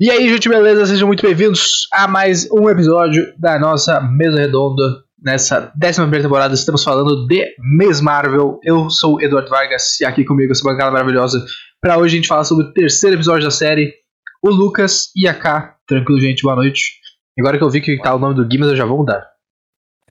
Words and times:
E 0.00 0.10
aí, 0.10 0.28
gente, 0.28 0.48
beleza? 0.48 0.86
Sejam 0.86 1.06
muito 1.06 1.22
bem-vindos 1.22 1.86
a 1.92 2.08
mais 2.08 2.50
um 2.50 2.68
episódio 2.68 3.32
da 3.38 3.60
nossa 3.60 4.00
mesa 4.00 4.40
redonda. 4.40 4.82
Nessa 5.22 5.72
11 5.82 6.10
temporada, 6.20 6.52
estamos 6.52 6.82
falando 6.82 7.28
de 7.28 7.54
Miss 7.60 8.00
Marvel. 8.00 8.58
Eu 8.64 8.90
sou 8.90 9.14
o 9.14 9.22
Eduardo 9.22 9.48
Vargas 9.48 10.00
e 10.00 10.04
aqui 10.04 10.24
comigo 10.24 10.50
essa 10.50 10.64
bancada 10.64 10.90
maravilhosa. 10.90 11.46
Para 11.80 11.96
hoje 11.96 12.16
a 12.16 12.18
gente 12.18 12.26
fala 12.26 12.42
sobre 12.42 12.64
o 12.64 12.72
terceiro 12.72 13.14
episódio 13.14 13.44
da 13.44 13.52
série, 13.52 13.94
o 14.42 14.50
Lucas 14.50 15.12
e 15.14 15.28
a 15.28 15.32
K. 15.32 15.76
Tranquilo, 15.86 16.20
gente, 16.20 16.42
boa 16.42 16.56
noite. 16.56 16.98
Agora 17.38 17.56
que 17.56 17.62
eu 17.62 17.70
vi 17.70 17.80
que 17.80 17.96
tá 17.98 18.16
o 18.16 18.18
nome 18.18 18.34
do 18.34 18.44
Guimas, 18.44 18.70
eu 18.70 18.76
já 18.76 18.84
vou 18.84 18.98
mudar. 18.98 19.24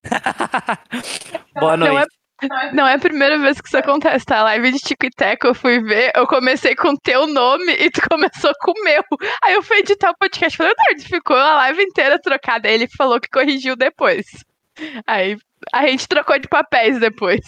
boa 1.60 1.76
noite. 1.76 1.94
Não 1.94 2.00
é 2.00 2.06
não 2.74 2.88
é 2.88 2.96
a 2.96 3.00
primeira 3.00 3.38
vez 3.38 3.60
que 3.60 3.68
isso 3.68 3.78
acontece, 3.78 4.26
tá? 4.26 4.40
A 4.40 4.44
live 4.44 4.72
de 4.72 4.80
Tico 4.80 5.06
e 5.06 5.10
Teco, 5.10 5.48
eu 5.48 5.56
fui 5.56 5.82
ver, 5.82 6.12
eu 6.16 6.28
comecei 6.28 6.76
com 6.76 6.96
teu 6.96 7.28
nome 7.28 7.72
e 7.74 7.90
tu 7.90 8.02
começou 8.10 8.52
com 8.62 8.72
o 8.72 8.84
meu. 8.84 9.04
Aí 9.44 9.54
eu 9.54 9.64
fui 9.64 9.78
editar 9.78 10.12
o 10.12 10.18
podcast, 10.18 10.58
falei, 10.58 10.74
Eduardo, 10.74 11.10
ficou 11.10 11.38
a 11.38 11.56
live 11.56 11.84
inteira 11.84 12.20
trocada. 12.20 12.68
Aí 12.68 12.76
ele 12.76 12.88
falou 12.88 13.20
que 13.20 13.30
corrigiu 13.30 13.76
depois. 13.76 14.26
Aí 15.06 15.38
a 15.72 15.88
gente 15.88 16.08
trocou 16.08 16.38
de 16.40 16.48
papéis 16.48 17.00
depois. 17.00 17.42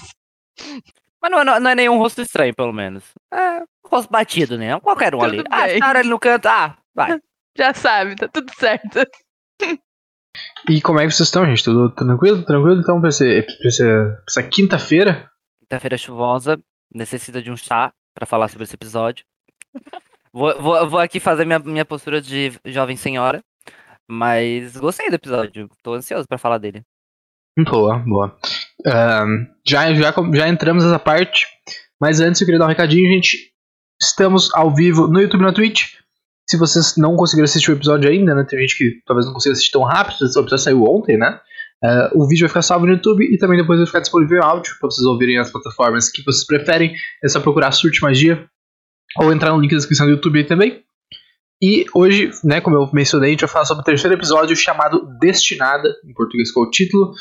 Mas 1.21 1.31
não, 1.31 1.43
não, 1.43 1.59
não 1.59 1.71
é 1.71 1.75
nenhum 1.75 1.97
rosto 1.97 2.21
estranho, 2.21 2.55
pelo 2.55 2.73
menos. 2.73 3.03
É 3.33 3.63
rosto 3.87 4.11
batido, 4.11 4.57
né? 4.57 4.79
Qualquer 4.79 5.13
um 5.15 5.19
Tudo 5.19 5.31
ali. 5.31 5.43
Ah, 5.49 5.67
bem. 5.67 5.79
cara 5.79 5.99
ali 5.99 6.09
no 6.09 6.19
canto, 6.19 6.47
ah, 6.47 6.77
vai. 6.93 7.19
Já 7.57 7.73
sabe, 7.73 8.15
tá 8.15 8.27
tudo 8.27 8.51
certo. 8.55 8.99
E 10.69 10.81
como 10.81 10.99
é 10.99 11.05
que 11.05 11.11
vocês 11.11 11.27
estão, 11.27 11.45
gente? 11.45 11.63
Tudo 11.63 11.89
tranquilo? 11.89 12.43
Tranquilo? 12.43 12.79
Então, 12.79 12.99
pra, 12.99 13.09
esse, 13.09 13.41
pra, 13.43 13.67
esse, 13.67 13.83
pra 13.83 14.23
essa 14.27 14.43
quinta-feira, 14.43 15.29
Quinta-feira 15.59 15.97
chuvosa, 15.97 16.59
necessita 16.93 17.41
de 17.41 17.49
um 17.49 17.57
chá 17.57 17.91
pra 18.13 18.27
falar 18.27 18.47
sobre 18.47 18.65
esse 18.65 18.75
episódio. 18.75 19.25
Vou, 20.31 20.61
vou, 20.61 20.89
vou 20.89 20.99
aqui 20.99 21.19
fazer 21.19 21.45
minha, 21.45 21.59
minha 21.59 21.85
postura 21.85 22.21
de 22.21 22.51
jovem 22.65 22.95
senhora. 22.95 23.41
Mas 24.07 24.77
gostei 24.77 25.09
do 25.09 25.15
episódio. 25.15 25.69
Tô 25.81 25.93
ansioso 25.93 26.27
pra 26.27 26.37
falar 26.37 26.57
dele. 26.57 26.83
Boa, 27.57 27.99
boa. 27.99 28.37
Ahn, 28.85 29.47
já, 29.65 29.93
já, 29.93 30.13
já 30.33 30.47
entramos 30.47 30.83
nessa 30.83 30.99
parte, 30.99 31.47
mas 31.99 32.19
antes 32.19 32.41
eu 32.41 32.45
queria 32.45 32.59
dar 32.59 32.65
um 32.65 32.69
recadinho, 32.69 33.09
gente. 33.13 33.53
Estamos 33.99 34.53
ao 34.53 34.75
vivo 34.75 35.07
no 35.07 35.21
YouTube 35.21 35.41
e 35.41 35.45
na 35.45 35.53
Twitch. 35.53 35.93
Se 36.47 36.57
vocês 36.57 36.95
não 36.97 37.15
conseguiram 37.15 37.45
assistir 37.45 37.71
o 37.71 37.75
episódio 37.75 38.09
ainda, 38.09 38.35
né? 38.35 38.45
Tem 38.47 38.59
gente 38.59 38.77
que 38.77 39.01
talvez 39.05 39.25
não 39.25 39.33
consiga 39.33 39.53
assistir 39.53 39.71
tão 39.71 39.83
rápido, 39.83 40.21
o 40.21 40.25
episódio 40.25 40.57
saiu 40.57 40.83
ontem, 40.83 41.17
né? 41.17 41.39
Ah, 41.83 42.11
o 42.13 42.27
vídeo 42.27 42.41
vai 42.41 42.49
ficar 42.49 42.61
salvo 42.61 42.85
no 42.85 42.93
YouTube 42.93 43.25
e 43.25 43.37
também 43.37 43.59
depois 43.59 43.79
vai 43.79 43.85
ficar 43.85 43.99
disponível 43.99 44.37
em 44.37 44.43
áudio 44.43 44.75
para 44.79 44.89
vocês 44.89 45.05
ouvirem 45.05 45.37
as 45.37 45.51
plataformas 45.51 46.09
que 46.09 46.23
vocês 46.23 46.45
preferem. 46.45 46.93
É 47.23 47.27
só 47.27 47.39
procurar 47.39 47.71
Surte 47.71 48.01
Magia 48.01 48.45
ou 49.19 49.31
entrar 49.31 49.51
no 49.51 49.59
link 49.59 49.71
da 49.71 49.77
descrição 49.77 50.05
do 50.05 50.11
YouTube 50.11 50.39
aí 50.39 50.45
também. 50.45 50.83
E 51.61 51.85
hoje, 51.93 52.31
né, 52.43 52.59
como 52.59 52.75
eu 52.75 52.89
mencionei, 52.91 53.29
a 53.29 53.31
gente 53.31 53.41
vai 53.41 53.49
falar 53.49 53.65
sobre 53.65 53.81
o 53.81 53.85
terceiro 53.85 54.15
episódio 54.15 54.55
chamado 54.55 55.07
Destinada, 55.19 55.95
em 56.03 56.13
português 56.13 56.51
com 56.51 56.61
o 56.61 56.69
título, 56.69 57.13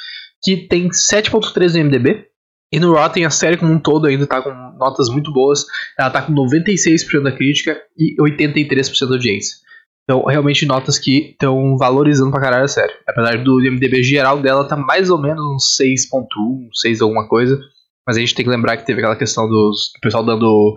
que 0.43 0.67
tem 0.69 0.89
7.3 0.89 1.75
no 1.75 1.85
MDB. 1.85 2.27
E 2.75 2.81
no 2.81 2.93
Rotten 2.93 3.25
a 3.25 3.31
série 3.31 3.57
como 3.57 3.73
um 3.73 3.79
todo 3.79 4.09
ainda 4.09 4.27
tá 4.27 4.43
com 4.43 4.51
notas 4.77 5.09
muito 5.09 5.33
boas. 5.33 5.65
Ela 5.97 6.11
tá 6.11 6.21
com 6.23 6.35
96% 6.35 7.23
da 7.23 7.31
crítica 7.31 7.81
e 7.97 8.17
83% 8.17 9.07
da 9.07 9.15
audiência. 9.15 9.59
Então, 10.03 10.25
realmente 10.25 10.67
notas 10.67 10.99
que 10.99 11.31
estão 11.31 11.77
valorizando 11.79 12.33
pra 12.33 12.41
caralho 12.41 12.65
a 12.65 12.69
série. 12.69 12.93
Apesar 13.07 13.45
do 13.45 13.59
MDB 13.59 14.03
geral 14.03 14.41
dela 14.41 14.67
tá 14.67 14.77
mais 14.77 15.09
ou 15.09 15.23
menos 15.23 15.41
uns 15.55 15.79
6.1, 15.81 16.27
6 16.75 17.01
alguma 17.01 17.29
coisa. 17.29 17.61
Mas 18.05 18.17
a 18.17 18.21
gente 18.21 18.35
tem 18.35 18.45
que 18.45 18.51
lembrar 18.51 18.77
que 18.77 18.85
teve 18.85 18.99
aquela 18.99 19.15
questão 19.15 19.49
dos, 19.49 19.93
do 19.95 20.01
pessoal 20.03 20.25
dando 20.25 20.75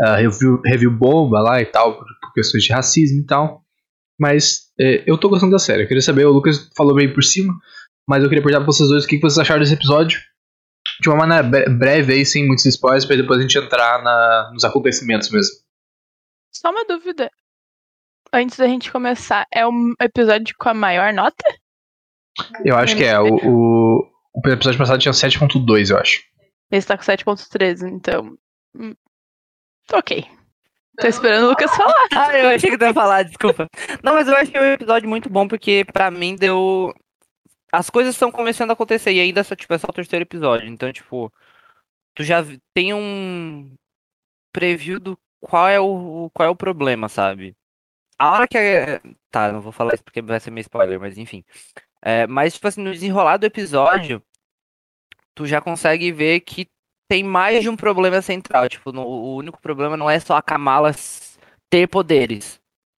ah, 0.00 0.16
review, 0.16 0.60
review 0.62 0.90
bomba 0.90 1.40
lá 1.40 1.62
e 1.62 1.64
tal, 1.64 1.96
por, 1.96 2.04
por 2.20 2.34
questões 2.34 2.62
de 2.62 2.74
racismo 2.74 3.22
e 3.22 3.24
tal. 3.24 3.62
Mas 4.20 4.66
é, 4.78 5.02
eu 5.06 5.16
tô 5.16 5.30
gostando 5.30 5.52
da 5.52 5.58
série. 5.58 5.84
Eu 5.84 5.88
queria 5.88 6.02
saber, 6.02 6.26
o 6.26 6.32
Lucas 6.32 6.68
falou 6.76 6.94
meio 6.94 7.14
por 7.14 7.24
cima, 7.24 7.54
mas 8.06 8.22
eu 8.22 8.28
queria 8.28 8.44
perguntar 8.44 8.62
pra 8.62 8.70
vocês 8.70 8.90
dois 8.90 9.06
o 9.06 9.08
que 9.08 9.18
vocês 9.18 9.38
acharam 9.38 9.60
desse 9.60 9.72
episódio. 9.72 10.20
De 11.00 11.08
uma 11.08 11.18
maneira 11.18 11.42
bre- 11.42 11.68
breve 11.70 12.12
aí, 12.14 12.26
sem 12.26 12.46
muitos 12.46 12.64
spoilers, 12.66 13.04
pra 13.04 13.16
depois 13.16 13.38
a 13.38 13.42
gente 13.42 13.56
entrar 13.58 14.02
na- 14.02 14.50
nos 14.52 14.64
acontecimentos 14.64 15.30
mesmo. 15.30 15.52
Só 16.52 16.70
uma 16.70 16.84
dúvida. 16.84 17.30
Antes 18.32 18.58
da 18.58 18.66
gente 18.66 18.90
começar, 18.92 19.46
é 19.52 19.66
um 19.66 19.94
episódio 20.00 20.54
com 20.58 20.68
a 20.68 20.74
maior 20.74 21.12
nota? 21.12 21.44
Eu 22.64 22.76
acho 22.76 22.96
que 22.96 23.04
é. 23.04 23.18
O, 23.18 23.26
o, 23.34 24.10
o 24.34 24.48
episódio 24.48 24.78
passado 24.78 25.00
tinha 25.00 25.12
7.2, 25.12 25.90
eu 25.90 25.98
acho. 25.98 26.20
Esse 26.70 26.86
tá 26.86 26.96
com 26.96 27.02
7.13, 27.04 27.88
então. 27.88 28.36
hum, 28.76 28.94
Ok. 29.92 30.26
Tô 31.00 31.06
esperando 31.06 31.46
o 31.46 31.50
Lucas 31.50 31.70
falar. 31.76 31.94
Ah, 32.12 32.36
eu 32.38 32.48
achei 32.48 32.70
que 32.70 32.76
tu 32.78 32.84
ia 32.84 32.92
falar, 32.92 33.22
desculpa. 33.22 33.66
Não, 34.02 34.14
mas 34.14 34.26
eu 34.28 34.34
achei 34.36 34.60
o 34.60 34.64
episódio 34.72 35.08
muito 35.08 35.30
bom 35.30 35.46
porque 35.46 35.84
pra 35.92 36.10
mim 36.10 36.34
deu. 36.34 36.92
As 37.72 37.90
coisas 37.90 38.14
estão 38.14 38.32
começando 38.32 38.70
a 38.70 38.72
acontecer 38.74 39.12
e 39.12 39.20
ainda 39.20 39.44
só, 39.44 39.54
tipo, 39.54 39.72
é 39.74 39.78
só 39.78 39.88
o 39.90 39.92
terceiro 39.92 40.22
episódio. 40.24 40.68
Então, 40.68 40.92
tipo, 40.92 41.32
tu 42.14 42.24
já 42.24 42.42
tem 42.74 42.94
um 42.94 43.74
preview 44.52 45.00
do 45.00 45.18
qual 45.40 45.68
é 45.68 45.80
o 45.80 46.30
qual 46.34 46.48
é 46.48 46.50
o 46.50 46.56
problema, 46.56 47.08
sabe? 47.08 47.56
A 48.18 48.32
hora 48.32 48.48
que. 48.48 48.58
Tá, 49.30 49.52
não 49.52 49.60
vou 49.60 49.72
falar 49.72 49.94
isso 49.94 50.04
porque 50.04 50.22
vai 50.22 50.40
ser 50.40 50.50
meio 50.50 50.62
spoiler, 50.62 51.00
mas 51.00 51.18
enfim. 51.18 51.44
É, 52.02 52.26
mas, 52.26 52.54
tipo 52.54 52.68
assim, 52.68 52.82
no 52.82 52.92
desenrolar 52.92 53.38
do 53.38 53.46
episódio, 53.46 54.22
tu 55.34 55.46
já 55.46 55.60
consegue 55.60 56.12
ver 56.12 56.40
que 56.40 56.68
tem 57.08 57.22
mais 57.24 57.62
de 57.62 57.68
um 57.68 57.76
problema 57.76 58.20
central. 58.22 58.68
Tipo, 58.68 58.92
no- 58.92 59.06
o 59.06 59.36
único 59.36 59.60
problema 59.60 59.96
não 59.96 60.10
é 60.10 60.18
só 60.20 60.36
a 60.36 60.42
Kamala 60.42 60.92
ter 61.70 61.86
poderes. 61.88 62.57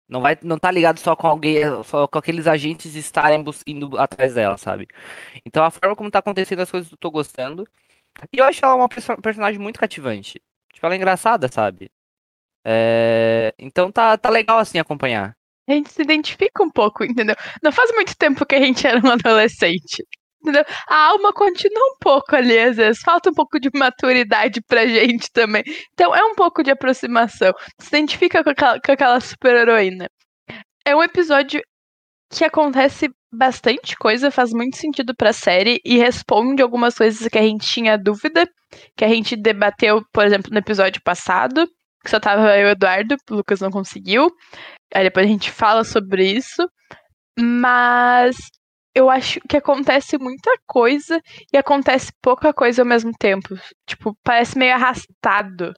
Não 0.09 0.21
vai, 0.23 0.39
não 0.43 0.59
tá 0.59 0.71
ligado 0.71 0.99
só 1.01 1.15
com 1.17 1.27
alguém, 1.27 1.63
só 1.85 2.09
com 2.09 2.19
aqueles 2.19 2.47
agentes 2.47 2.95
estarem 2.95 3.45
indo 3.67 3.99
atrás 3.99 4.35
dela, 4.35 4.57
sabe? 4.57 4.89
Então 5.47 5.65
a 5.65 5.71
forma 5.71 5.97
como 5.97 6.11
tá 6.11 6.21
acontecendo 6.21 6.61
as 6.63 6.71
coisas 6.71 6.91
eu 6.93 6.99
tô 6.99 7.11
gostando. 7.11 7.67
E 8.33 8.39
eu 8.39 8.45
acho 8.47 8.65
ela 8.65 8.75
uma 8.77 8.89
perso- 8.89 9.17
personagem 9.23 9.61
muito 9.61 9.81
cativante. 9.81 10.43
Tipo, 10.73 10.87
ela 10.87 10.95
é 10.95 10.99
engraçada, 10.99 11.49
sabe? 11.49 11.91
É, 12.65 13.55
Então 13.59 13.91
tá, 13.93 14.17
tá 14.19 14.31
legal 14.31 14.59
assim 14.59 14.79
acompanhar. 14.79 15.37
A 15.69 15.73
gente 15.73 15.93
se 15.93 16.03
identifica 16.03 16.63
um 16.63 16.71
pouco, 16.71 17.05
entendeu? 17.05 17.37
Não 17.63 17.71
faz 17.73 17.91
muito 17.93 18.17
tempo 18.17 18.45
que 18.47 18.55
a 18.55 18.61
gente 18.61 18.87
era 18.87 19.01
um 19.07 19.11
adolescente. 19.13 20.03
A 20.89 21.07
alma 21.07 21.33
continua 21.33 21.93
um 21.93 21.97
pouco 22.01 22.35
ali, 22.37 22.59
às 22.59 22.77
vezes. 22.77 23.03
Falta 23.03 23.31
um 23.31 23.35
pouco 23.35 23.59
de 23.59 23.71
maturidade 23.75 24.61
pra 24.63 24.87
gente 24.87 25.31
também. 25.33 25.63
Então 25.93 26.15
é 26.15 26.25
um 26.25 26.35
pouco 26.35 26.63
de 26.63 26.71
aproximação. 26.71 27.53
Se 27.81 27.89
identifica 27.89 28.43
com 28.45 28.51
aquela, 28.51 28.81
com 28.81 28.93
aquela 28.93 29.21
super-heroína. 29.21 30.09
É 30.85 30.95
um 30.95 31.03
episódio 31.03 31.61
que 32.31 32.45
acontece 32.45 33.09
bastante 33.33 33.97
coisa, 33.97 34.31
faz 34.31 34.53
muito 34.53 34.77
sentido 34.77 35.15
pra 35.15 35.33
série 35.33 35.81
e 35.85 35.99
responde 35.99 36.63
algumas 36.63 36.95
coisas 36.97 37.27
que 37.29 37.39
a 37.39 37.43
gente 37.43 37.67
tinha 37.67 37.99
dúvida, 37.99 38.47
que 38.97 39.05
a 39.05 39.09
gente 39.09 39.37
debateu, 39.37 40.03
por 40.13 40.25
exemplo, 40.25 40.51
no 40.51 40.59
episódio 40.59 41.03
passado, 41.03 41.67
que 42.03 42.11
só 42.11 42.19
tava 42.19 42.57
eu 42.57 42.69
e 42.69 42.71
o 42.71 42.73
Eduardo, 42.73 43.17
o 43.31 43.35
Lucas 43.35 43.61
não 43.61 43.71
conseguiu. 43.71 44.31
Aí 44.95 45.05
depois 45.05 45.27
a 45.27 45.29
gente 45.29 45.51
fala 45.51 45.85
sobre 45.85 46.25
isso. 46.25 46.67
Mas 47.39 48.37
eu 48.99 49.09
acho 49.09 49.41
que 49.49 49.57
acontece 49.57 50.19
muita 50.19 50.51
coisa 50.67 51.23
e 51.53 51.57
acontece 51.57 52.13
pouca 52.21 52.53
coisa 52.53 52.83
ao 52.83 52.87
mesmo 52.87 53.13
tempo. 53.17 53.57
Tipo, 53.87 54.17
parece 54.25 54.59
meio 54.59 54.75
arrastado. 54.75 55.73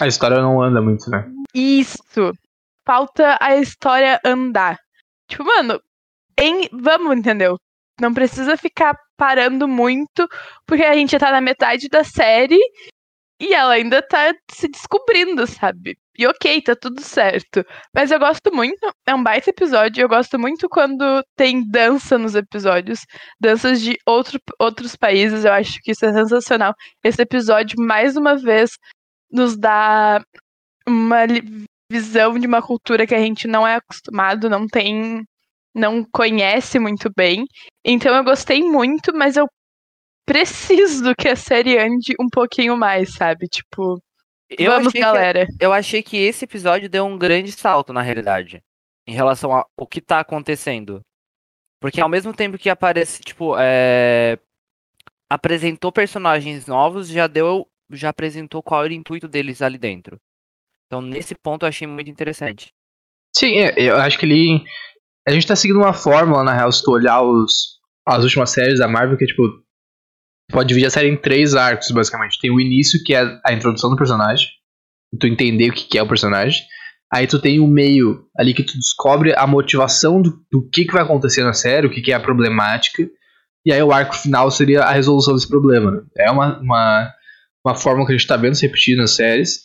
A 0.00 0.08
história 0.08 0.42
não 0.42 0.60
anda 0.60 0.82
muito, 0.82 1.08
né? 1.08 1.30
Isso. 1.54 2.32
Falta 2.84 3.38
a 3.40 3.56
história 3.56 4.20
andar. 4.24 4.78
Tipo, 5.28 5.44
mano, 5.44 5.80
em... 6.36 6.68
vamos, 6.72 7.16
entendeu? 7.16 7.56
Não 8.00 8.12
precisa 8.12 8.56
ficar 8.56 8.98
parando 9.16 9.68
muito, 9.68 10.28
porque 10.66 10.82
a 10.82 10.94
gente 10.94 11.12
já 11.12 11.20
tá 11.20 11.30
na 11.30 11.40
metade 11.40 11.88
da 11.88 12.02
série 12.02 12.58
e 13.40 13.52
ela 13.52 13.74
ainda 13.74 14.02
tá 14.02 14.34
se 14.50 14.68
descobrindo, 14.68 15.46
sabe? 15.46 15.98
E 16.18 16.26
ok, 16.26 16.62
tá 16.62 16.74
tudo 16.74 17.02
certo. 17.02 17.64
Mas 17.94 18.10
eu 18.10 18.18
gosto 18.18 18.54
muito, 18.54 18.78
é 19.06 19.14
um 19.14 19.22
baita 19.22 19.50
episódio. 19.50 20.02
Eu 20.02 20.08
gosto 20.08 20.38
muito 20.38 20.68
quando 20.68 21.22
tem 21.36 21.68
dança 21.68 22.16
nos 22.16 22.34
episódios, 22.34 23.00
danças 23.38 23.80
de 23.82 23.96
outro, 24.06 24.40
outros 24.58 24.96
países. 24.96 25.44
Eu 25.44 25.52
acho 25.52 25.78
que 25.82 25.92
isso 25.92 26.06
é 26.06 26.12
sensacional. 26.12 26.74
Esse 27.04 27.20
episódio, 27.22 27.76
mais 27.78 28.16
uma 28.16 28.36
vez, 28.36 28.70
nos 29.30 29.56
dá 29.58 30.22
uma 30.88 31.26
visão 31.90 32.38
de 32.38 32.46
uma 32.46 32.62
cultura 32.62 33.06
que 33.06 33.14
a 33.14 33.20
gente 33.20 33.46
não 33.46 33.66
é 33.66 33.76
acostumado, 33.76 34.48
não 34.50 34.66
tem, 34.66 35.24
não 35.74 36.04
conhece 36.04 36.78
muito 36.78 37.10
bem. 37.16 37.44
Então 37.84 38.14
eu 38.16 38.24
gostei 38.24 38.62
muito, 38.62 39.14
mas 39.14 39.36
eu 39.36 39.46
preciso 40.26 41.14
que 41.14 41.28
a 41.28 41.36
série 41.36 41.78
ande 41.78 42.14
um 42.20 42.28
pouquinho 42.28 42.76
mais, 42.76 43.14
sabe? 43.14 43.46
Tipo, 43.48 43.98
Eu 44.50 44.72
vamos, 44.72 44.88
achei 44.88 45.00
que- 45.00 45.06
galera. 45.06 45.46
eu 45.60 45.72
achei 45.72 46.02
que 46.02 46.16
esse 46.16 46.44
episódio 46.44 46.88
deu 46.90 47.04
um 47.06 47.16
grande 47.16 47.52
salto 47.52 47.92
na 47.92 48.02
realidade, 48.02 48.60
em 49.06 49.14
relação 49.14 49.52
ao 49.52 49.86
que 49.86 50.00
tá 50.00 50.20
acontecendo. 50.20 51.00
Porque 51.80 52.00
ao 52.00 52.08
mesmo 52.08 52.32
tempo 52.34 52.58
que 52.58 52.68
aparece, 52.70 53.22
tipo, 53.22 53.54
é... 53.58 54.38
apresentou 55.30 55.92
personagens 55.92 56.66
novos, 56.66 57.08
já 57.08 57.26
deu, 57.26 57.66
já 57.90 58.08
apresentou 58.08 58.62
qual 58.62 58.84
era 58.84 58.92
o 58.92 58.96
intuito 58.96 59.28
deles 59.28 59.62
ali 59.62 59.78
dentro. 59.78 60.16
Então, 60.86 61.00
nesse 61.02 61.34
ponto 61.34 61.64
eu 61.64 61.68
achei 61.68 61.86
muito 61.86 62.10
interessante. 62.10 62.68
Sim, 63.36 63.56
é, 63.58 63.74
eu 63.76 63.96
acho 63.96 64.18
que 64.18 64.24
ele. 64.24 64.64
A 65.28 65.32
gente 65.32 65.46
tá 65.46 65.54
seguindo 65.56 65.78
uma 65.78 65.92
fórmula, 65.92 66.42
na 66.44 66.54
real, 66.54 66.70
se 66.72 66.82
tu 66.82 66.92
olhar 66.92 67.20
os, 67.22 67.78
as 68.06 68.22
últimas 68.22 68.50
séries 68.50 68.78
da 68.78 68.88
Marvel, 68.88 69.16
que 69.18 69.24
é 69.24 69.26
tipo. 69.26 69.42
Pode 70.50 70.68
dividir 70.68 70.86
a 70.86 70.90
série 70.90 71.08
em 71.08 71.16
três 71.16 71.54
arcos, 71.54 71.90
basicamente. 71.90 72.38
Tem 72.40 72.50
o 72.50 72.60
início, 72.60 73.02
que 73.04 73.14
é 73.14 73.40
a 73.44 73.52
introdução 73.52 73.90
do 73.90 73.96
personagem. 73.96 74.48
Tu 75.18 75.26
entender 75.26 75.70
o 75.70 75.72
que 75.72 75.98
é 75.98 76.02
o 76.02 76.08
personagem. 76.08 76.62
Aí 77.12 77.26
tu 77.26 77.40
tem 77.40 77.60
o 77.60 77.66
meio 77.66 78.24
ali 78.36 78.52
que 78.52 78.64
tu 78.64 78.74
descobre 78.74 79.32
a 79.36 79.46
motivação 79.46 80.20
do, 80.20 80.40
do 80.50 80.68
que, 80.68 80.84
que 80.84 80.92
vai 80.92 81.02
acontecer 81.02 81.44
na 81.44 81.52
série, 81.52 81.86
o 81.86 81.90
que, 81.90 82.00
que 82.00 82.12
é 82.12 82.14
a 82.14 82.20
problemática. 82.20 83.08
E 83.64 83.72
aí 83.72 83.82
o 83.82 83.92
arco 83.92 84.14
final 84.14 84.50
seria 84.50 84.82
a 84.82 84.92
resolução 84.92 85.34
desse 85.34 85.48
problema. 85.48 85.90
Né? 85.90 86.02
É 86.18 86.30
uma, 86.30 86.58
uma, 86.60 87.12
uma 87.64 87.74
fórmula 87.74 88.06
que 88.06 88.12
a 88.12 88.16
gente 88.16 88.26
tá 88.26 88.36
vendo 88.36 88.54
se 88.54 88.66
repetir 88.66 88.96
nas 88.96 89.12
séries. 89.12 89.64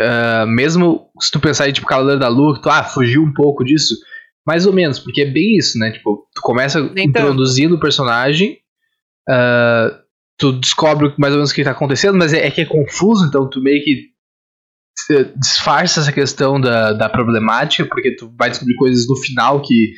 Uh, 0.00 0.46
mesmo 0.46 1.10
se 1.20 1.30
tu 1.30 1.38
pensar 1.38 1.68
em 1.68 1.72
tipo 1.72 1.86
Cavaleiro 1.86 2.18
da 2.18 2.28
Lua, 2.28 2.56
que 2.56 2.62
tu 2.62 2.70
ah, 2.70 2.82
fugiu 2.82 3.22
um 3.22 3.32
pouco 3.32 3.64
disso, 3.64 3.94
mais 4.46 4.66
ou 4.66 4.72
menos, 4.72 4.98
porque 4.98 5.22
é 5.22 5.30
bem 5.30 5.56
isso, 5.56 5.78
né? 5.78 5.92
Tipo, 5.92 6.26
tu 6.34 6.40
começa 6.42 6.80
Nem 6.80 7.06
introduzindo 7.06 7.76
o 7.76 7.80
personagem, 7.80 8.58
uh, 9.28 10.02
tu 10.36 10.52
descobre 10.52 11.14
mais 11.18 11.32
ou 11.32 11.38
menos 11.38 11.50
o 11.50 11.54
que 11.54 11.64
tá 11.64 11.70
acontecendo, 11.70 12.18
mas 12.18 12.32
é, 12.32 12.46
é, 12.46 12.50
que 12.50 12.60
é 12.60 12.66
confuso, 12.66 13.26
então 13.26 13.48
tu 13.48 13.60
meio 13.60 13.82
que 13.82 14.12
disfarça 15.36 16.00
essa 16.00 16.12
questão 16.12 16.60
da, 16.60 16.92
da 16.92 17.08
problemática, 17.08 17.86
porque 17.88 18.14
tu 18.14 18.32
vai 18.38 18.50
descobrir 18.50 18.76
coisas 18.76 19.06
no 19.08 19.16
final 19.16 19.62
que 19.62 19.92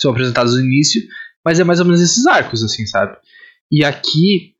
são 0.00 0.10
apresentadas 0.10 0.54
no 0.54 0.60
início, 0.60 1.02
mas 1.44 1.60
é 1.60 1.64
mais 1.64 1.80
ou 1.80 1.86
menos 1.86 2.00
esses 2.00 2.26
arcos, 2.26 2.62
assim, 2.62 2.86
sabe? 2.86 3.16
E 3.70 3.84
aqui, 3.84 4.54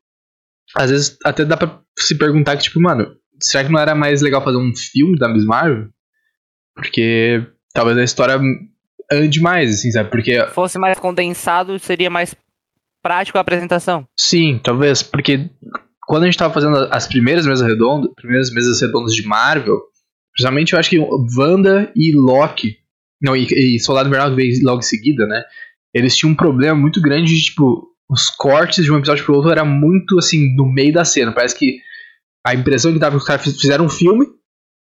às 0.75 0.91
vezes, 0.91 1.17
até 1.23 1.45
dá 1.45 1.55
pra 1.55 1.81
se 1.97 2.17
perguntar 2.17 2.57
que, 2.57 2.63
tipo, 2.63 2.81
mano, 2.81 3.15
será 3.39 3.63
que 3.63 3.71
não 3.71 3.79
era 3.79 3.95
mais 3.95 4.21
legal 4.21 4.43
fazer 4.43 4.57
um 4.57 4.75
filme 4.75 5.17
da 5.17 5.29
Miss 5.29 5.45
Marvel? 5.45 5.89
Porque 6.75 7.45
talvez 7.73 7.97
a 7.97 8.03
história 8.03 8.39
ande 9.11 9.39
mais, 9.39 9.73
assim, 9.73 9.91
sabe? 9.91 10.09
Porque. 10.09 10.45
Fosse 10.47 10.77
mais 10.77 10.99
condensado, 10.99 11.77
seria 11.79 12.09
mais 12.09 12.35
prático 13.07 13.37
a 13.37 13.41
apresentação. 13.41 14.05
Sim, 14.19 14.59
talvez. 14.61 15.01
Porque 15.01 15.49
quando 16.05 16.23
a 16.23 16.25
gente 16.25 16.37
tava 16.37 16.53
fazendo 16.53 16.75
as 16.91 17.07
primeiras 17.07 17.47
mesas 17.47 17.65
redondas, 17.65 18.11
primeiras 18.15 18.51
mesas 18.51 18.81
redondas 18.81 19.15
de 19.15 19.25
Marvel, 19.25 19.79
principalmente 20.33 20.73
eu 20.73 20.79
acho 20.79 20.89
que 20.89 20.99
Wanda 21.37 21.89
e 21.95 22.13
Loki. 22.13 22.77
Não, 23.21 23.35
e, 23.35 23.47
e 23.49 23.79
Soldado 23.79 24.09
Invernal 24.09 24.35
veio 24.35 24.53
logo 24.61 24.79
em 24.79 24.83
seguida, 24.83 25.25
né? 25.25 25.41
Eles 25.93 26.17
tinham 26.17 26.33
um 26.33 26.35
problema 26.35 26.75
muito 26.75 27.01
grande 27.01 27.33
de, 27.33 27.45
tipo, 27.45 27.87
os 28.09 28.29
cortes 28.29 28.83
de 28.83 28.91
um 28.91 28.97
episódio 28.97 29.23
pro 29.23 29.35
outro 29.35 29.51
era 29.51 29.63
muito 29.63 30.19
assim, 30.19 30.53
no 30.53 30.65
meio 30.65 30.91
da 30.91 31.05
cena. 31.05 31.31
Parece 31.31 31.57
que 31.57 31.79
a 32.45 32.53
impressão 32.53 32.91
que 32.91 32.99
dava 32.99 33.15
que 33.15 33.21
os 33.21 33.27
caras 33.27 33.45
fizeram 33.45 33.85
um 33.85 33.89
filme 33.89 34.27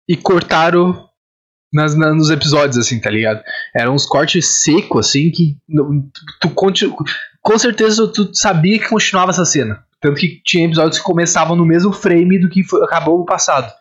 e 0.08 0.16
cortaram 0.16 1.06
nas, 1.72 1.94
nas, 1.94 2.16
nos 2.16 2.30
episódios, 2.30 2.78
assim, 2.78 2.98
tá 3.00 3.10
ligado? 3.10 3.42
Eram 3.76 3.94
uns 3.94 4.06
cortes 4.06 4.62
secos, 4.62 5.06
assim, 5.06 5.30
que 5.30 5.58
tu, 6.40 6.50
tu, 6.50 6.90
com 7.42 7.58
certeza 7.58 8.06
tu 8.12 8.30
sabia 8.34 8.78
que 8.78 8.88
continuava 8.88 9.30
essa 9.30 9.44
cena. 9.44 9.84
Tanto 10.00 10.20
que 10.20 10.40
tinha 10.44 10.66
episódios 10.66 10.98
que 10.98 11.04
começavam 11.04 11.56
no 11.56 11.66
mesmo 11.66 11.92
frame 11.92 12.38
do 12.38 12.48
que 12.48 12.62
foi, 12.62 12.82
acabou 12.84 13.20
o 13.20 13.24
passado. 13.24 13.72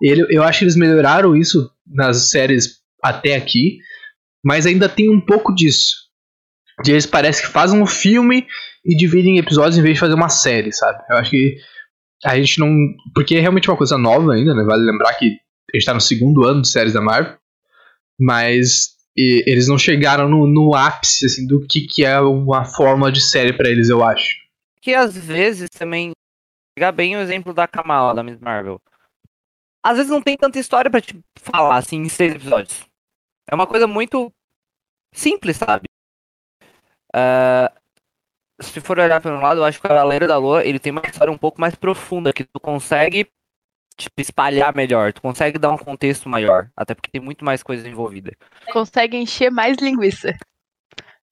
Ele, 0.00 0.26
eu 0.30 0.42
acho 0.42 0.60
que 0.60 0.64
eles 0.64 0.76
melhoraram 0.76 1.36
isso 1.36 1.70
nas 1.86 2.30
séries 2.30 2.78
até 3.02 3.34
aqui, 3.34 3.78
mas 4.44 4.66
ainda 4.66 4.88
tem 4.88 5.10
um 5.10 5.20
pouco 5.20 5.54
disso. 5.54 6.06
De 6.82 6.92
eles 6.92 7.06
parece 7.06 7.42
que 7.42 7.48
fazem 7.48 7.80
um 7.80 7.86
filme 7.86 8.46
e 8.84 8.96
dividem 8.96 9.38
episódios 9.38 9.78
em 9.78 9.82
vez 9.82 9.94
de 9.94 10.00
fazer 10.00 10.14
uma 10.14 10.28
série, 10.28 10.72
sabe? 10.72 11.02
Eu 11.10 11.16
acho 11.16 11.30
que 11.30 11.56
a 12.24 12.36
gente 12.36 12.58
não. 12.58 12.74
Porque 13.14 13.36
é 13.36 13.40
realmente 13.40 13.68
uma 13.68 13.76
coisa 13.76 13.96
nova 13.98 14.34
ainda, 14.34 14.54
né? 14.54 14.62
Vale 14.64 14.82
lembrar 14.82 15.14
que 15.14 15.26
a 15.26 15.76
gente 15.76 15.86
tá 15.86 15.94
no 15.94 16.00
segundo 16.00 16.46
ano 16.46 16.62
de 16.62 16.68
séries 16.68 16.92
da 16.92 17.00
Marvel. 17.00 17.36
Mas 18.18 18.95
e, 19.16 19.42
eles 19.46 19.68
não 19.68 19.78
chegaram 19.78 20.28
no, 20.28 20.46
no, 20.46 20.74
ápice, 20.74 21.26
assim, 21.26 21.46
do 21.46 21.66
que, 21.66 21.86
que 21.86 22.04
é 22.04 22.20
uma 22.20 22.64
forma 22.64 23.10
de 23.10 23.20
série 23.20 23.52
para 23.52 23.68
eles, 23.68 23.88
eu 23.88 24.04
acho. 24.04 24.36
Que 24.80 24.94
às 24.94 25.16
vezes 25.16 25.70
também. 25.70 26.12
Pegar 26.76 26.92
bem 26.92 27.16
o 27.16 27.20
exemplo 27.20 27.54
da 27.54 27.66
Kamala, 27.66 28.14
da 28.14 28.22
Miss 28.22 28.38
Marvel. 28.38 28.78
Às 29.82 29.96
vezes 29.96 30.10
não 30.10 30.20
tem 30.20 30.36
tanta 30.36 30.58
história 30.58 30.90
para 30.90 31.00
te 31.00 31.18
falar, 31.40 31.76
assim, 31.78 31.96
em 31.96 32.08
seis 32.08 32.34
episódios. 32.34 32.84
É 33.50 33.54
uma 33.54 33.66
coisa 33.66 33.86
muito 33.86 34.30
simples, 35.14 35.56
sabe? 35.56 35.86
Uh, 37.14 37.72
se 38.60 38.80
for 38.80 38.98
olhar 38.98 39.22
pelo 39.22 39.40
lado, 39.40 39.60
eu 39.60 39.64
acho 39.64 39.80
que 39.80 39.86
o 39.86 39.88
Cavaleiro 39.88 40.26
da 40.28 40.36
Lua 40.36 40.64
ele 40.64 40.78
tem 40.78 40.92
uma 40.92 41.02
história 41.06 41.32
um 41.32 41.38
pouco 41.38 41.60
mais 41.60 41.74
profunda, 41.74 42.32
que 42.32 42.44
tu 42.44 42.60
consegue 42.60 43.26
tipo, 43.96 44.20
espalhar 44.20 44.74
melhor, 44.74 45.12
tu 45.12 45.22
consegue 45.22 45.58
dar 45.58 45.72
um 45.72 45.78
contexto 45.78 46.28
maior, 46.28 46.70
até 46.76 46.94
porque 46.94 47.10
tem 47.10 47.20
muito 47.20 47.44
mais 47.44 47.62
coisa 47.62 47.88
envolvida. 47.88 48.32
Consegue 48.72 49.16
encher 49.16 49.50
mais 49.50 49.76
linguiça. 49.78 50.36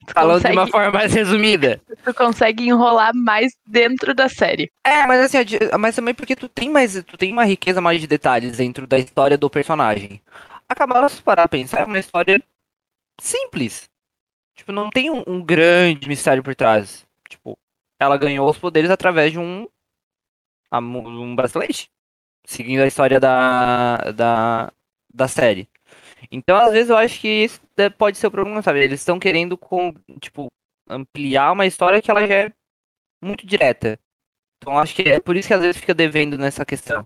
Tu 0.05 0.13
Falando 0.13 0.35
consegue... 0.35 0.53
de 0.53 0.59
uma 0.59 0.67
forma 0.67 0.91
mais 0.91 1.13
resumida. 1.13 1.81
Tu 2.03 2.13
consegue 2.13 2.67
enrolar 2.67 3.11
mais 3.15 3.53
dentro 3.65 4.13
da 4.13 4.29
série. 4.29 4.71
É, 4.83 5.07
mas 5.07 5.21
assim, 5.21 5.37
mas 5.79 5.95
também 5.95 6.13
porque 6.13 6.35
tu 6.35 6.47
tem 6.47 6.69
mais, 6.69 7.03
tu 7.03 7.17
tem 7.17 7.31
uma 7.31 7.45
riqueza 7.45 7.81
mais 7.81 7.99
de 7.99 8.05
detalhes 8.05 8.57
dentro 8.57 8.85
da 8.85 8.99
história 8.99 9.37
do 9.37 9.49
personagem. 9.49 10.21
A 10.69 10.75
Kamala, 10.75 11.09
se 11.09 11.21
parar 11.21 11.43
a 11.43 11.47
pensar, 11.47 11.81
é 11.81 11.85
uma 11.85 11.97
história 11.97 12.41
simples. 13.19 13.89
Tipo, 14.55 14.71
não 14.71 14.89
tem 14.89 15.09
um, 15.09 15.23
um 15.25 15.43
grande 15.43 16.07
mistério 16.07 16.43
por 16.43 16.55
trás. 16.55 17.05
Tipo, 17.27 17.57
ela 17.99 18.17
ganhou 18.17 18.49
os 18.49 18.57
poderes 18.57 18.91
através 18.91 19.31
de 19.31 19.39
um. 19.39 19.67
um 20.71 21.35
bracelete. 21.35 21.89
Seguindo 22.45 22.81
a 22.81 22.87
história 22.87 23.19
da, 23.19 23.97
da, 24.11 24.71
da 25.13 25.27
série. 25.27 25.67
Então, 26.31 26.57
às 26.57 26.71
vezes, 26.71 26.89
eu 26.89 26.97
acho 26.97 27.19
que 27.19 27.45
isso 27.45 27.61
pode 27.97 28.17
ser 28.17 28.27
o 28.27 28.31
problema, 28.31 28.61
sabe? 28.61 28.83
Eles 28.83 28.99
estão 28.99 29.19
querendo, 29.19 29.57
com, 29.57 29.93
tipo, 30.19 30.47
ampliar 30.89 31.51
uma 31.51 31.65
história 31.65 32.01
que 32.01 32.09
ela 32.09 32.25
já 32.27 32.35
é 32.35 32.53
muito 33.23 33.45
direta. 33.45 33.99
Então, 34.57 34.77
acho 34.77 34.95
que 34.95 35.03
é 35.03 35.19
por 35.19 35.35
isso 35.35 35.47
que 35.47 35.53
às 35.53 35.61
vezes 35.61 35.77
fica 35.77 35.93
devendo 35.93 36.37
nessa 36.37 36.65
questão. 36.65 37.05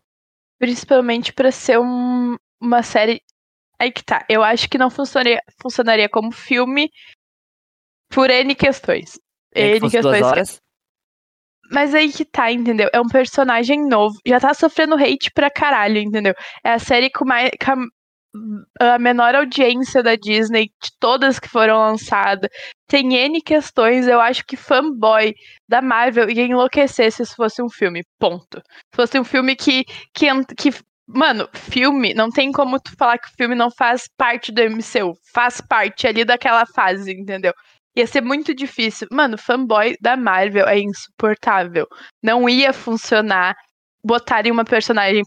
Principalmente 0.60 1.34
para 1.34 1.52
ser 1.52 1.80
um, 1.80 2.36
uma 2.62 2.84
série. 2.84 3.22
Aí 3.78 3.92
que 3.92 4.04
tá. 4.04 4.26
Eu 4.30 4.44
acho 4.44 4.70
que 4.70 4.78
não 4.78 4.90
funcionaria, 4.90 5.42
funcionaria 5.62 6.10
como 6.10 6.32
filme 6.32 6.92
por 8.10 8.30
N 8.30 8.54
questões. 8.56 9.20
N 9.56 9.90
questões. 9.90 10.62
Mas 11.72 11.94
aí 11.94 12.12
que 12.12 12.26
tá, 12.26 12.52
entendeu? 12.52 12.90
É 12.92 13.00
um 13.00 13.08
personagem 13.08 13.88
novo. 13.88 14.16
Já 14.26 14.40
tá 14.40 14.54
sofrendo 14.54 14.96
hate 14.96 15.32
pra 15.32 15.50
caralho, 15.50 16.00
entendeu? 16.00 16.34
É 16.64 16.74
a 16.74 16.80
série 16.80 17.10
com, 17.10 17.26
mais, 17.26 17.52
com 17.64 17.88
a, 18.82 18.96
a 18.96 19.00
menor 19.00 19.36
audiência 19.36 20.02
da 20.02 20.16
Disney, 20.16 20.72
de 20.82 20.90
todas 21.00 21.40
que 21.40 21.48
foram 21.48 21.78
lançadas. 21.78 22.50
Tem 22.88 23.14
N 23.16 23.42
questões. 23.42 24.08
Eu 24.08 24.20
acho 24.20 24.44
que 24.46 24.58
fanboy 24.58 25.34
da 25.68 25.82
Marvel 25.82 26.30
ia 26.30 26.44
enlouquecer 26.44 27.12
se 27.12 27.24
isso 27.24 27.36
fosse 27.36 27.62
um 27.62 27.70
filme. 27.70 28.04
Ponto. 28.18 28.62
Se 28.92 28.96
fosse 28.96 29.20
um 29.20 29.24
filme 29.24 29.56
que, 29.56 29.86
que, 30.14 30.28
que 30.58 30.72
Mano, 31.12 31.50
filme, 31.54 32.14
não 32.14 32.30
tem 32.30 32.52
como 32.52 32.80
tu 32.80 32.96
falar 32.96 33.18
que 33.18 33.30
o 33.30 33.36
filme 33.36 33.56
não 33.56 33.72
faz 33.72 34.08
parte 34.16 34.52
do 34.52 34.62
MCU. 34.62 35.18
Faz 35.34 35.60
parte 35.60 36.06
ali 36.06 36.24
daquela 36.24 36.68
fase, 36.68 37.12
entendeu? 37.12 37.52
Ia 38.00 38.08
ser 38.08 38.22
muito 38.22 38.56
difícil. 38.56 39.10
Mano, 39.12 39.38
fanboy 39.38 39.98
da 40.00 40.16
Marvel 40.16 40.66
é 40.68 40.80
insuportável. 40.80 41.86
Não 42.24 42.48
ia 42.48 42.72
funcionar 42.72 43.58
botarem 44.02 44.54
uma 44.54 44.64
personagem 44.64 45.24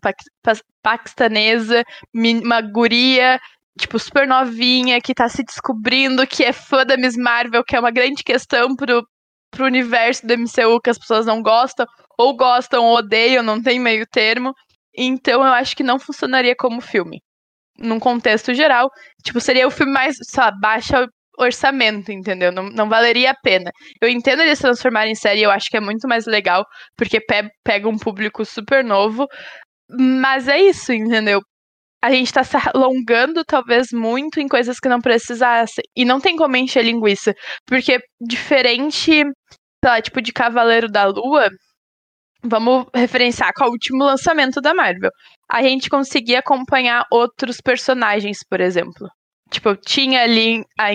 paquistanesa, 0.83 1.85
uma 2.15 2.63
guria, 2.63 3.39
tipo, 3.79 3.99
super 3.99 4.27
novinha, 4.27 5.03
que 5.03 5.13
tá 5.13 5.29
se 5.29 5.45
descobrindo 5.45 6.27
que 6.27 6.43
é 6.43 6.51
fã 6.51 6.87
da 6.87 6.97
Miss 6.97 7.15
Marvel, 7.15 7.63
que 7.63 7.77
é 7.77 7.81
uma 7.81 7.91
grande 7.91 8.25
questão 8.25 8.75
pro, 8.75 9.07
pro 9.51 9.67
universo 9.67 10.27
do 10.27 10.33
MCU 10.33 10.81
que 10.83 10.89
as 10.89 10.99
pessoas 10.99 11.27
não 11.27 11.43
gostam, 11.43 11.85
ou 12.17 12.35
gostam 12.35 12.83
ou 12.85 12.97
odeiam, 12.97 13.43
não 13.43 13.63
tem 13.63 13.79
meio 13.79 14.07
termo. 14.07 14.55
Então 14.97 15.45
eu 15.45 15.53
acho 15.53 15.77
que 15.77 15.83
não 15.83 15.99
funcionaria 15.99 16.57
como 16.57 16.81
filme. 16.81 17.21
Num 17.79 18.01
contexto 18.01 18.55
geral. 18.55 18.91
Tipo, 19.23 19.41
seria 19.41 19.67
o 19.67 19.71
filme 19.71 19.93
mais, 19.93 20.17
sei 20.23 20.43
lá, 20.43 20.51
baixa 20.51 21.07
orçamento, 21.39 22.13
entendeu? 22.13 22.53
Não, 22.53 22.65
não 22.71 22.89
valeria 22.89 23.31
a 23.31 23.35
pena. 23.35 23.71
Eu 24.01 24.09
entendo 24.09 24.43
eles 24.43 24.59
transformarem 24.59 25.13
em 25.13 25.17
série, 25.17 25.43
eu 25.43 25.51
acho 25.51 25.71
que 25.71 25.77
é 25.77 25.81
muito 25.81 26.09
mais 26.09 26.27
legal, 26.27 26.65
porque 26.97 27.21
pe 27.21 27.51
pega 27.65 27.89
um 27.89 27.99
público 27.99 28.45
super 28.45 28.85
novo. 28.85 29.27
Mas 29.91 30.49
é 30.49 30.61
isso, 30.61 30.93
entendeu? 30.93 31.41
A 32.03 32.11
gente 32.11 32.33
tá 32.33 32.43
se 32.45 32.57
alongando, 32.75 33.45
talvez, 33.45 33.89
muito 33.93 34.41
em 34.41 34.49
coisas 34.49 34.81
que 34.81 34.89
não 34.89 35.01
precisassem. 35.01 35.85
E 35.97 36.05
não 36.05 36.21
tem 36.21 36.37
como 36.37 36.57
encher 36.57 36.85
linguiça. 36.85 37.35
Porque, 37.67 38.01
diferente, 38.21 39.05
sei 39.05 39.25
lá, 39.85 40.01
tipo, 40.03 40.21
de 40.21 40.33
Cavaleiro 40.33 40.89
da 40.89 41.05
Lua, 41.05 41.49
vamos 42.43 42.87
referenciar 42.95 43.53
com 43.55 43.65
o 43.65 43.71
último 43.71 44.05
lançamento 44.05 44.61
da 44.61 44.75
Marvel. 44.75 45.11
A 45.51 45.63
gente 45.63 45.89
conseguia 45.89 46.41
acompanhar 46.41 47.07
outros 47.11 47.61
personagens, 47.61 48.39
por 48.49 48.61
exemplo. 48.61 49.09
Tipo, 49.51 49.77
tinha 49.77 50.23
ali 50.23 50.65
a, 50.79 50.91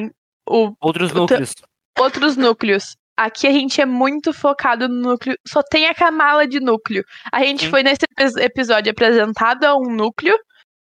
o, 0.47 0.73
outros 0.81 1.11
núcleos. 1.11 1.53
Outros 1.99 2.37
núcleos. 2.37 2.95
Aqui 3.17 3.47
a 3.47 3.51
gente 3.51 3.81
é 3.81 3.85
muito 3.85 4.31
focado 4.31 4.87
no 4.87 5.11
núcleo. 5.11 5.35
Só 5.47 5.63
tem 5.63 5.87
a 5.87 5.95
camada 5.95 6.47
de 6.47 6.59
núcleo. 6.59 7.03
A 7.31 7.43
gente 7.43 7.65
Sim. 7.65 7.69
foi 7.71 7.81
nesse 7.81 8.05
episódio 8.39 8.91
apresentado 8.91 9.63
a 9.63 9.75
um 9.75 9.89
núcleo 9.89 10.37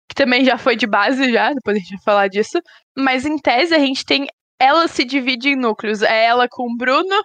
que 0.08 0.16
também 0.16 0.44
já 0.44 0.58
foi 0.58 0.76
de 0.76 0.86
base 0.86 1.32
já, 1.32 1.54
depois 1.54 1.78
a 1.78 1.80
gente 1.80 1.92
vai 1.92 2.04
falar 2.04 2.28
disso. 2.28 2.60
Mas 2.98 3.26
em 3.26 3.38
tese 3.38 3.74
a 3.74 3.80
gente 3.80 4.06
tem 4.06 4.28
ela 4.60 4.88
se 4.88 5.04
divide 5.04 5.50
em 5.50 5.56
núcleos. 5.56 6.04
É 6.04 6.26
ela 6.26 6.48
com 6.48 6.72
o 6.72 6.78
Bruno, 6.78 7.16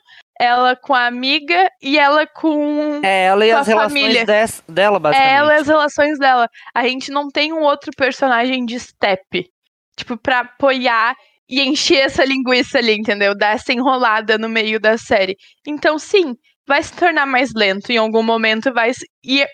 ela 0.40 0.74
com 0.74 0.94
a 0.94 1.06
amiga 1.06 1.70
e 1.82 1.98
ela 1.98 2.26
com. 2.26 3.00
É 3.02 3.24
ela 3.24 3.44
e 3.44 3.52
as 3.52 3.66
relações 3.66 3.92
família. 3.92 4.24
des- 4.24 4.64
dela, 4.66 4.98
basicamente. 4.98 5.32
É 5.32 5.36
ela 5.36 5.54
e 5.54 5.58
as 5.58 5.66
relações 5.66 6.18
dela. 6.18 6.48
A 6.74 6.88
gente 6.88 7.10
não 7.10 7.28
tem 7.28 7.52
um 7.52 7.60
outro 7.60 7.90
personagem 7.94 8.64
de 8.64 8.80
step. 8.80 9.50
Tipo, 9.98 10.16
pra 10.16 10.40
apoiar 10.40 11.14
e 11.48 11.60
encher 11.62 11.98
essa 12.06 12.24
linguiça 12.24 12.78
ali, 12.78 12.92
entendeu? 12.94 13.36
Dar 13.36 13.54
essa 13.54 13.72
enrolada 13.72 14.38
no 14.38 14.48
meio 14.48 14.80
da 14.80 14.98
série. 14.98 15.36
Então, 15.66 15.98
sim, 15.98 16.34
vai 16.66 16.82
se 16.82 16.94
tornar 16.94 17.26
mais 17.26 17.52
lento. 17.54 17.90
Em 17.90 17.96
algum 17.96 18.22
momento 18.22 18.72
vai. 18.72 18.90
E, 19.24 19.46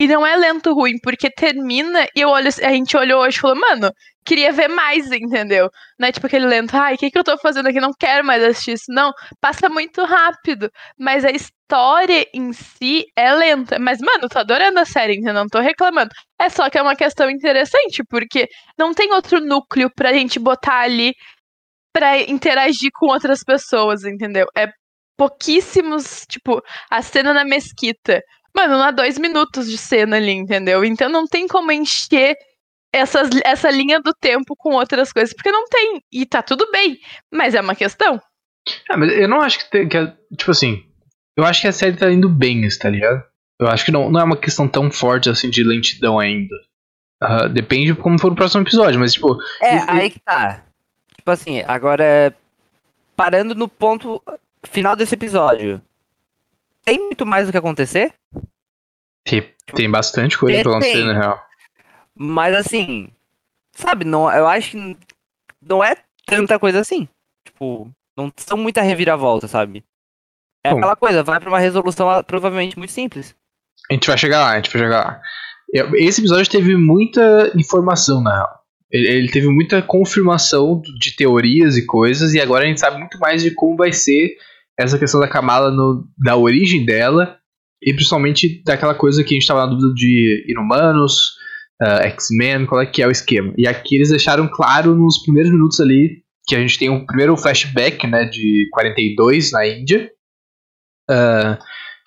e 0.00 0.08
não 0.08 0.26
é 0.26 0.36
lento 0.36 0.72
ruim, 0.72 0.98
porque 1.02 1.30
termina 1.30 2.06
e 2.16 2.20
eu 2.20 2.28
olho, 2.30 2.48
a 2.48 2.70
gente 2.70 2.96
olhou 2.96 3.22
hoje 3.22 3.38
e 3.38 3.40
falou, 3.40 3.56
mano, 3.60 3.92
queria 4.24 4.50
ver 4.52 4.68
mais, 4.68 5.10
entendeu? 5.12 5.70
Não 5.98 6.08
é 6.08 6.12
tipo 6.12 6.26
aquele 6.26 6.46
lento, 6.46 6.74
ai, 6.76 6.94
o 6.94 6.98
que, 6.98 7.10
que 7.10 7.18
eu 7.18 7.24
tô 7.24 7.36
fazendo 7.38 7.68
aqui? 7.68 7.80
Não 7.80 7.92
quero 7.98 8.24
mais 8.24 8.42
assistir 8.42 8.72
isso. 8.72 8.86
Não, 8.88 9.12
passa 9.40 9.68
muito 9.68 10.02
rápido. 10.04 10.70
Mas 10.98 11.24
a 11.24 11.30
história 11.30 12.26
em 12.34 12.52
si 12.52 13.04
é 13.16 13.32
lenta. 13.34 13.78
Mas, 13.78 14.00
mano, 14.00 14.28
tô 14.28 14.38
adorando 14.38 14.80
a 14.80 14.84
série, 14.84 15.14
entendeu? 15.14 15.34
Não 15.34 15.46
tô 15.46 15.60
reclamando. 15.60 16.10
É 16.40 16.48
só 16.48 16.68
que 16.70 16.78
é 16.78 16.82
uma 16.82 16.96
questão 16.96 17.30
interessante, 17.30 18.02
porque 18.08 18.48
não 18.78 18.92
tem 18.94 19.12
outro 19.12 19.40
núcleo 19.40 19.90
pra 19.94 20.12
gente 20.12 20.38
botar 20.38 20.80
ali 20.80 21.14
pra 21.94 22.20
interagir 22.22 22.90
com 22.92 23.06
outras 23.06 23.44
pessoas, 23.44 24.04
entendeu? 24.04 24.46
É 24.56 24.68
pouquíssimos, 25.16 26.26
tipo, 26.28 26.60
a 26.90 27.00
cena 27.02 27.32
na 27.32 27.44
mesquita. 27.44 28.20
Mano, 28.54 28.74
não 28.74 28.84
há 28.84 28.90
dois 28.90 29.18
minutos 29.18 29.68
de 29.70 29.78
cena 29.78 30.16
ali, 30.16 30.32
entendeu? 30.32 30.84
Então 30.84 31.08
não 31.08 31.26
tem 31.26 31.46
como 31.46 31.72
encher 31.72 32.34
essas, 32.92 33.28
essa 33.44 33.70
linha 33.70 34.00
do 34.00 34.12
tempo 34.12 34.54
com 34.56 34.74
outras 34.74 35.12
coisas, 35.12 35.34
porque 35.34 35.50
não 35.50 35.66
tem. 35.66 36.00
E 36.12 36.26
tá 36.26 36.42
tudo 36.42 36.70
bem, 36.70 36.98
mas 37.32 37.54
é 37.54 37.60
uma 37.60 37.74
questão. 37.74 38.20
Ah, 38.90 38.96
mas 38.96 39.12
eu 39.12 39.28
não 39.28 39.40
acho 39.40 39.58
que, 39.58 39.70
tem, 39.70 39.88
que 39.88 39.96
é, 39.96 40.06
tipo 40.36 40.50
assim, 40.50 40.82
eu 41.36 41.44
acho 41.44 41.60
que 41.60 41.68
a 41.68 41.72
série 41.72 41.96
tá 41.96 42.10
indo 42.10 42.28
bem, 42.28 42.66
tá 42.80 42.88
ligado? 42.88 43.22
Eu 43.60 43.68
acho 43.68 43.84
que 43.84 43.92
não, 43.92 44.10
não 44.10 44.20
é 44.20 44.24
uma 44.24 44.36
questão 44.36 44.66
tão 44.68 44.90
forte 44.90 45.28
assim 45.28 45.50
de 45.50 45.62
lentidão 45.62 46.18
ainda. 46.18 46.54
Ah, 47.22 47.46
depende 47.46 47.92
de 47.92 47.94
como 47.94 48.18
for 48.18 48.32
o 48.32 48.36
próximo 48.36 48.62
episódio, 48.62 48.98
mas 49.00 49.12
tipo, 49.14 49.36
É, 49.60 49.76
E- 49.76 49.90
aí 49.90 50.10
que 50.10 50.20
tá. 50.20 50.64
Tipo 51.24 51.30
assim, 51.30 51.62
agora. 51.62 52.36
Parando 53.16 53.54
no 53.54 53.66
ponto 53.66 54.22
final 54.62 54.94
desse 54.94 55.14
episódio. 55.14 55.80
Tem 56.84 56.98
muito 56.98 57.24
mais 57.24 57.46
do 57.46 57.50
que 57.50 57.56
acontecer? 57.56 58.12
tem, 59.24 59.54
tem 59.74 59.90
bastante 59.90 60.36
coisa 60.36 60.60
pra 60.60 60.72
acontecer 60.72 60.92
Tem. 60.92 61.06
na 61.06 61.18
real. 61.18 61.42
Mas 62.14 62.54
assim. 62.54 63.08
Sabe, 63.72 64.04
não, 64.04 64.30
eu 64.30 64.46
acho 64.46 64.72
que 64.72 64.96
não 65.62 65.82
é 65.82 65.96
tanta 66.26 66.58
coisa 66.58 66.80
assim. 66.80 67.08
Tipo, 67.42 67.90
não 68.14 68.30
são 68.36 68.58
muita 68.58 68.82
reviravolta, 68.82 69.48
sabe? 69.48 69.82
É 70.62 70.72
Bom. 70.72 70.76
aquela 70.76 70.94
coisa, 70.94 71.22
vai 71.22 71.40
pra 71.40 71.48
uma 71.48 71.58
resolução 71.58 72.08
ah, 72.08 72.22
provavelmente 72.22 72.76
muito 72.76 72.92
simples. 72.92 73.34
A 73.90 73.94
gente 73.94 74.06
vai 74.06 74.18
chegar 74.18 74.40
lá, 74.40 74.50
a 74.50 74.56
gente 74.56 74.70
vai 74.70 74.82
chegar 74.82 75.04
lá. 75.06 75.22
Esse 75.94 76.20
episódio 76.20 76.50
teve 76.50 76.76
muita 76.76 77.50
informação, 77.56 78.22
na 78.22 78.34
real. 78.34 78.63
Ele, 78.90 79.28
teve 79.28 79.48
muita 79.48 79.82
confirmação 79.82 80.80
de 81.00 81.16
teorias 81.16 81.76
e 81.76 81.84
coisas, 81.86 82.32
e 82.34 82.40
agora 82.40 82.64
a 82.64 82.68
gente 82.68 82.80
sabe 82.80 82.98
muito 82.98 83.18
mais 83.18 83.42
de 83.42 83.50
como 83.50 83.76
vai 83.76 83.92
ser 83.92 84.36
essa 84.78 84.98
questão 84.98 85.20
da 85.20 85.28
Kamala, 85.28 85.70
no- 85.70 86.06
da 86.18 86.36
origem 86.36 86.84
dela, 86.84 87.36
e 87.82 87.92
principalmente 87.92 88.62
daquela 88.64 88.94
coisa 88.94 89.22
que 89.24 89.34
a 89.34 89.38
gente 89.38 89.46
tava 89.46 89.60
na 89.60 89.72
dúvida 89.72 89.92
de 89.94 90.44
Inumanos, 90.48 91.32
ah, 91.82 92.06
X-Men, 92.08 92.66
qual 92.66 92.80
é 92.82 92.86
que 92.86 93.02
é 93.02 93.06
o 93.06 93.10
esquema. 93.10 93.52
E 93.58 93.66
aqui 93.66 93.96
eles 93.96 94.10
deixaram 94.10 94.48
claro 94.48 94.94
nos 94.94 95.18
primeiros 95.22 95.50
minutos 95.50 95.80
ali, 95.80 96.22
que 96.46 96.54
a 96.54 96.60
gente 96.60 96.78
tem 96.78 96.88
o 96.90 97.04
primeiro 97.06 97.36
flashback, 97.36 98.06
né, 98.06 98.26
de 98.26 98.68
42 98.72 99.50
na 99.50 99.66
Índia, 99.66 100.10
ah, 101.10 101.58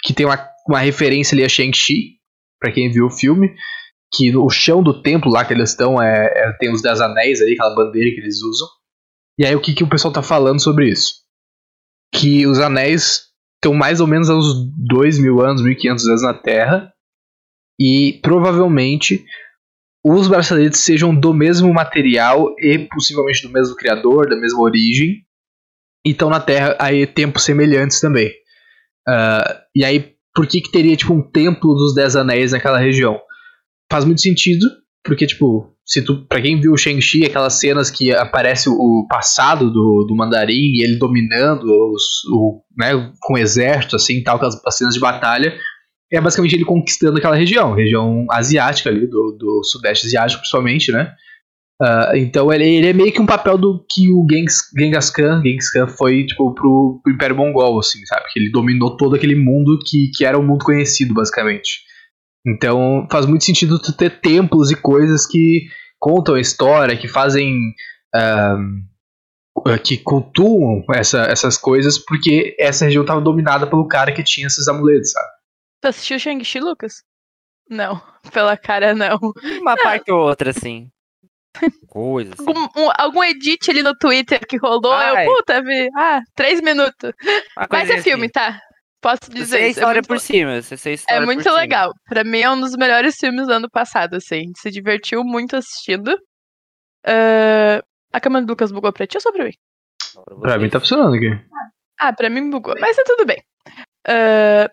que 0.04 0.14
tem 0.14 0.26
uma, 0.26 0.40
uma 0.68 0.80
referência 0.80 1.36
ali 1.36 1.44
a 1.44 1.50
Shang-Chi, 1.50 2.18
pra 2.60 2.72
quem 2.72 2.90
viu 2.92 3.06
o 3.06 3.12
filme, 3.12 3.54
que 4.14 4.36
o 4.36 4.50
chão 4.50 4.82
do 4.82 5.02
templo 5.02 5.32
lá 5.32 5.44
que 5.46 5.54
eles 5.54 5.72
estão 5.72 6.02
é, 6.02 6.26
é- 6.26 6.54
tem 6.60 6.72
os 6.72 6.82
dez 6.82 7.02
anéis 7.02 7.42
aí, 7.42 7.54
aquela 7.54 7.76
bandeira 7.76 8.10
que 8.12 8.22
eles 8.22 8.42
usam. 8.42 8.68
E 9.40 9.46
aí 9.46 9.56
o 9.56 9.62
que, 9.62 9.74
que 9.74 9.84
o 9.84 9.90
pessoal 9.90 10.14
tá 10.14 10.22
falando 10.22 10.62
sobre 10.62 10.90
isso? 10.90 11.16
Que 12.14 12.48
os 12.48 12.60
anéis 12.60 13.28
estão 13.56 13.74
mais 13.74 14.00
ou 14.00 14.08
menos 14.08 14.30
há 14.30 14.36
uns 14.36 14.54
2 14.88 15.20
mil 15.20 15.42
anos, 15.42 15.62
1500 15.62 16.08
anos 16.08 16.22
na 16.24 16.34
Terra, 16.34 16.92
e 17.80 18.20
provavelmente 18.24 19.24
os 20.04 20.28
braceletes 20.28 20.80
sejam 20.80 21.14
do 21.14 21.34
mesmo 21.34 21.72
material 21.74 22.56
e 22.60 22.88
possivelmente 22.88 23.46
do 23.46 23.52
mesmo 23.54 23.76
criador, 23.76 24.30
da 24.30 24.38
mesma 24.38 24.62
origem, 24.62 25.24
e 26.06 26.12
estão 26.12 26.30
na 26.30 26.40
Terra 26.40 26.76
aí 26.80 27.06
tempos 27.06 27.44
semelhantes 27.44 28.00
também. 28.00 28.32
Ah, 29.08 29.62
e 29.76 29.84
aí, 29.84 30.16
por 30.34 30.48
que, 30.48 30.62
que 30.62 30.72
teria 30.72 30.96
tipo 30.96 31.14
um 31.14 31.22
templo 31.22 31.74
dos 31.76 31.94
Dez 31.94 32.16
Anéis 32.16 32.52
naquela 32.52 32.78
região? 32.78 33.20
Faz 33.92 34.06
muito 34.06 34.22
sentido, 34.22 34.66
porque, 35.04 35.26
tipo, 35.26 35.74
se 35.86 36.02
tu, 36.02 36.26
pra 36.28 36.42
quem 36.42 36.60
viu 36.60 36.74
o 36.74 36.78
Shang-Chi, 36.78 37.26
aquelas 37.26 37.54
cenas 37.54 37.90
que 37.90 38.12
aparece 38.14 38.70
o, 38.70 39.08
passado 39.10 39.72
do, 39.72 40.06
do 40.08 40.16
mandarim 40.16 40.74
e 40.74 40.84
ele 40.84 40.98
dominando 40.98 41.64
os, 41.64 42.26
o, 42.30 42.62
né, 42.78 42.92
com 43.22 43.36
o 43.36 43.38
exército, 43.38 43.96
assim, 43.96 44.22
tal, 44.22 44.36
aquelas 44.36 44.60
as 44.66 44.78
cenas 44.78 44.94
de 44.94 45.00
batalha, 45.00 45.58
é 46.12 46.20
basicamente 46.20 46.56
ele 46.56 46.66
conquistando 46.66 47.18
aquela 47.18 47.36
região, 47.36 47.74
região 47.74 48.26
asiática 48.32 48.90
ali, 48.90 49.08
do, 49.08 49.38
do 49.40 49.64
sudeste 49.64 50.08
asiático, 50.08 50.42
principalmente, 50.42 50.92
né? 50.92 51.14
Ah, 51.82 52.12
então 52.16 52.52
ele, 52.52 52.66
ele 52.66 52.88
é 52.88 52.94
meio 52.94 53.12
que 53.12 53.22
um 53.22 53.26
papel 53.26 53.58
do 53.58 53.86
que 53.90 54.12
o 54.12 54.26
Genghis, 54.30 54.64
Genghis 54.78 55.10
Khan, 55.12 55.42
Genghis 55.44 55.70
Khan 55.72 55.88
foi 55.88 56.26
tipo 56.26 56.54
pro, 56.54 57.00
pro 57.04 57.14
Império 57.14 57.36
Mongol, 57.36 57.80
assim, 57.80 58.04
sabe? 58.06 58.26
Que 58.32 58.40
ele 58.40 58.52
dominou 58.52 58.98
todo 58.98 59.16
aquele 59.16 59.36
mundo 59.36 59.78
que, 59.86 60.10
que 60.16 60.26
era 60.26 60.38
o 60.38 60.44
mundo 60.44 60.66
conhecido, 60.66 61.14
basicamente. 61.14 61.87
Então 62.46 63.08
faz 63.12 63.26
muito 63.26 63.44
sentido 63.44 63.80
tu 63.82 63.96
ter 63.96 64.20
templos 64.22 64.72
e 64.72 64.76
coisas 64.76 65.26
que 65.26 65.68
contam 66.00 66.36
a 66.36 66.40
história, 66.40 66.98
que 66.98 67.08
fazem. 67.08 67.54
ah, 68.14 68.58
que 69.84 69.98
cultuam 69.98 70.84
essa, 70.94 71.24
essas 71.24 71.58
coisas, 71.58 71.98
porque 71.98 72.56
essa 72.60 72.86
região 72.86 73.02
estava 73.02 73.20
dominada 73.20 73.68
pelo 73.68 73.88
cara 73.88 74.14
que 74.14 74.24
tinha 74.24 74.46
esses 74.48 74.68
amuletos, 74.68 75.12
sabe? 75.12 75.28
Tu 75.82 75.88
assistiu 75.88 76.20
Shang-Chi, 76.20 76.60
Lucas? 76.60 77.04
Não, 77.70 78.02
pela 78.32 78.56
cara 78.56 78.94
não. 78.94 79.18
Uma 79.60 79.76
parte 79.76 80.12
ou 80.12 80.20
outra, 80.20 80.52
assim. 80.52 80.90
Coisa 81.90 82.34
assim. 82.34 82.46
Algum, 82.48 82.62
um- 82.78 82.92
algum 82.96 83.24
edit 83.24 83.72
ali 83.72 83.82
no 83.82 83.96
Twitter 83.98 84.40
que 84.48 84.58
rolou, 84.58 84.94
Ai. 84.94 85.26
eu, 85.28 85.36
puta, 85.36 85.62
vi. 85.64 85.90
Ah, 85.98 86.22
três 86.36 86.62
minutos. 86.62 87.12
Mas 87.70 87.90
é 87.90 88.00
filme, 88.02 88.26
assim. 88.26 88.32
tá? 88.32 88.62
Posso 89.02 89.30
dizer 89.30 89.58
a 89.58 89.60
isso. 89.60 89.68
É 89.68 89.70
história 89.70 90.00
muito, 90.00 90.08
por 90.08 90.20
cima. 90.20 90.56
eu 90.56 90.64
sei 90.64 90.92
a 90.92 90.96
história 90.96 91.18
é 91.18 91.22
por 91.22 91.26
muito 91.26 91.44
cima. 91.44 91.56
legal. 91.56 91.92
Pra 92.08 92.24
mim 92.24 92.40
é 92.40 92.50
um 92.50 92.60
dos 92.60 92.76
melhores 92.76 93.16
filmes 93.16 93.48
do 93.48 93.54
ano 93.54 93.70
passado, 93.70 94.16
assim. 94.16 94.36
A 94.36 94.40
gente 94.40 94.60
se 94.60 94.72
divertiu 94.72 95.24
muito 95.24 95.56
assistindo. 95.56 96.18
Ah, 97.06 97.82
a 98.12 98.20
câmera 98.20 98.46
do 98.46 98.50
Lucas 98.50 98.72
bugou 98.72 98.92
pra 98.92 99.06
ti 99.08 99.18
ou 99.18 99.22
só 99.22 99.32
pra 99.32 99.46
mim? 99.46 99.54
Pra 100.42 100.58
mim 100.58 100.70
tá 100.70 100.80
funcionando 100.80 101.16
aqui. 101.16 101.30
Ah, 102.00 102.14
pra 102.14 102.30
mim 102.30 102.50
bugou, 102.50 102.76
mas 102.80 102.96
tá 102.96 103.04
tudo 103.06 103.26
bem. 103.26 103.42
Ah, 104.08 104.70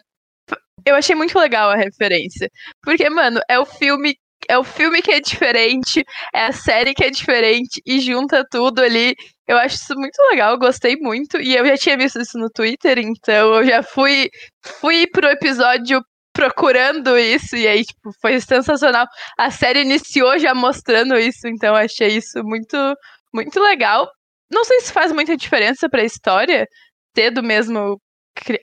eu 0.84 0.94
achei 0.96 1.14
muito 1.14 1.38
legal 1.38 1.70
a 1.70 1.76
referência. 1.76 2.50
Porque, 2.82 3.08
mano, 3.10 3.40
é 3.48 3.58
o 3.58 3.64
filme. 3.66 4.16
É 4.46 4.58
o 4.58 4.64
filme 4.64 5.00
que 5.00 5.10
é 5.10 5.20
diferente, 5.20 6.04
é 6.34 6.44
a 6.46 6.52
série 6.52 6.92
que 6.92 7.02
é 7.02 7.08
diferente 7.10 7.80
e 7.86 7.98
junta 7.98 8.44
tudo 8.50 8.82
ali. 8.82 9.14
Eu 9.46 9.58
acho 9.58 9.76
isso 9.76 9.94
muito 9.94 10.18
legal, 10.30 10.58
gostei 10.58 10.96
muito. 10.96 11.40
E 11.40 11.54
eu 11.54 11.66
já 11.66 11.76
tinha 11.76 11.96
visto 11.96 12.20
isso 12.20 12.38
no 12.38 12.48
Twitter, 12.50 12.98
então 12.98 13.54
eu 13.54 13.66
já 13.66 13.82
fui, 13.82 14.30
fui 14.80 15.06
pro 15.06 15.28
episódio 15.28 16.02
procurando 16.32 17.16
isso, 17.16 17.54
e 17.54 17.66
aí, 17.66 17.84
tipo, 17.84 18.10
foi 18.20 18.40
sensacional. 18.40 19.06
A 19.38 19.50
série 19.50 19.82
iniciou 19.82 20.36
já 20.38 20.52
mostrando 20.54 21.16
isso, 21.16 21.46
então 21.46 21.76
achei 21.76 22.08
isso 22.08 22.42
muito, 22.42 22.76
muito 23.32 23.60
legal. 23.60 24.10
Não 24.50 24.64
sei 24.64 24.80
se 24.80 24.92
faz 24.92 25.12
muita 25.12 25.36
diferença 25.36 25.88
pra 25.88 26.04
história 26.04 26.66
ter 27.14 27.30
do 27.30 27.42
mesmo. 27.42 27.98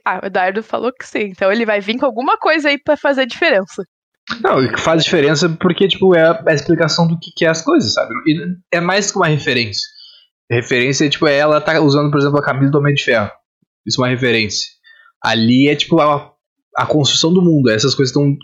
Ah, 0.05 0.19
o 0.21 0.25
Eduardo 0.25 0.61
falou 0.61 0.91
que 0.91 1.07
sim, 1.07 1.29
então 1.29 1.49
ele 1.51 1.65
vai 1.65 1.79
vir 1.79 1.97
com 1.97 2.05
alguma 2.05 2.37
coisa 2.37 2.69
aí 2.69 2.77
pra 2.77 2.97
fazer 2.97 3.25
diferença. 3.25 3.83
Não, 4.41 4.63
e 4.63 4.71
que 4.71 4.79
faz 4.79 5.03
diferença 5.03 5.49
porque, 5.49 5.87
tipo, 5.87 6.15
é 6.15 6.23
a, 6.23 6.43
a 6.45 6.53
explicação 6.53 7.07
do 7.07 7.17
que, 7.17 7.31
que 7.35 7.45
é 7.45 7.49
as 7.49 7.61
coisas, 7.61 7.93
sabe? 7.93 8.13
E 8.27 8.37
é 8.71 8.81
mais 8.81 9.11
que 9.11 9.17
uma 9.17 9.27
referência. 9.27 9.87
Referência, 10.51 11.09
tipo, 11.09 11.27
é 11.27 11.37
ela 11.37 11.61
tá 11.61 11.79
usando, 11.79 12.11
por 12.11 12.19
exemplo, 12.19 12.37
a 12.37 12.43
camisa 12.43 12.71
do 12.71 12.77
Homem 12.77 12.93
de 12.93 13.03
Ferro. 13.03 13.31
Isso 13.85 14.01
é 14.01 14.03
uma 14.03 14.11
referência. 14.11 14.67
Ali 15.23 15.69
é, 15.69 15.75
tipo, 15.75 15.99
a, 15.99 16.31
a 16.77 16.85
construção 16.85 17.33
do 17.33 17.41
mundo. 17.41 17.69
Essas 17.69 17.95
coisas 17.95 18.15
estão... 18.15 18.35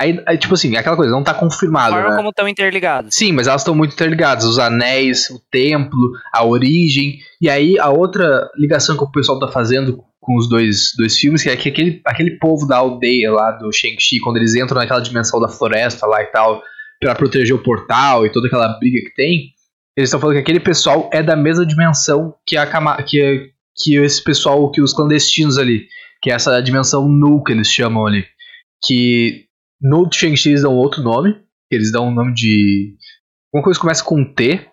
Aí, 0.00 0.18
aí, 0.26 0.38
tipo 0.38 0.54
assim, 0.54 0.74
aquela 0.76 0.96
coisa, 0.96 1.12
não 1.12 1.22
tá 1.22 1.32
A 1.32 1.34
confirmado, 1.34 1.94
forma 1.94 2.10
né? 2.10 2.16
como 2.16 2.30
estão 2.30 2.48
interligados. 2.48 3.14
Sim, 3.14 3.32
mas 3.32 3.46
elas 3.46 3.60
estão 3.60 3.74
muito 3.74 3.92
interligadas. 3.92 4.44
Os 4.44 4.58
anéis, 4.58 5.28
o 5.30 5.38
templo, 5.50 6.12
a 6.32 6.44
origem. 6.44 7.18
E 7.40 7.48
aí 7.48 7.78
a 7.78 7.90
outra 7.90 8.50
ligação 8.56 8.96
que 8.96 9.04
o 9.04 9.10
pessoal 9.10 9.38
tá 9.38 9.48
fazendo 9.48 10.02
com 10.20 10.36
os 10.36 10.48
dois, 10.48 10.92
dois 10.96 11.18
filmes, 11.18 11.42
que 11.42 11.50
é 11.50 11.56
que 11.56 11.68
aquele, 11.68 12.00
aquele 12.06 12.38
povo 12.38 12.66
da 12.66 12.76
aldeia 12.76 13.32
lá 13.32 13.50
do 13.52 13.72
Shang-Chi, 13.72 14.20
quando 14.20 14.36
eles 14.36 14.54
entram 14.54 14.78
naquela 14.78 15.00
dimensão 15.00 15.40
da 15.40 15.48
floresta 15.48 16.06
lá 16.06 16.22
e 16.22 16.26
tal, 16.26 16.62
pra 17.00 17.14
proteger 17.14 17.54
o 17.54 17.62
portal 17.62 18.24
e 18.24 18.30
toda 18.30 18.46
aquela 18.46 18.78
briga 18.78 19.00
que 19.00 19.14
tem, 19.14 19.48
eles 19.96 20.08
estão 20.08 20.20
falando 20.20 20.36
que 20.36 20.42
aquele 20.42 20.60
pessoal 20.60 21.10
é 21.12 21.22
da 21.22 21.36
mesma 21.36 21.66
dimensão 21.66 22.34
que 22.46 22.56
a 22.56 23.02
que, 23.02 23.52
que 23.76 23.96
esse 23.96 24.22
pessoal, 24.22 24.70
que 24.70 24.80
os 24.80 24.92
clandestinos 24.92 25.58
ali, 25.58 25.86
que 26.22 26.30
é 26.30 26.34
essa 26.34 26.60
dimensão 26.60 27.08
Nu 27.08 27.42
que 27.42 27.52
eles 27.52 27.68
chamam 27.68 28.06
ali. 28.06 28.24
Que 28.84 29.46
no 29.80 30.08
Shang-Chi 30.10 30.50
eles 30.50 30.62
dão 30.62 30.74
outro 30.74 31.02
nome, 31.02 31.36
eles 31.70 31.92
dão 31.92 32.08
um 32.08 32.14
nome 32.14 32.32
de. 32.32 32.96
Uma 33.52 33.62
coisa 33.62 33.78
que 33.78 33.82
começa 33.82 34.02
com 34.02 34.24
T, 34.24 34.66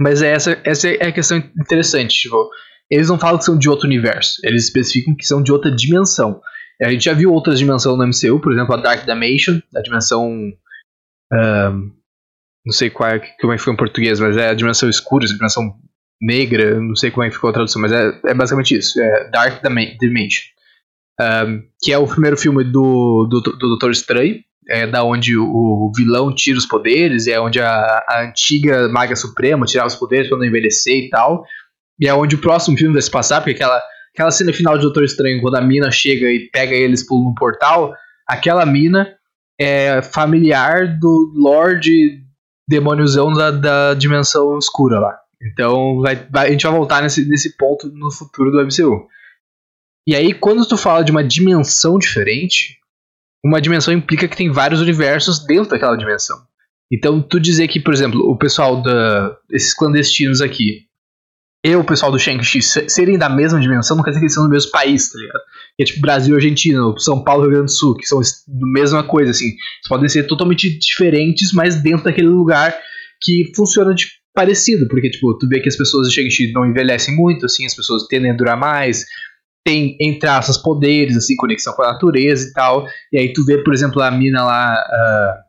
mas 0.00 0.22
é 0.22 0.30
essa, 0.30 0.60
essa 0.64 0.88
é 0.88 1.08
a 1.08 1.12
questão 1.12 1.38
interessante. 1.38 2.20
Tipo, 2.20 2.48
eles 2.90 3.08
não 3.08 3.18
falam 3.18 3.38
que 3.38 3.44
são 3.44 3.58
de 3.58 3.68
outro 3.68 3.86
universo, 3.86 4.36
eles 4.44 4.64
especificam 4.64 5.16
que 5.16 5.26
são 5.26 5.42
de 5.42 5.50
outra 5.50 5.74
dimensão. 5.74 6.40
A 6.80 6.90
gente 6.90 7.06
já 7.06 7.14
viu 7.14 7.32
outras 7.32 7.58
dimensões 7.58 7.96
no 7.96 8.06
MCU, 8.06 8.40
por 8.40 8.52
exemplo, 8.52 8.74
a 8.74 8.76
Dark 8.76 9.06
Dimension, 9.06 9.58
a 9.74 9.80
dimensão. 9.80 10.28
Um, 11.32 11.90
não 12.66 12.72
sei 12.72 12.90
qual 12.90 13.10
é, 13.10 13.20
como 13.40 13.52
é 13.52 13.56
que 13.56 13.60
ficou 13.60 13.74
em 13.74 13.76
português, 13.76 14.18
mas 14.18 14.36
é 14.36 14.48
a 14.48 14.54
dimensão 14.54 14.90
escura, 14.90 15.24
a 15.24 15.28
dimensão 15.28 15.76
negra, 16.20 16.80
não 16.80 16.96
sei 16.96 17.12
como 17.12 17.24
é 17.24 17.28
que 17.28 17.34
ficou 17.34 17.50
a 17.50 17.52
tradução, 17.52 17.80
mas 17.80 17.92
é, 17.92 18.20
é 18.26 18.34
basicamente 18.34 18.76
isso, 18.76 19.00
é 19.00 19.30
Dark 19.30 19.62
Dimension. 20.00 20.44
Um, 21.18 21.62
que 21.80 21.92
é 21.92 21.98
o 21.98 22.06
primeiro 22.06 22.36
filme 22.36 22.64
do, 22.64 23.26
do, 23.30 23.40
do 23.40 23.68
Doutor 23.68 23.90
Estranho, 23.92 24.40
é 24.68 24.86
da 24.86 25.04
onde 25.04 25.36
o, 25.36 25.92
vilão 25.96 26.34
tira 26.34 26.58
os 26.58 26.66
poderes, 26.66 27.28
é 27.28 27.40
onde 27.40 27.60
a, 27.60 28.04
a 28.08 28.24
antiga 28.24 28.88
Maga 28.88 29.14
Suprema 29.14 29.64
tirava 29.64 29.86
os 29.86 29.94
poderes 29.94 30.28
para 30.28 30.36
não 30.36 30.44
envelhecer 30.44 31.04
e 31.04 31.08
tal. 31.08 31.44
E 32.00 32.08
é 32.08 32.12
onde 32.12 32.34
o 32.34 32.40
próximo 32.40 32.76
filme 32.76 32.92
vai 32.92 33.00
se 33.00 33.10
passar, 33.10 33.40
porque 33.40 33.54
aquela, 33.54 33.80
aquela 34.12 34.30
cena 34.30 34.52
final 34.52 34.74
de 34.74 34.82
Doutor 34.82 35.04
Estranho, 35.04 35.40
quando 35.40 35.54
a 35.54 35.60
mina 35.60 35.90
chega 35.90 36.26
e 36.26 36.50
pega 36.50 36.74
eles 36.74 37.06
por 37.06 37.16
um 37.16 37.32
portal, 37.32 37.94
aquela 38.28 38.66
mina 38.66 39.08
é 39.58 40.02
familiar 40.02 40.98
do 40.98 41.32
Lorde 41.34 42.25
demôniozão 42.68 43.32
da, 43.32 43.50
da 43.50 43.94
dimensão 43.94 44.58
escura 44.58 44.98
lá. 44.98 45.18
Então 45.42 46.00
vai, 46.00 46.16
vai, 46.30 46.48
a 46.48 46.50
gente 46.50 46.66
vai 46.66 46.72
voltar 46.72 47.02
nesse, 47.02 47.24
nesse 47.28 47.56
ponto 47.56 47.88
no 47.88 48.10
futuro 48.10 48.50
do 48.50 48.62
MCU. 48.64 49.06
E 50.08 50.14
aí, 50.14 50.32
quando 50.32 50.66
tu 50.66 50.76
fala 50.76 51.02
de 51.02 51.10
uma 51.10 51.24
dimensão 51.24 51.98
diferente, 51.98 52.78
uma 53.44 53.60
dimensão 53.60 53.92
implica 53.92 54.28
que 54.28 54.36
tem 54.36 54.50
vários 54.50 54.80
universos 54.80 55.44
dentro 55.44 55.70
daquela 55.70 55.96
dimensão. 55.96 56.38
Então, 56.92 57.20
tu 57.20 57.40
dizer 57.40 57.66
que, 57.66 57.80
por 57.80 57.92
exemplo, 57.92 58.20
o 58.30 58.38
pessoal 58.38 58.80
da. 58.80 59.36
esses 59.50 59.74
clandestinos 59.74 60.40
aqui 60.40 60.85
e 61.66 61.74
o 61.74 61.82
pessoal 61.82 62.12
do 62.12 62.18
Shang-Chi 62.18 62.62
serem 62.62 63.18
da 63.18 63.28
mesma 63.28 63.60
dimensão 63.60 63.96
não 63.96 64.04
quer 64.04 64.10
dizer 64.10 64.20
que 64.20 64.26
eles 64.26 64.34
são 64.34 64.44
do 64.44 64.50
mesmo 64.50 64.70
país, 64.70 65.10
tá 65.10 65.18
ligado? 65.18 65.40
Que 65.76 65.82
é 65.82 65.86
tipo 65.86 66.00
Brasil 66.00 66.34
e 66.34 66.36
Argentina, 66.36 66.80
São 66.96 67.24
Paulo 67.24 67.42
e 67.42 67.46
Rio 67.46 67.54
Grande 67.54 67.72
do 67.72 67.76
Sul, 67.76 67.96
que 67.96 68.06
são 68.06 68.20
a 68.20 68.22
mesma 68.72 69.02
coisa, 69.02 69.32
assim. 69.32 69.46
Eles 69.46 69.88
podem 69.88 70.08
ser 70.08 70.28
totalmente 70.28 70.78
diferentes, 70.78 71.52
mas 71.52 71.82
dentro 71.82 72.04
daquele 72.04 72.28
lugar 72.28 72.72
que 73.20 73.50
funciona 73.56 73.92
de 73.92 74.06
parecido, 74.32 74.86
porque, 74.86 75.10
tipo, 75.10 75.36
tu 75.38 75.48
vê 75.48 75.58
que 75.58 75.68
as 75.68 75.76
pessoas 75.76 76.06
do 76.06 76.14
Shang-Chi 76.14 76.52
não 76.52 76.64
envelhecem 76.64 77.16
muito, 77.16 77.46
assim, 77.46 77.66
as 77.66 77.74
pessoas 77.74 78.06
tendem 78.06 78.30
a 78.30 78.36
durar 78.36 78.56
mais, 78.56 79.04
tem, 79.64 79.96
entre 80.00 80.28
aspas, 80.28 80.56
poderes, 80.56 81.16
assim, 81.16 81.34
conexão 81.34 81.72
com 81.72 81.82
a 81.82 81.94
natureza 81.94 82.48
e 82.48 82.52
tal. 82.52 82.86
E 83.12 83.18
aí 83.18 83.32
tu 83.32 83.44
vê, 83.44 83.58
por 83.64 83.74
exemplo, 83.74 84.00
a 84.00 84.10
mina 84.12 84.44
lá, 84.44 84.74
uh, 84.74 85.42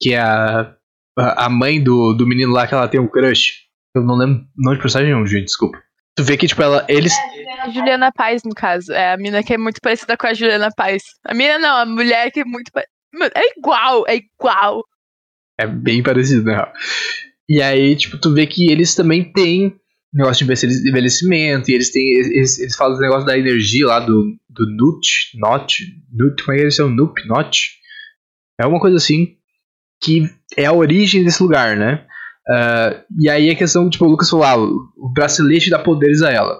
que 0.00 0.12
é 0.12 0.20
a, 0.20 0.76
a 1.18 1.48
mãe 1.48 1.82
do, 1.82 2.12
do 2.12 2.24
menino 2.24 2.52
lá, 2.52 2.64
que 2.64 2.74
ela 2.74 2.86
tem 2.86 3.00
um 3.00 3.08
crush. 3.08 3.63
Eu 3.94 4.02
não 4.02 4.16
lembro 4.16 4.46
nome 4.56 4.76
de 4.76 4.82
personagem 4.82 5.14
nenhum, 5.14 5.26
gente, 5.26 5.46
desculpa. 5.46 5.78
Tu 6.16 6.22
vê 6.22 6.36
que, 6.36 6.46
tipo, 6.46 6.62
ela. 6.62 6.84
Eles. 6.88 7.12
É 7.12 7.62
a 7.62 7.68
Juliana 7.70 8.12
Paz, 8.12 8.42
no 8.44 8.54
caso. 8.54 8.92
É 8.92 9.12
a 9.12 9.16
mina 9.16 9.42
que 9.42 9.54
é 9.54 9.58
muito 9.58 9.80
parecida 9.80 10.16
com 10.16 10.26
a 10.26 10.34
Juliana 10.34 10.68
Paz. 10.76 11.02
A 11.24 11.34
mina 11.34 11.58
não, 11.58 11.76
a 11.76 11.86
mulher 11.86 12.30
que 12.30 12.40
é 12.40 12.44
muito. 12.44 12.70
É 12.76 13.58
igual, 13.58 14.04
é 14.06 14.16
igual. 14.16 14.84
É 15.58 15.66
bem 15.66 16.02
parecido, 16.02 16.44
né? 16.44 16.64
E 17.48 17.62
aí, 17.62 17.94
tipo, 17.96 18.18
tu 18.18 18.32
vê 18.32 18.46
que 18.46 18.70
eles 18.70 18.94
também 18.94 19.32
têm 19.32 19.76
negócio 20.12 20.46
de 20.46 20.88
envelhecimento, 20.88 21.70
e 21.70 21.74
eles 21.74 21.90
têm. 21.90 22.04
Eles, 22.12 22.58
eles 22.58 22.76
falam 22.76 22.94
do 22.94 23.00
negócio 23.00 23.26
da 23.26 23.36
energia 23.36 23.86
lá 23.86 24.00
do, 24.00 24.36
do 24.48 24.70
Nut, 24.76 25.36
Not, 25.36 25.84
Nut, 26.12 26.42
como 26.42 26.54
é 26.54 26.56
que 26.56 26.62
eles 26.62 26.74
chamam? 26.74 26.94
Nup, 26.94 27.26
Not? 27.26 27.70
É 28.60 28.66
uma 28.66 28.78
coisa 28.78 28.96
assim, 28.96 29.36
que 30.00 30.30
é 30.56 30.66
a 30.66 30.72
origem 30.72 31.24
desse 31.24 31.42
lugar, 31.42 31.76
né? 31.76 32.06
Uh, 32.48 33.02
e 33.18 33.28
aí 33.28 33.50
a 33.50 33.56
questão, 33.56 33.88
tipo, 33.88 34.04
o 34.04 34.08
Lucas 34.08 34.28
falou, 34.28 34.44
ah, 34.44 34.56
o 34.56 35.12
bracelete 35.12 35.70
dá 35.70 35.78
poderes 35.78 36.22
a 36.22 36.30
ela. 36.30 36.58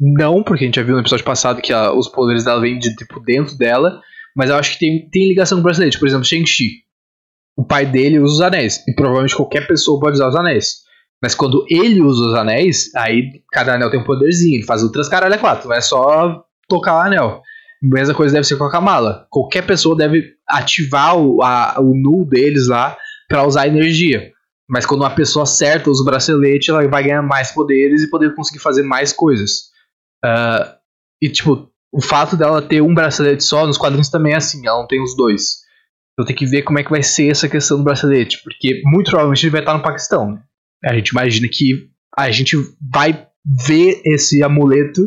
Não, 0.00 0.42
porque 0.42 0.64
a 0.64 0.66
gente 0.66 0.76
já 0.76 0.82
viu 0.82 0.94
no 0.94 1.00
episódio 1.00 1.24
passado 1.24 1.62
que 1.62 1.72
a, 1.72 1.92
os 1.92 2.08
poderes 2.08 2.44
dela 2.44 2.60
vêm 2.60 2.78
de 2.78 2.94
tipo 2.94 3.20
dentro 3.20 3.56
dela, 3.56 4.00
mas 4.36 4.50
eu 4.50 4.56
acho 4.56 4.72
que 4.72 4.78
tem, 4.78 5.08
tem 5.10 5.28
ligação 5.28 5.58
com 5.58 5.60
o 5.60 5.64
bracelete. 5.64 5.98
Por 5.98 6.08
exemplo, 6.08 6.24
Shang-Chi. 6.24 6.82
O 7.56 7.64
pai 7.64 7.86
dele 7.86 8.18
usa 8.18 8.34
os 8.34 8.40
anéis, 8.40 8.82
e 8.88 8.94
provavelmente 8.94 9.36
qualquer 9.36 9.66
pessoa 9.66 10.00
pode 10.00 10.14
usar 10.14 10.28
os 10.28 10.36
anéis. 10.36 10.82
Mas 11.22 11.34
quando 11.34 11.64
ele 11.70 12.02
usa 12.02 12.26
os 12.26 12.34
anéis, 12.34 12.92
aí 12.96 13.30
cada 13.52 13.74
anel 13.74 13.90
tem 13.90 14.00
um 14.00 14.04
poderzinho, 14.04 14.56
ele 14.56 14.66
faz 14.66 14.82
outras 14.82 15.08
caralho 15.08 15.34
é 15.34 15.38
quatro, 15.38 15.72
é 15.72 15.80
só 15.80 16.44
tocar 16.68 16.96
o 16.96 17.00
anel. 17.00 17.40
A 17.82 17.86
mesma 17.94 18.14
coisa 18.14 18.34
deve 18.34 18.46
ser 18.46 18.56
com 18.56 18.64
a 18.64 18.70
Kamala. 18.70 19.26
Qualquer 19.30 19.64
pessoa 19.64 19.96
deve 19.96 20.32
ativar 20.48 21.16
o, 21.16 21.42
a, 21.42 21.76
o 21.78 21.94
nu 21.94 22.26
deles 22.26 22.68
lá 22.68 22.96
para 23.28 23.46
usar 23.46 23.68
energia. 23.68 24.33
Mas 24.68 24.86
quando 24.86 25.02
uma 25.02 25.14
pessoa 25.14 25.44
certa 25.44 25.90
usa 25.90 26.02
o 26.02 26.04
bracelete, 26.04 26.70
ela 26.70 26.86
vai 26.88 27.02
ganhar 27.02 27.22
mais 27.22 27.52
poderes 27.52 28.02
e 28.02 28.10
poder 28.10 28.34
conseguir 28.34 28.60
fazer 28.60 28.82
mais 28.82 29.12
coisas. 29.12 29.70
Uh, 30.24 30.74
e, 31.22 31.28
tipo, 31.28 31.70
o 31.92 32.00
fato 32.00 32.36
dela 32.36 32.60
ter 32.60 32.80
um 32.80 32.94
bracelete 32.94 33.44
só 33.44 33.66
nos 33.66 33.78
quadrinhos 33.78 34.08
também 34.08 34.32
é 34.32 34.36
assim, 34.36 34.66
ela 34.66 34.80
não 34.80 34.86
tem 34.86 35.02
os 35.02 35.14
dois. 35.16 35.64
Então 36.12 36.26
tem 36.26 36.34
que 36.34 36.46
ver 36.46 36.62
como 36.62 36.78
é 36.78 36.84
que 36.84 36.90
vai 36.90 37.02
ser 37.02 37.30
essa 37.30 37.48
questão 37.48 37.78
do 37.78 37.84
bracelete, 37.84 38.40
porque 38.42 38.82
muito 38.84 39.10
provavelmente 39.10 39.44
ele 39.44 39.50
vai 39.50 39.60
estar 39.60 39.74
no 39.74 39.82
Paquistão. 39.82 40.32
Né? 40.32 40.42
A 40.84 40.94
gente 40.94 41.08
imagina 41.08 41.48
que 41.50 41.88
a 42.16 42.30
gente 42.30 42.56
vai 42.92 43.28
ver 43.44 44.00
esse 44.04 44.42
amuleto 44.42 45.02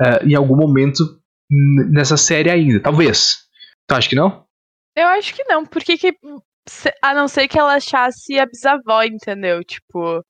uh, 0.00 0.26
em 0.26 0.34
algum 0.34 0.56
momento 0.56 1.02
nessa 1.90 2.16
série 2.16 2.50
ainda, 2.50 2.80
talvez. 2.80 3.38
Tu 3.86 3.94
acha 3.94 4.08
que 4.08 4.16
não? 4.16 4.44
Eu 4.96 5.06
acho 5.06 5.34
que 5.34 5.44
não, 5.44 5.64
porque 5.64 5.96
que 5.96 6.14
a 7.02 7.14
não 7.14 7.28
ser 7.28 7.48
que 7.48 7.58
ela 7.58 7.74
achasse 7.74 8.38
a 8.38 8.46
bisavó, 8.46 9.02
entendeu? 9.02 9.62
Tipo, 9.64 10.22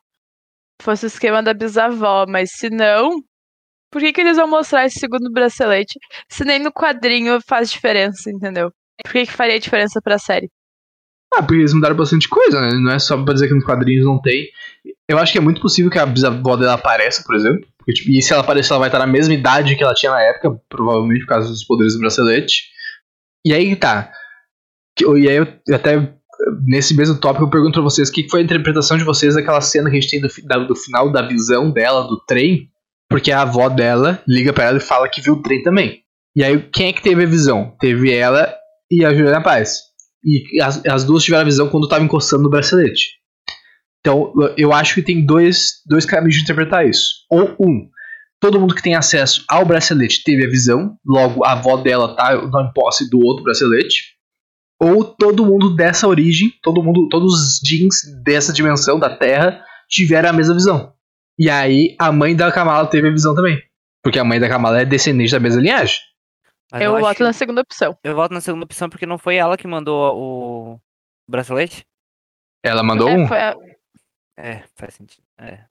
fosse 0.81 1.07
o 1.07 1.09
esquema 1.09 1.43
da 1.43 1.55
bisavó, 1.55 2.27
mas 2.29 2.51
se 2.53 2.71
não, 2.71 3.23
por 3.91 4.01
que, 4.01 4.13
que 4.13 4.21
eles 4.21 4.37
vão 4.37 4.49
mostrar 4.49 4.87
esse 4.87 4.99
segundo 4.99 5.31
bracelete 5.31 5.99
se 6.29 6.45
nem 6.45 6.59
no 6.59 6.73
quadrinho 6.73 7.39
faz 7.47 7.71
diferença, 7.71 8.31
entendeu? 8.31 8.71
Por 9.03 9.13
que, 9.13 9.27
que 9.27 9.33
faria 9.33 9.59
diferença 9.59 10.01
pra 10.03 10.19
série? 10.19 10.51
Ah, 11.35 11.43
porque 11.43 11.57
eles 11.57 11.75
mudaram 11.75 11.97
bastante 11.97 12.29
coisa, 12.29 12.61
né? 12.61 12.71
Não 12.79 12.93
é 12.93 12.99
só 12.99 13.23
pra 13.23 13.35
dizer 13.35 13.49
que 13.49 13.55
nos 13.55 13.65
quadrinhos 13.65 14.05
não 14.05 14.21
tem. 14.21 14.49
Eu 15.09 15.19
acho 15.19 15.33
que 15.33 15.39
é 15.39 15.41
muito 15.41 15.61
possível 15.61 15.91
que 15.91 15.99
a 15.99 16.07
bisavó 16.07 16.57
dela 16.57 16.75
apareça, 16.75 17.23
por 17.25 17.37
exemplo. 17.37 17.67
Porque, 17.77 17.93
tipo, 17.93 18.11
e 18.11 18.23
se 18.23 18.33
ela 18.33 18.43
aparecer, 18.43 18.73
ela 18.73 18.81
vai 18.81 18.89
estar 18.89 18.99
na 18.99 19.07
mesma 19.07 19.35
idade 19.35 19.77
que 19.77 19.83
ela 19.83 19.95
tinha 19.95 20.11
na 20.11 20.23
época, 20.23 20.59
provavelmente 20.69 21.21
por 21.21 21.29
causa 21.29 21.49
dos 21.49 21.65
poderes 21.65 21.95
do 21.95 22.01
bracelete. 22.01 22.65
E 23.45 23.53
aí 23.53 23.77
tá. 23.77 24.11
E 25.01 25.29
aí 25.29 25.37
eu 25.37 25.75
até 25.75 26.18
nesse 26.65 26.97
mesmo 26.97 27.19
tópico, 27.19 27.45
eu 27.45 27.51
pergunto 27.51 27.75
pra 27.75 27.83
vocês 27.83 28.09
o 28.09 28.13
que 28.13 28.29
foi 28.29 28.41
a 28.41 28.45
interpretação 28.45 28.97
de 28.97 29.05
vocês 29.05 29.35
daquela 29.35 29.61
cena 29.61 29.91
que 29.91 29.97
a 29.97 30.01
gente 30.01 30.11
tem 30.11 30.21
do, 30.21 30.29
da, 30.45 30.59
do 30.59 30.77
final 30.77 31.11
da 31.11 31.27
visão 31.27 31.71
dela, 31.71 32.07
do 32.07 32.23
trem, 32.27 32.69
porque 33.09 33.33
a 33.33 33.43
avó 33.43 33.69
dela 33.69 34.23
liga 34.27 34.53
para 34.53 34.65
ela 34.65 34.79
e 34.79 34.81
fala 34.81 35.09
que 35.09 35.21
viu 35.21 35.35
o 35.35 35.43
trem 35.43 35.63
também. 35.63 36.03
E 36.37 36.45
aí, 36.45 36.61
quem 36.73 36.89
é 36.89 36.93
que 36.93 37.03
teve 37.03 37.25
a 37.25 37.27
visão? 37.27 37.75
Teve 37.81 38.13
ela 38.13 38.55
e 38.91 39.05
a 39.05 39.13
Juliana 39.13 39.43
Paz. 39.43 39.81
E 40.25 40.61
as, 40.63 40.85
as 40.87 41.05
duas 41.05 41.25
tiveram 41.25 41.43
a 41.43 41.47
visão 41.47 41.69
quando 41.69 41.89
tava 41.89 42.05
encostando 42.05 42.45
no 42.45 42.51
bracelete. 42.51 43.19
Então, 44.01 44.33
eu 44.57 44.73
acho 44.73 44.95
que 44.95 45.03
tem 45.03 45.25
dois, 45.25 45.83
dois 45.87 46.05
caminhos 46.05 46.37
de 46.37 46.43
interpretar 46.43 46.87
isso. 46.87 47.25
Ou 47.31 47.57
um, 47.61 47.89
todo 48.41 48.61
mundo 48.61 48.75
que 48.75 48.83
tem 48.83 48.95
acesso 48.95 49.45
ao 49.49 49.65
bracelete 49.65 50.23
teve 50.23 50.45
a 50.47 50.51
visão, 50.51 50.97
logo 51.05 51.45
a 51.45 51.53
avó 51.53 51.77
dela 51.77 52.15
tá 52.15 52.35
em 52.35 52.73
posse 52.73 53.11
do 53.11 53.19
outro 53.19 53.43
bracelete 53.43 54.18
ou 54.81 55.05
todo 55.05 55.45
mundo 55.45 55.75
dessa 55.75 56.07
origem, 56.07 56.53
todo 56.63 56.83
mundo, 56.83 57.09
todos 57.09 57.33
os 57.33 57.61
jeans 57.61 58.03
dessa 58.23 58.53
dimensão 58.53 58.99
da 58.99 59.17
Terra 59.17 59.65
tiveram 59.89 60.31
a 60.31 60.33
mesma 60.33 60.55
visão. 60.55 60.93
E 61.39 61.51
aí 61.51 61.97
a 61.99 62.13
mãe 62.13 62.35
da 62.35 62.51
Kamala 62.53 62.87
teve 62.87 63.09
a 63.09 63.13
visão 63.13 63.35
também, 63.35 63.61
porque 64.03 64.19
a 64.19 64.25
mãe 64.25 64.39
da 64.39 64.49
Kamala 64.49 64.81
é 64.81 64.85
descendente 64.85 65.33
da 65.33 65.41
mesma 65.41 65.61
linhagem. 65.61 65.99
Mas 66.71 66.83
eu, 66.83 66.95
eu 66.95 67.01
voto 67.01 67.23
na 67.23 67.33
segunda 67.33 67.63
opção. 67.63 67.99
Eu 68.05 68.15
voto 68.15 68.35
na 68.35 68.41
segunda 68.41 68.65
opção 68.65 68.91
porque 68.91 69.07
não 69.07 69.19
foi 69.19 69.37
ela 69.37 69.57
que 69.57 69.67
mandou 69.67 70.15
o 70.15 70.81
bracelete? 71.29 71.87
Ela 72.63 72.83
mandou 72.83 73.09
é, 73.09 73.17
um? 73.17 73.25
A... 73.33 73.57
É, 74.37 74.63
faz 74.75 74.95
sentido. 74.95 75.25
É. 75.39 75.65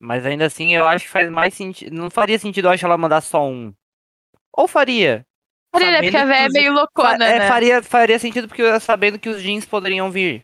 Mas 0.00 0.24
ainda 0.24 0.46
assim, 0.46 0.74
eu 0.74 0.88
acho 0.88 1.04
que 1.04 1.10
faz 1.10 1.30
mais 1.30 1.52
sentido. 1.52 1.94
Não 1.94 2.10
faria 2.10 2.38
sentido, 2.38 2.66
eu 2.66 2.70
acho, 2.70 2.86
ela 2.86 2.96
mandar 2.96 3.20
só 3.20 3.46
um. 3.46 3.74
Ou 4.52 4.66
faria? 4.66 5.26
Faria, 5.72 5.90
né? 5.92 6.02
Porque 6.02 6.16
a 6.16 6.24
véia 6.24 6.46
é 6.46 6.48
meio 6.48 6.72
loucona, 6.72 7.18
fa 7.18 7.24
é, 7.24 7.38
né? 7.38 7.48
Faria, 7.48 7.82
faria 7.82 8.18
sentido 8.18 8.48
porque 8.48 8.80
sabendo 8.80 9.18
que 9.18 9.28
os 9.28 9.42
jeans 9.42 9.64
poderiam 9.64 10.10
vir. 10.10 10.42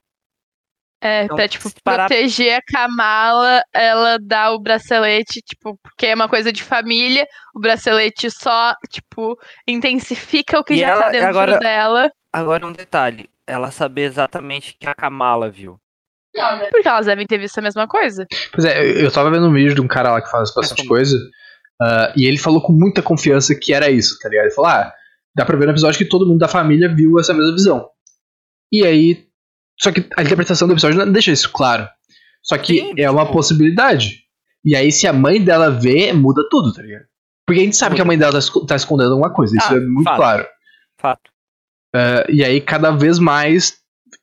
É, 1.03 1.25
então, 1.25 1.37
pra, 1.37 1.47
tipo, 1.47 1.69
parar... 1.85 2.07
proteger 2.09 2.57
a 2.57 2.63
Kamala, 2.63 3.63
ela 3.73 4.19
dá 4.21 4.51
o 4.53 4.59
bracelete, 4.59 5.43
tipo, 5.43 5.79
porque 5.83 6.07
é 6.07 6.15
uma 6.15 6.29
coisa 6.29 6.51
de 6.51 6.63
família, 6.63 7.27
o 7.55 7.61
bracelete 7.61 8.31
só, 8.31 8.75
tipo, 8.91 9.39
intensifica 9.69 10.59
o 10.59 10.65
que 10.65 10.75
e 10.75 10.79
já 10.79 10.87
tá 10.89 10.93
ela, 10.93 11.03
tá 11.03 11.11
dentro 11.11 11.29
agora, 11.29 11.59
dela. 11.59 12.11
Agora 12.33 12.67
um 12.67 12.73
detalhe. 12.73 13.29
ela 13.47 13.71
saber 13.71 14.03
exatamente 14.03 14.75
que 14.79 14.89
a 14.89 14.95
Kamala 14.95 15.51
viu. 15.51 15.79
Porque 16.71 16.89
elas 16.89 17.07
devem 17.07 17.27
ter 17.27 17.39
visto 17.39 17.59
a 17.59 17.63
mesma 17.63 17.87
coisa. 17.87 18.27
Pois 18.53 18.65
é, 18.65 18.79
eu- 18.81 19.01
eu 19.05 19.13
tava 19.13 19.31
vendo 19.31 19.47
um 19.49 19.53
vídeo 19.53 19.75
de 19.75 19.81
um 19.81 19.87
cara 19.87 20.11
lá 20.13 20.21
que 20.21 20.31
faz 20.31 20.53
bastante 20.53 20.79
como? 20.79 20.89
coisa. 20.89 21.17
ah, 21.81 22.13
e 22.17 22.27
ele 22.27 22.39
falou 22.39 22.61
com 22.63 22.73
muita 22.73 23.03
confiança 23.03 23.55
que 23.55 23.73
era 23.73 23.91
isso, 23.91 24.19
tá 24.21 24.29
ligado? 24.29 24.47
Ele 24.47 24.55
falou: 24.55 24.71
ah, 24.71 24.93
dá 25.37 25.45
pra 25.45 25.57
ver 25.57 25.67
no 25.67 25.73
episódio 25.73 25.99
que 25.99 26.05
todo 26.09 26.27
mundo 26.27 26.39
da 26.39 26.49
família 26.49 26.93
viu 26.95 27.19
essa 27.21 27.35
mesma 27.35 27.53
visão. 27.53 27.89
E 28.73 28.85
aí. 28.85 29.27
Só 29.79 29.93
que 29.93 30.09
a 30.17 30.23
interpretação 30.23 30.67
do 30.67 30.73
episódio 30.75 30.99
não 30.99 31.13
deixa 31.13 31.31
isso 31.31 31.53
claro. 31.53 31.87
Só 32.43 32.57
que 32.57 32.79
Sim, 32.81 32.95
é 32.97 33.11
uma 33.11 33.23
tipo- 33.23 33.35
possibilidade. 33.35 34.23
E 34.65 34.75
aí, 34.75 34.91
se 34.91 35.07
a 35.07 35.13
mãe 35.13 35.41
dela 35.43 35.71
vê, 35.71 36.13
muda 36.13 36.43
tudo, 36.51 36.73
tá 36.73 36.81
ligado? 36.83 37.05
Porque 37.47 37.61
a 37.61 37.65
gente 37.65 37.77
sabe 37.77 37.95
que 37.95 38.01
a 38.01 38.05
mãe 38.05 38.17
dela 38.19 38.33
tá, 38.33 38.41
tá 38.67 38.75
escondendo 38.77 39.11
alguma 39.13 39.33
coisa, 39.33 39.55
isso 39.57 39.73
Ah, 39.73 39.77
é 39.77 39.81
muito 39.81 40.05
fato. 40.05 40.17
claro. 40.17 40.47
Fato. 40.99 41.31
Ah, 41.95 42.25
e 42.29 42.43
aí, 42.43 42.61
cada 42.61 42.91
vez 42.91 43.19
mais. 43.19 43.75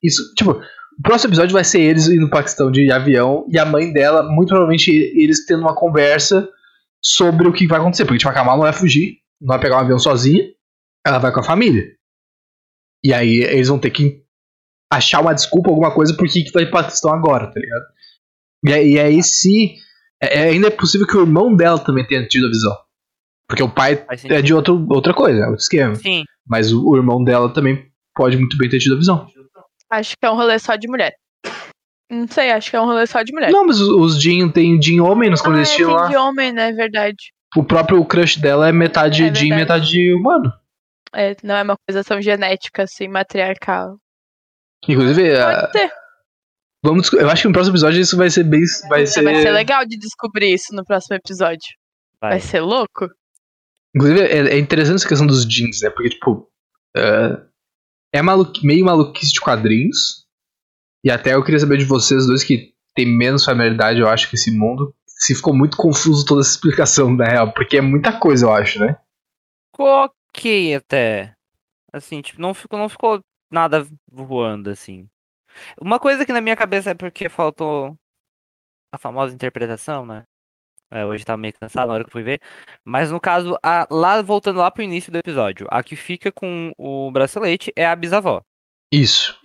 Isso, 0.02 0.34
tipo, 0.36 0.52
o 0.52 1.02
próximo 1.04 1.30
episódio 1.30 1.54
vai 1.54 1.63
ser 1.63 1.82
eles 1.82 2.08
indo 2.08 2.21
pro 2.28 2.39
Paquistão 2.39 2.71
de 2.71 2.91
avião 2.91 3.45
e 3.49 3.58
a 3.60 3.65
mãe 3.65 3.93
dela, 3.93 4.23
muito 4.23 4.49
provavelmente, 4.49 4.89
eles 4.91 5.45
tendo 5.45 5.62
uma 5.62 5.76
conversa 5.76 6.49
sobre 7.02 7.47
o 7.47 7.54
que 7.54 7.67
vai 7.67 7.80
acontecer. 7.80 8.04
Porque, 8.06 8.17
tipo, 8.17 8.30
a 8.30 8.34
Kamala 8.34 8.58
não 8.58 8.63
vai 8.63 8.73
fugir, 8.73 9.17
não 9.39 9.47
vai 9.49 9.60
pegar 9.60 9.78
um 9.78 9.82
avião 9.82 9.99
sozinha, 9.99 10.43
ela 11.06 11.18
vai 11.20 11.32
com 11.32 11.39
a 11.39 11.44
família. 11.44 11.84
E 13.04 13.13
aí, 13.13 13.42
eles 13.44 13.68
vão 13.68 13.80
ter 13.80 13.92
que 13.92 14.24
achar 14.92 15.22
uma 15.22 15.34
desculpa, 15.34 15.70
alguma 15.70 15.94
coisa, 15.94 16.16
por 16.16 16.28
que 16.28 16.44
que 16.44 16.52
vai 16.52 16.63
pro 16.66 16.74
Paquistão 16.82 17.13
agora, 17.13 17.48
tá 17.52 17.60
ligado? 17.60 17.84
E 18.66 18.74
aí, 18.74 18.92
e 18.94 19.00
aí 19.00 19.24
se. 19.24 19.76
é- 20.22 20.39
é- 20.39 20.50
ainda 20.50 20.68
é 20.68 20.72
possível 20.72 21.06
que 21.08 21.18
o 21.18 21.22
irmão 21.22 21.54
dela 21.56 21.80
também 21.80 22.06
tenha 22.08 22.26
tido 22.28 22.46
a 22.46 22.50
visão. 22.50 22.74
Porque 23.48 23.62
o 23.63 23.70
pai 23.70 24.06
é 24.30 24.42
de 24.42 24.54
outro, 24.54 24.86
outra 24.89 25.13
coisa, 25.13 25.39
é 25.42 25.46
outro 25.48 25.62
esquema. 25.62 25.96
Sim. 25.96 26.24
Mas 26.48 26.72
o, 26.72 26.88
o 26.88 26.96
irmão 26.96 27.24
dela 27.24 27.54
também 27.54 27.86
pode 28.16 28.38
muito 28.38 28.58
bem 28.58 28.70
ter 28.70 28.80
tido 28.80 28.96
a 28.96 28.98
visão. 28.98 29.28
Acho 29.92 30.16
que 30.18 30.26
é 30.26 30.32
um 30.32 30.36
rolê 30.36 30.58
só 30.58 30.76
de 30.76 30.88
mulher. 30.88 31.13
Não 32.10 32.28
sei, 32.28 32.52
acho 32.52 32.70
que 32.70 32.76
é 32.76 32.82
um 32.82 32.86
rolê 32.86 33.06
só 33.06 33.22
de 33.22 33.34
mulher. 33.34 33.52
Não, 33.52 33.66
mas 33.66 33.80
os, 33.82 34.22
Jean 34.22 34.50
tem 34.50 34.82
Jean 34.82 35.04
homem 35.04 35.30
nos 35.30 35.42
ah, 35.42 35.44
é, 35.44 35.46
clandestinos 35.46 35.94
tem 35.94 36.02
lá. 36.02 36.08
de 36.08 36.16
homem, 36.16 36.52
né? 36.54 36.70
É 36.70 36.74
verdade. 36.74 37.18
O 37.56 37.63
próprio 37.63 38.04
crush 38.06 38.38
dela 38.39 38.70
é 38.70 38.72
metade 38.72 39.24
É 39.24 39.34
Jean, 39.34 39.34
verdade. 39.34 39.56
metade 39.56 40.13
humano. 40.13 40.52
É, 41.13 41.36
não 41.43 41.56
é 41.56 41.63
uma 41.63 41.76
coisa 41.88 42.04
tão 42.04 42.21
genética, 42.21 42.84
assim, 42.84 43.08
matriarcal. 43.08 43.97
Inclusive, 44.88 45.30
Pode 45.36 45.71
ser. 45.71 45.91
vamos, 46.84 47.02
discu- 47.04 47.17
eu 47.17 47.30
acho 47.30 47.41
que 47.43 47.47
no 47.47 47.54
próximo 47.54 47.73
episódio 47.76 48.02
isso 48.02 48.17
vai 48.17 48.30
ser 48.30 48.43
bem. 48.43 48.62
Vai 48.89 49.06
ser, 49.06 49.23
Vai 49.23 49.41
ser 49.41 49.52
legal 49.52 49.86
de 49.86 49.97
descobrir 49.97 50.54
isso 50.54 50.76
no 50.76 50.84
próximo 50.84 51.15
episódio. 51.15 51.69
Vai, 52.21 52.32
Vai. 52.32 52.39
ser 52.41 52.62
louco? 52.62 53.10
Inclusive, 53.95 54.21
é, 54.21 54.56
é 54.56 54.58
interessante 54.60 54.95
essa 54.95 55.08
questão 55.08 55.28
dos 55.28 55.45
jeans, 55.47 55.82
né? 55.82 55.89
Porque, 55.89 56.10
tipo, 56.10 56.49
ah, 56.97 57.45
é 58.13 58.21
maluqui- 58.21 58.65
meio 58.65 58.84
maluquice 58.86 59.32
de 59.32 59.39
quadrinhos. 59.39 60.23
E 61.06 61.12
até 61.12 61.36
eu 61.36 61.43
queria 61.43 61.60
saber 61.60 61.78
de 61.78 61.86
vocês 61.86 62.26
dois 62.26 62.43
que 62.43 62.73
tem 62.95 63.06
menos 63.06 63.43
familiaridade, 63.45 63.99
eu 63.99 64.08
acho, 64.08 64.30
que 64.30 64.36
esse 64.36 64.52
mundo. 64.52 64.95
Se 65.06 65.36
ficou 65.36 65.54
muito 65.56 65.78
confuso 65.78 66.26
toda 66.26 66.41
essa 66.41 66.52
explicação, 66.52 67.15
na 67.15 67.26
real. 67.26 67.54
Porque 67.54 67.78
é 67.78 67.82
muita 67.82 68.17
coisa, 68.19 68.45
eu 68.47 68.52
acho, 68.54 68.80
né? 68.80 68.97
Ficou 69.71 70.10
ok 70.36 70.76
até. 70.76 71.34
Assim, 71.91 72.22
tipo, 72.22 72.41
não 72.41 72.54
ficou, 72.54 72.80
não 72.80 72.89
ficou 72.89 73.19
nada 73.52 73.86
voando, 74.12 74.69
assim. 74.69 75.08
Uma 75.80 76.00
coisa 76.00 76.26
que 76.26 76.34
na 76.34 76.41
minha 76.41 76.56
cabeça 76.56 76.91
é 76.91 76.96
porque 76.96 77.30
faltou 77.30 77.96
a 78.91 78.98
famosa 78.98 79.34
interpretação, 79.34 80.06
né? 80.06 80.24
É, 80.91 81.06
hoje 81.06 81.26
tá 81.26 81.36
meio 81.38 81.54
cansado 81.60 81.88
na 81.88 81.93
hora 81.96 82.04
que 82.04 82.10
eu 82.10 82.12
fui 82.12 82.24
ver. 82.24 82.39
Mas 82.86 83.12
no 83.12 83.19
caso, 83.19 83.58
a- 83.63 83.88
lá 83.89 84.22
voltando 84.22 84.60
lá 84.60 84.69
pro 84.69 84.84
início 84.84 85.12
do 85.12 85.17
episódio, 85.17 85.67
a 85.69 85.84
que 85.84 85.96
fica 85.96 86.32
com 86.32 86.72
o 86.78 87.12
bracelete 87.12 87.72
é 87.76 87.86
a 87.86 87.96
bisavó. 87.96 88.41
Isso. 88.91 89.39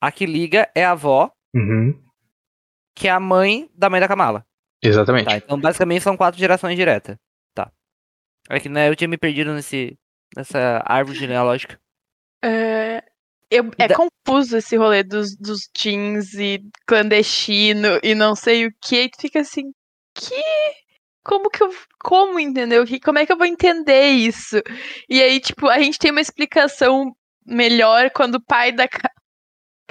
A 0.00 0.10
que 0.12 0.26
liga 0.26 0.70
é 0.74 0.84
a 0.84 0.92
avó, 0.92 1.30
Uhum. 1.54 2.00
que 2.96 3.08
é 3.08 3.10
a 3.10 3.18
mãe 3.20 3.68
da 3.74 3.90
mãe 3.90 4.00
da 4.00 4.06
Kamala. 4.08 4.44
Exatamente. 4.80 5.26
Tá, 5.26 5.36
então 5.36 5.60
basicamente 5.60 6.02
são 6.02 6.16
quatro 6.16 6.38
gerações 6.38 6.76
diretas. 6.76 7.16
Tá. 7.54 7.70
É 8.48 8.58
que 8.60 8.68
né, 8.68 8.88
eu 8.88 8.94
tinha 8.96 9.08
me 9.08 9.18
perdido 9.18 9.52
nesse, 9.54 9.96
nessa 10.36 10.82
árvore 10.86 11.18
genealógica. 11.18 11.78
É, 12.44 13.02
eu- 13.50 13.70
é 13.78 13.88
Da- 13.88 13.94
confuso 13.96 14.56
esse 14.56 14.76
rolê 14.76 15.02
dos, 15.02 15.36
dos 15.36 15.68
jeans 15.76 16.34
e 16.34 16.60
clandestino 16.86 17.98
e 18.02 18.14
não 18.14 18.34
sei 18.34 18.66
o 18.66 18.72
que. 18.82 19.02
E 19.04 19.10
tu 19.10 19.20
fica 19.20 19.40
assim, 19.40 19.72
que? 20.14 20.42
Como 21.24 21.48
que 21.50 21.62
eu. 21.62 21.70
Como, 22.00 22.38
entendeu? 22.40 22.84
Como 23.04 23.18
é 23.18 23.26
que 23.26 23.32
eu 23.32 23.38
vou 23.38 23.46
entender 23.46 24.08
isso? 24.10 24.60
E 25.08 25.22
aí, 25.22 25.38
tipo, 25.40 25.68
a 25.68 25.78
gente 25.78 25.98
tem 25.98 26.10
uma 26.10 26.20
explicação 26.20 27.12
melhor 27.46 28.10
quando 28.10 28.36
o 28.36 28.44
pai 28.44 28.72
da. 28.72 28.88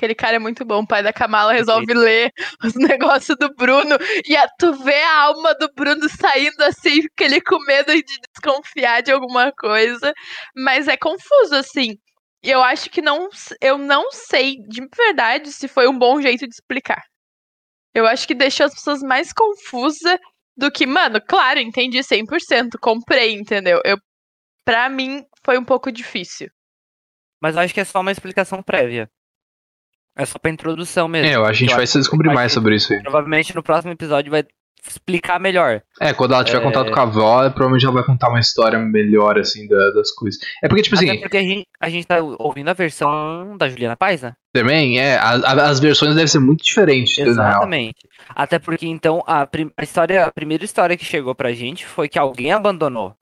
Aquele 0.01 0.15
cara 0.15 0.37
é 0.37 0.39
muito 0.39 0.65
bom, 0.65 0.81
o 0.81 0.87
pai 0.87 1.03
da 1.03 1.13
Kamala 1.13 1.53
resolve 1.53 1.93
ler 1.93 2.31
os 2.63 2.73
negócios 2.73 3.37
do 3.39 3.53
Bruno 3.53 3.95
e 4.27 4.35
a, 4.35 4.47
tu 4.57 4.73
vê 4.73 4.99
a 5.03 5.19
alma 5.25 5.53
do 5.53 5.71
Bruno 5.75 6.09
saindo 6.09 6.59
assim, 6.63 7.03
porque 7.03 7.23
ele 7.23 7.39
com 7.39 7.59
medo 7.67 7.93
de 7.93 8.03
desconfiar 8.33 9.03
de 9.03 9.11
alguma 9.11 9.51
coisa. 9.51 10.11
Mas 10.55 10.87
é 10.87 10.97
confuso, 10.97 11.53
assim. 11.53 11.99
E 12.43 12.49
eu 12.49 12.63
acho 12.63 12.89
que 12.89 12.99
não, 12.99 13.29
eu 13.61 13.77
não 13.77 14.11
sei 14.11 14.55
de 14.67 14.81
verdade 14.97 15.53
se 15.53 15.67
foi 15.67 15.87
um 15.87 15.99
bom 15.99 16.19
jeito 16.19 16.47
de 16.47 16.55
explicar. 16.55 17.03
Eu 17.93 18.07
acho 18.07 18.27
que 18.27 18.33
deixou 18.33 18.65
as 18.65 18.73
pessoas 18.73 19.03
mais 19.03 19.31
confusas 19.31 20.17
do 20.57 20.71
que, 20.71 20.87
mano, 20.87 21.21
claro, 21.21 21.59
entendi 21.59 21.99
100%, 21.99 22.79
comprei, 22.81 23.35
entendeu? 23.35 23.79
Eu, 23.85 23.99
pra 24.65 24.89
mim, 24.89 25.23
foi 25.45 25.59
um 25.59 25.63
pouco 25.63 25.91
difícil. 25.91 26.49
Mas 27.39 27.55
eu 27.55 27.61
acho 27.61 27.73
que 27.73 27.81
é 27.81 27.85
só 27.85 27.99
uma 28.01 28.11
explicação 28.11 28.63
prévia. 28.63 29.07
É 30.15 30.25
só 30.25 30.37
pra 30.37 30.51
introdução 30.51 31.07
mesmo. 31.07 31.27
É, 31.29 31.35
a 31.35 31.53
gente 31.53 31.73
vai 31.73 31.87
se 31.87 31.97
descobrir 31.97 32.33
mais 32.33 32.51
sobre 32.51 32.75
isso 32.75 32.91
aí. 32.93 33.01
Provavelmente 33.01 33.55
no 33.55 33.63
próximo 33.63 33.93
episódio 33.93 34.29
vai 34.31 34.43
explicar 34.85 35.39
melhor. 35.39 35.81
É, 35.99 36.11
quando 36.13 36.33
ela 36.33 36.43
tiver 36.43 36.57
É. 36.57 36.61
contato 36.61 36.91
com 36.91 36.99
a 36.99 37.03
avó, 37.03 37.49
provavelmente 37.51 37.85
ela 37.85 37.93
vai 37.93 38.03
contar 38.03 38.29
uma 38.29 38.39
história 38.39 38.79
melhor, 38.79 39.37
assim, 39.37 39.67
da- 39.67 39.91
das 39.91 40.11
coisas. 40.11 40.39
É 40.63 40.67
porque, 40.67 40.81
tipo 40.81 40.95
Até 40.95 41.05
assim, 41.11 41.19
porque 41.21 41.37
a 41.37 41.41
gente, 41.43 41.67
a 41.79 41.89
gente 41.89 42.07
tá 42.07 42.17
ouvindo 42.39 42.67
a 42.69 42.73
versão 42.73 43.55
da 43.57 43.69
Juliana 43.69 43.95
Paz, 43.95 44.21
né? 44.23 44.33
também, 44.53 44.99
é, 44.99 45.15
a- 45.17 45.35
a- 45.35 45.69
as 45.69 45.79
versões 45.79 46.13
devem 46.13 46.27
ser 46.27 46.39
muito 46.39 46.63
diferentes. 46.63 47.17
Exatamente. 47.17 47.95
Até 48.35 48.59
porque 48.59 48.85
então 48.87 49.23
a, 49.25 49.45
prim- 49.45 49.71
a 49.77 49.83
história, 49.83 50.25
a 50.25 50.31
primeira 50.31 50.65
história 50.65 50.97
que 50.97 51.05
chegou 51.05 51.33
pra 51.35 51.53
gente 51.53 51.85
foi 51.85 52.09
que 52.09 52.19
alguém 52.19 52.51
abandonou. 52.51 53.13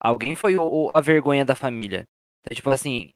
Alguém 0.00 0.36
foi 0.36 0.56
o- 0.56 0.62
o- 0.62 0.90
a 0.94 1.00
vergonha 1.00 1.44
da 1.44 1.54
família. 1.56 2.04
Então, 2.42 2.54
tipo 2.54 2.70
assim, 2.70 3.08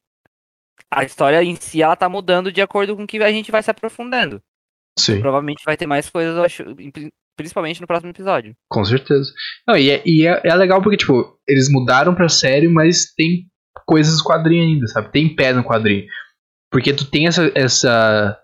a 0.89 1.03
história 1.03 1.43
em 1.43 1.55
si 1.55 1.81
ela 1.81 1.95
tá 1.95 2.07
mudando 2.09 2.51
de 2.51 2.61
acordo 2.61 2.95
com 2.95 3.03
o 3.03 3.07
que 3.07 3.17
a 3.23 3.31
gente 3.31 3.51
vai 3.51 3.61
se 3.63 3.71
aprofundando. 3.71 4.41
Sim, 4.99 5.21
Provavelmente 5.21 5.63
vai 5.65 5.77
ter 5.77 5.87
mais 5.87 6.09
coisas, 6.09 6.35
eu 6.35 6.43
acho, 6.43 6.63
pri- 6.91 7.11
principalmente 7.37 7.79
no 7.81 7.87
próximo 7.87 8.09
episódio. 8.11 8.53
com 8.69 8.83
certeza. 8.83 9.31
Não, 9.67 9.77
e 9.77 9.89
é, 9.89 10.01
e 10.05 10.27
é, 10.27 10.41
é 10.43 10.55
legal 10.55 10.81
porque, 10.81 10.97
tipo, 10.97 11.37
eles 11.47 11.71
mudaram 11.71 12.13
pra 12.13 12.27
série, 12.29 12.67
mas 12.67 13.13
tem 13.15 13.45
coisas 13.87 14.17
do 14.17 14.23
quadrinho 14.23 14.63
ainda, 14.63 14.87
sabe? 14.87 15.11
Tem 15.11 15.33
pé 15.33 15.53
no 15.53 15.63
quadrinho. 15.63 16.05
Porque 16.69 16.93
tu 16.93 17.09
tem 17.09 17.25
essa, 17.27 17.51
essa, 17.55 18.37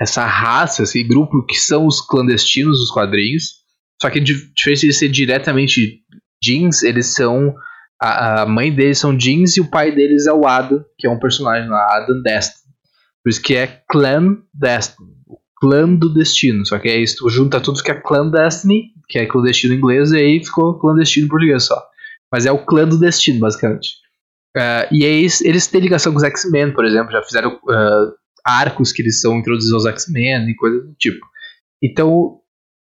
essa 0.00 0.24
raça, 0.26 0.82
esse 0.82 1.02
grupo 1.04 1.44
que 1.46 1.56
são 1.56 1.86
os 1.86 2.00
clandestinos 2.00 2.78
dos 2.78 2.90
quadrinhos. 2.90 3.60
Só 4.00 4.10
que 4.10 4.18
di- 4.18 4.52
diferente 4.54 4.86
de 4.86 4.92
ser 4.94 5.08
diretamente 5.08 6.00
jeans, 6.42 6.82
eles 6.82 7.14
são. 7.14 7.54
A, 8.02 8.42
a 8.42 8.46
mãe 8.46 8.74
deles 8.74 8.98
são 8.98 9.16
jeans 9.16 9.56
e 9.56 9.60
o 9.60 9.70
pai 9.70 9.92
deles 9.92 10.26
é 10.26 10.32
o 10.32 10.44
Adam, 10.44 10.84
que 10.98 11.06
é 11.06 11.10
um 11.10 11.20
personagem 11.20 11.68
lá, 11.68 11.96
Adam 11.96 12.20
Destin. 12.20 12.68
Por 13.22 13.30
isso 13.30 13.40
que 13.40 13.54
é 13.54 13.80
Clan 13.88 14.38
Destin. 14.52 15.04
O 15.28 15.38
clã 15.60 15.94
do 15.94 16.12
destino. 16.12 16.66
Só 16.66 16.80
que 16.80 16.88
é 16.88 16.98
isso, 16.98 17.28
junta 17.28 17.60
tudo, 17.60 17.78
fica 17.78 17.94
Clan 17.94 18.28
Destiny, 18.28 18.90
que 19.08 19.20
é 19.20 19.26
clandestino 19.26 19.74
em 19.74 19.76
inglês, 19.76 20.10
e 20.10 20.16
aí 20.16 20.44
ficou 20.44 20.76
clandestino 20.80 21.26
em 21.26 21.28
português 21.28 21.62
só. 21.62 21.80
Mas 22.32 22.44
é 22.44 22.50
o 22.50 22.64
clã 22.64 22.88
do 22.88 22.98
destino, 22.98 23.38
basicamente. 23.38 23.90
Ah, 24.56 24.88
e 24.90 25.04
aí 25.04 25.20
eles, 25.20 25.40
eles 25.40 25.66
têm 25.68 25.80
ligação 25.80 26.12
com 26.12 26.18
os 26.18 26.24
X-Men, 26.24 26.72
por 26.72 26.84
exemplo, 26.84 27.12
já 27.12 27.22
fizeram 27.22 27.58
ah, 27.70 28.10
arcos 28.44 28.90
que 28.90 29.02
eles 29.02 29.20
são 29.20 29.38
introduzidos 29.38 29.86
aos 29.86 29.94
X-Men 29.94 30.48
e 30.50 30.56
coisas 30.56 30.84
do 30.84 30.94
tipo. 30.94 31.24
Então 31.80 32.40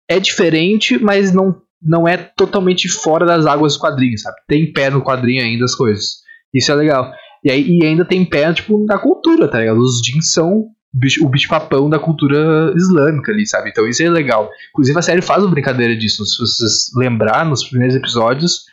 é 0.10 0.19
diferente, 0.19 0.97
mas 0.97 1.34
não, 1.34 1.62
não 1.81 2.07
é 2.07 2.17
totalmente 2.17 2.87
fora 2.89 3.25
das 3.25 3.45
águas 3.45 3.73
dos 3.73 3.81
quadrinhos, 3.81 4.21
sabe? 4.21 4.35
Tem 4.47 4.71
pé 4.71 4.89
no 4.89 5.01
quadrinho 5.03 5.41
ainda 5.43 5.65
as 5.65 5.75
coisas. 5.75 6.17
Isso 6.53 6.71
é 6.71 6.75
legal. 6.75 7.11
E, 7.43 7.51
aí, 7.51 7.65
e 7.67 7.85
ainda 7.85 8.03
tem 8.03 8.25
pé, 8.25 8.51
tipo, 8.53 8.85
na 8.85 8.97
cultura, 8.97 9.47
tá 9.49 9.59
ligado? 9.59 9.79
Os 9.79 10.01
jeans 10.01 10.31
são 10.33 10.65
bicho- 10.93 11.25
o 11.25 11.29
bicho-papão 11.29 11.89
da 11.89 11.97
cultura 11.99 12.73
islâmica 12.75 13.31
ali, 13.31 13.45
sabe? 13.47 13.69
Então 13.69 13.87
isso 13.87 14.03
é 14.03 14.09
legal. 14.09 14.49
Inclusive 14.71 14.99
a 14.99 15.01
série 15.01 15.21
faz 15.21 15.43
uma 15.43 15.51
brincadeira 15.51 15.95
disso. 15.95 16.25
Se 16.25 16.37
vocês 16.39 16.87
lembrar, 16.95 17.45
nos 17.45 17.63
primeiros 17.67 17.95
episódios, 17.95 18.63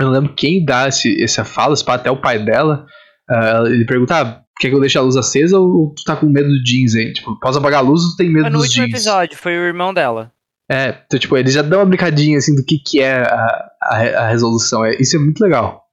eu 0.00 0.06
não 0.06 0.12
lembro 0.12 0.34
quem 0.34 0.64
dá 0.64 0.88
esse, 0.88 1.22
essa 1.22 1.44
fala, 1.44 1.76
se 1.76 1.84
até 1.88 2.10
o 2.10 2.20
pai 2.20 2.44
dela. 2.44 2.84
ah, 3.30 3.62
ele 3.66 3.84
pergunta: 3.84 4.20
ah, 4.20 4.40
quer 4.58 4.70
que 4.70 4.74
eu 4.74 4.80
deixe 4.80 4.98
a 4.98 5.02
luz 5.02 5.16
acesa 5.16 5.58
ou 5.58 5.94
tu 5.94 6.02
tá 6.04 6.16
com 6.16 6.26
medo 6.26 6.48
do 6.48 6.62
jeans 6.64 6.94
aí? 6.96 7.12
Tipo, 7.12 7.38
posso 7.38 7.58
apagar 7.58 7.78
a 7.80 7.82
luz 7.82 8.02
ou 8.02 8.10
tu 8.10 8.16
tem 8.16 8.28
medo 8.28 8.42
Foi 8.42 8.50
no 8.50 8.58
dos 8.58 8.66
último 8.66 8.86
jeans? 8.86 8.94
episódio, 8.96 9.36
foi 9.38 9.52
o 9.56 9.62
irmão 9.66 9.94
dela. 9.94 10.32
É, 10.70 11.02
então, 11.06 11.18
tipo, 11.18 11.36
eles 11.36 11.54
já 11.54 11.62
dão 11.62 11.80
uma 11.80 11.86
brincadinha 11.86 12.38
assim 12.38 12.54
do 12.54 12.64
que, 12.64 12.78
que 12.78 13.00
é 13.00 13.22
a, 13.22 13.70
a, 13.82 13.96
a 14.24 14.28
resolução. 14.28 14.84
É, 14.84 14.96
isso 15.00 15.16
é 15.16 15.18
muito 15.20 15.40
legal. 15.40 15.84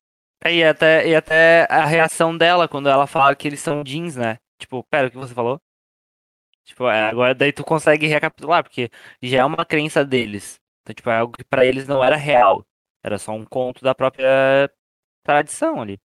É, 0.43 0.53
E 0.55 0.63
até, 0.63 1.07
e 1.07 1.15
até 1.15 1.67
a 1.69 1.85
reação 1.85 2.35
dela 2.37 2.67
quando 2.67 2.89
ela 2.89 3.07
fala 3.07 3.35
que 3.35 3.47
eles 3.47 3.59
são 3.59 3.83
jeans, 3.83 4.15
né? 4.15 4.37
tipo, 4.63 4.83
pera, 4.85 5.07
o 5.07 5.11
que 5.11 5.17
você 5.17 5.33
falou? 5.33 5.59
Tipo, 6.65 6.87
é, 6.87 7.09
agora 7.09 7.35
daí 7.35 7.51
tu 7.51 7.63
consegue 7.63 8.07
recapitular, 8.07 8.63
porque 8.63 8.89
já 9.21 9.39
é 9.39 9.45
uma 9.45 9.65
crença 9.65 10.05
deles. 10.05 10.59
Então, 10.81 10.93
tipo, 10.95 11.09
é 11.09 11.17
algo 11.19 11.33
que 11.33 11.43
pra 11.43 11.65
eles 11.65 11.87
não 11.87 12.03
era 12.03 12.15
real. 12.15 12.65
Era 13.03 13.17
só 13.17 13.33
um 13.33 13.45
conto 13.45 13.83
da 13.83 13.93
própria 13.93 14.69
tradição 15.23 15.81
ali. 15.81 15.99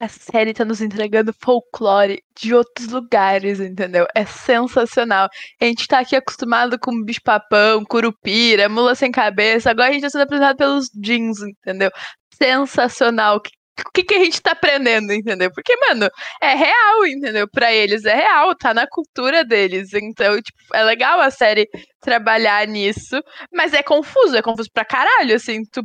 A 0.00 0.06
série 0.08 0.54
tá 0.54 0.64
nos 0.64 0.80
entregando 0.80 1.34
folclore 1.42 2.22
de 2.36 2.54
outros 2.54 2.86
lugares, 2.88 3.58
entendeu? 3.58 4.06
É 4.14 4.24
sensacional. 4.24 5.28
A 5.60 5.64
gente 5.64 5.88
tá 5.88 5.98
aqui 5.98 6.14
acostumado 6.14 6.78
com 6.78 7.02
bicho-papão, 7.02 7.84
curupira, 7.84 8.68
mula 8.68 8.94
sem 8.94 9.10
cabeça. 9.10 9.70
Agora 9.70 9.88
a 9.88 9.92
gente 9.92 10.02
tá 10.02 10.10
sendo 10.10 10.22
apresentado 10.22 10.56
pelos 10.56 10.88
jeans, 10.94 11.40
entendeu? 11.42 11.90
Sensacional. 12.32 13.38
O 13.38 13.92
que, 13.92 14.04
que 14.04 14.14
a 14.14 14.24
gente 14.24 14.40
tá 14.40 14.52
aprendendo, 14.52 15.12
entendeu? 15.12 15.50
Porque, 15.52 15.74
mano, 15.88 16.08
é 16.40 16.54
real, 16.54 17.06
entendeu? 17.06 17.48
Pra 17.50 17.72
eles 17.72 18.04
é 18.04 18.14
real, 18.14 18.54
tá 18.56 18.72
na 18.72 18.86
cultura 18.88 19.44
deles. 19.44 19.92
Então, 19.94 20.36
tipo, 20.40 20.58
é 20.74 20.82
legal 20.84 21.20
a 21.20 21.30
série 21.30 21.68
trabalhar 22.00 22.66
nisso, 22.68 23.20
mas 23.52 23.72
é 23.74 23.82
confuso, 23.82 24.36
é 24.36 24.42
confuso 24.42 24.68
pra 24.72 24.84
caralho, 24.84 25.34
assim. 25.34 25.62
Tu 25.72 25.82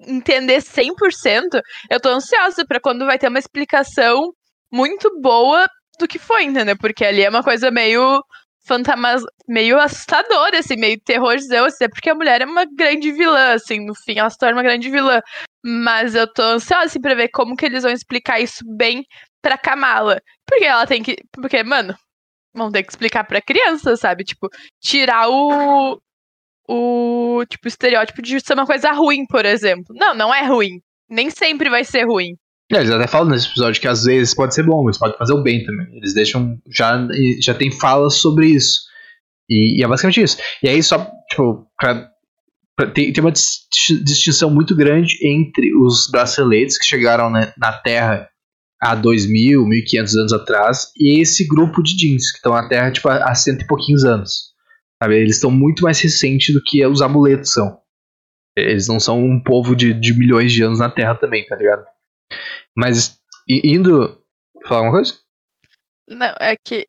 entender 0.00 0.62
100%, 0.62 1.60
eu 1.90 2.00
tô 2.00 2.10
ansiosa 2.10 2.64
para 2.66 2.80
quando 2.80 3.06
vai 3.06 3.18
ter 3.18 3.28
uma 3.28 3.38
explicação 3.38 4.32
muito 4.72 5.20
boa 5.20 5.66
do 5.98 6.06
que 6.06 6.18
foi, 6.18 6.44
entendeu? 6.44 6.76
Porque 6.78 7.04
ali 7.04 7.22
é 7.22 7.28
uma 7.28 7.42
coisa 7.42 7.70
meio 7.70 8.22
fantasma, 8.68 9.18
meio 9.48 9.78
assustadora, 9.80 10.58
assim, 10.58 10.76
meio 10.76 11.00
terrorzão, 11.00 11.64
assim, 11.64 11.84
é 11.84 11.88
porque 11.88 12.10
a 12.10 12.14
mulher 12.14 12.42
é 12.42 12.44
uma 12.44 12.66
grande 12.66 13.10
vilã, 13.12 13.54
assim, 13.54 13.84
no 13.84 13.94
fim 13.94 14.18
ela 14.18 14.30
se 14.30 14.38
torna 14.38 14.56
uma 14.56 14.62
grande 14.62 14.90
vilã. 14.90 15.20
Mas 15.64 16.14
eu 16.14 16.30
tô 16.32 16.42
ansiosa, 16.42 16.84
assim, 16.84 17.00
pra 17.00 17.14
ver 17.14 17.28
como 17.28 17.56
que 17.56 17.66
eles 17.66 17.82
vão 17.82 17.92
explicar 17.92 18.40
isso 18.40 18.62
bem 18.76 19.04
pra 19.42 19.58
Kamala. 19.58 20.20
Porque 20.46 20.64
ela 20.64 20.86
tem 20.86 21.02
que. 21.02 21.16
Porque, 21.32 21.62
mano, 21.62 21.96
vão 22.54 22.70
ter 22.70 22.82
que 22.82 22.90
explicar 22.90 23.24
pra 23.24 23.42
criança, 23.42 23.96
sabe? 23.96 24.24
Tipo, 24.24 24.48
tirar 24.80 25.28
o, 25.28 25.98
o 26.68 27.44
tipo 27.48 27.66
estereótipo 27.66 28.20
de 28.20 28.38
ser 28.40 28.54
uma 28.54 28.66
coisa 28.66 28.92
ruim, 28.92 29.24
por 29.26 29.44
exemplo. 29.44 29.94
Não, 29.96 30.14
não 30.14 30.34
é 30.34 30.46
ruim. 30.46 30.80
Nem 31.08 31.30
sempre 31.30 31.70
vai 31.70 31.84
ser 31.84 32.04
ruim. 32.04 32.34
É, 32.70 32.76
eles 32.76 32.90
até 32.90 33.06
falam 33.06 33.30
nesse 33.30 33.48
episódio 33.48 33.80
que 33.80 33.88
às 33.88 34.04
vezes 34.04 34.34
pode 34.34 34.54
ser 34.54 34.62
bom, 34.62 34.84
mas 34.84 34.98
pode 34.98 35.16
fazer 35.16 35.32
o 35.32 35.42
bem 35.42 35.64
também. 35.64 35.86
Eles 35.96 36.12
deixam. 36.12 36.58
Já, 36.70 37.08
já 37.40 37.54
tem 37.54 37.70
falas 37.70 38.16
sobre 38.16 38.48
isso. 38.48 38.82
E, 39.48 39.80
e 39.80 39.84
é 39.84 39.88
basicamente 39.88 40.22
isso. 40.22 40.36
E 40.62 40.68
aí, 40.68 40.82
só, 40.82 41.10
tipo, 41.30 41.66
pra, 41.78 42.10
pra, 42.76 42.90
tem, 42.90 43.10
tem 43.10 43.24
uma 43.24 43.32
distinção 43.32 44.50
muito 44.50 44.76
grande 44.76 45.16
entre 45.26 45.74
os 45.74 46.10
braceletes 46.10 46.76
que 46.76 46.84
chegaram 46.84 47.30
né, 47.30 47.54
na 47.56 47.72
Terra 47.72 48.28
há 48.80 48.94
2.000, 48.94 49.64
1.500 49.64 50.18
anos 50.20 50.32
atrás 50.34 50.92
e 50.96 51.20
esse 51.20 51.46
grupo 51.46 51.82
de 51.82 51.96
jeans 51.96 52.30
que 52.30 52.36
estão 52.36 52.52
na 52.52 52.68
Terra 52.68 52.92
tipo, 52.92 53.08
há 53.08 53.34
cento 53.34 53.62
e 53.62 53.66
pouquinhos 53.66 54.04
anos. 54.04 54.52
Sabe? 55.02 55.16
Eles 55.16 55.36
estão 55.36 55.50
muito 55.50 55.82
mais 55.82 56.00
recentes 56.00 56.54
do 56.54 56.62
que 56.62 56.84
os 56.84 57.02
amuletos 57.02 57.52
são. 57.52 57.80
Eles 58.56 58.88
não 58.88 58.98
são 58.98 59.22
um 59.22 59.40
povo 59.42 59.76
de, 59.76 59.94
de 59.94 60.18
milhões 60.18 60.52
de 60.52 60.62
anos 60.62 60.80
na 60.80 60.90
Terra 60.90 61.14
também, 61.14 61.46
tá 61.46 61.56
ligado? 61.56 61.84
Mas 62.76 63.20
indo. 63.48 64.22
Falar 64.66 64.80
alguma 64.80 64.96
coisa? 64.96 65.14
Não, 66.08 66.34
é 66.40 66.56
que 66.56 66.86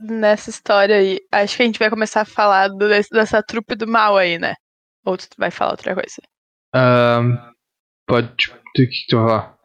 nessa 0.00 0.50
história 0.50 0.96
aí, 0.96 1.20
acho 1.30 1.56
que 1.56 1.62
a 1.62 1.66
gente 1.66 1.78
vai 1.78 1.88
começar 1.88 2.22
a 2.22 2.26
falar 2.26 2.68
do, 2.68 2.88
dessa 2.88 3.42
trupe 3.42 3.76
do 3.76 3.86
mal 3.86 4.16
aí, 4.16 4.38
né? 4.38 4.54
Ou 5.04 5.16
tu 5.16 5.28
vai 5.38 5.50
falar 5.50 5.72
outra 5.72 5.94
coisa? 5.94 6.16
Um, 6.74 7.36
pode. 8.06 8.50
O 8.50 8.72
que 8.74 9.06
tu 9.08 9.16
vai 9.16 9.28
falar? 9.28 9.58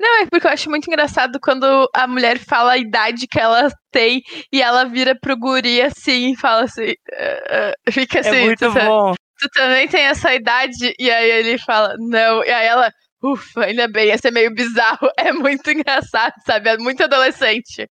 Não, 0.00 0.22
é 0.22 0.26
porque 0.26 0.46
eu 0.46 0.50
acho 0.50 0.70
muito 0.70 0.86
engraçado 0.88 1.38
quando 1.42 1.88
a 1.94 2.06
mulher 2.06 2.38
fala 2.38 2.72
a 2.72 2.78
idade 2.78 3.26
que 3.26 3.38
ela 3.38 3.68
tem 3.90 4.22
e 4.52 4.62
ela 4.62 4.84
vira 4.84 5.16
pro 5.20 5.36
guri 5.36 5.80
assim 5.82 6.32
e 6.32 6.36
fala 6.36 6.64
assim. 6.64 6.90
Uh, 6.90 7.90
uh, 7.90 7.92
fica 7.92 8.20
assim. 8.20 8.36
É 8.36 8.44
muito 8.44 8.66
tu, 8.66 8.72
bom. 8.72 9.14
Tu 9.38 9.48
também 9.54 9.88
tem 9.88 10.02
essa 10.02 10.34
idade? 10.34 10.94
E 10.98 11.10
aí 11.10 11.30
ele 11.30 11.58
fala, 11.58 11.94
não. 11.98 12.44
E 12.44 12.50
aí 12.50 12.66
ela, 12.66 12.90
ufa, 13.22 13.64
ainda 13.64 13.88
bem, 13.88 14.08
ia 14.08 14.18
ser 14.18 14.32
meio 14.32 14.52
bizarro. 14.54 15.08
É 15.18 15.32
muito 15.32 15.68
engraçado, 15.70 16.34
sabe? 16.46 16.70
É 16.70 16.78
muito 16.78 17.02
adolescente. 17.02 17.88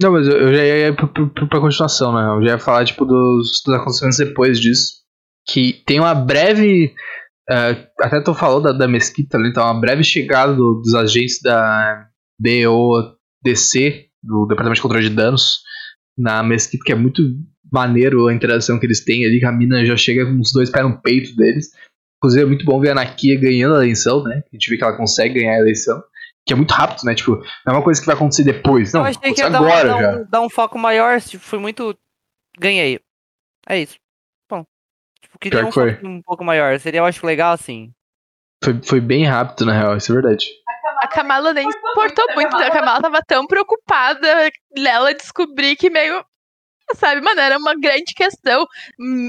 Não, 0.00 0.12
mas 0.12 0.28
eu 0.28 0.54
já 0.54 0.64
ia 0.64 0.94
pra, 0.94 1.08
pra, 1.08 1.46
pra 1.46 1.60
continuação, 1.60 2.12
né? 2.14 2.22
Eu 2.22 2.42
já 2.42 2.52
ia 2.52 2.58
falar, 2.58 2.84
tipo, 2.84 3.04
dos, 3.04 3.62
dos 3.64 3.74
acontecimentos 3.74 4.18
depois 4.18 4.60
disso. 4.60 4.98
Que 5.46 5.82
tem 5.86 5.98
uma 5.98 6.14
breve 6.14 6.94
Uh, 7.50 7.88
até 8.00 8.20
tu 8.20 8.34
falou 8.34 8.60
da, 8.60 8.72
da 8.72 8.86
mesquita 8.86 9.38
ali, 9.38 9.48
então 9.48 9.64
uma 9.64 9.80
breve 9.80 10.04
chegada 10.04 10.54
do, 10.54 10.82
dos 10.84 10.94
agentes 10.94 11.40
da 11.40 12.06
BODC, 12.38 14.08
do 14.22 14.46
Departamento 14.46 14.76
de 14.76 14.82
Controle 14.82 15.08
de 15.08 15.14
Danos, 15.14 15.62
na 16.16 16.42
mesquita, 16.42 16.84
que 16.84 16.92
é 16.92 16.94
muito 16.94 17.22
maneiro 17.72 18.26
a 18.26 18.34
interação 18.34 18.78
que 18.78 18.86
eles 18.86 19.04
têm 19.04 19.24
ali, 19.24 19.40
que 19.40 19.46
a 19.46 19.52
mina 19.52 19.84
já 19.84 19.96
chega 19.96 20.26
com 20.26 20.38
os 20.40 20.52
dois 20.52 20.70
pés 20.70 20.84
no 20.84 21.00
peito 21.00 21.34
deles. 21.36 21.68
Inclusive 22.18 22.42
é 22.42 22.46
muito 22.46 22.64
bom 22.64 22.80
ver 22.80 22.90
a 22.90 22.94
Nakia 22.94 23.38
ganhando 23.38 23.76
a 23.76 23.84
eleição, 23.84 24.24
né? 24.24 24.42
A 24.44 24.56
gente 24.56 24.68
vê 24.68 24.76
que 24.76 24.82
ela 24.82 24.96
consegue 24.96 25.40
ganhar 25.40 25.54
a 25.54 25.60
eleição. 25.60 26.02
Que 26.44 26.52
é 26.52 26.56
muito 26.56 26.72
rápido, 26.72 27.04
né? 27.04 27.14
Tipo, 27.14 27.36
não 27.64 27.74
é 27.74 27.76
uma 27.76 27.82
coisa 27.82 28.00
que 28.00 28.06
vai 28.06 28.16
acontecer 28.16 28.42
depois. 28.42 28.92
Não, 28.92 29.02
eu 29.02 29.06
achei 29.06 29.32
que 29.32 29.42
agora 29.42 29.88
dar 29.88 29.96
um, 29.96 30.00
já. 30.00 30.10
Dar 30.10 30.18
um, 30.18 30.26
dar 30.30 30.40
um 30.40 30.50
foco 30.50 30.78
maior, 30.78 31.20
tipo, 31.20 31.44
foi 31.44 31.58
muito. 31.58 31.96
Ganhei. 32.58 32.98
É 33.68 33.80
isso. 33.80 33.96
Tipo, 35.38 35.56
queria 35.56 35.66
um, 35.66 35.72
foi. 35.72 35.98
um 36.02 36.22
pouco 36.22 36.44
maior. 36.44 36.78
Seria, 36.78 37.00
eu 37.00 37.04
acho, 37.04 37.24
legal 37.24 37.52
assim. 37.52 37.92
Foi, 38.62 38.80
foi 38.82 39.00
bem 39.00 39.24
rápido, 39.24 39.64
na 39.64 39.72
real, 39.72 39.96
isso 39.96 40.10
é 40.10 40.14
verdade. 40.14 40.46
A 41.00 41.06
Kamala 41.06 41.52
nem 41.52 41.70
se 41.70 41.78
importou 41.78 42.26
muito, 42.34 42.56
né? 42.58 42.66
A 42.66 42.70
Kamala 42.72 43.00
tava 43.00 43.20
tão 43.26 43.46
preocupada 43.46 44.50
nela 44.76 45.14
descobrir 45.14 45.76
que 45.76 45.88
meio. 45.88 46.24
Sabe, 46.94 47.20
mano, 47.20 47.40
era 47.40 47.56
uma 47.56 47.74
grande 47.74 48.14
questão. 48.14 48.66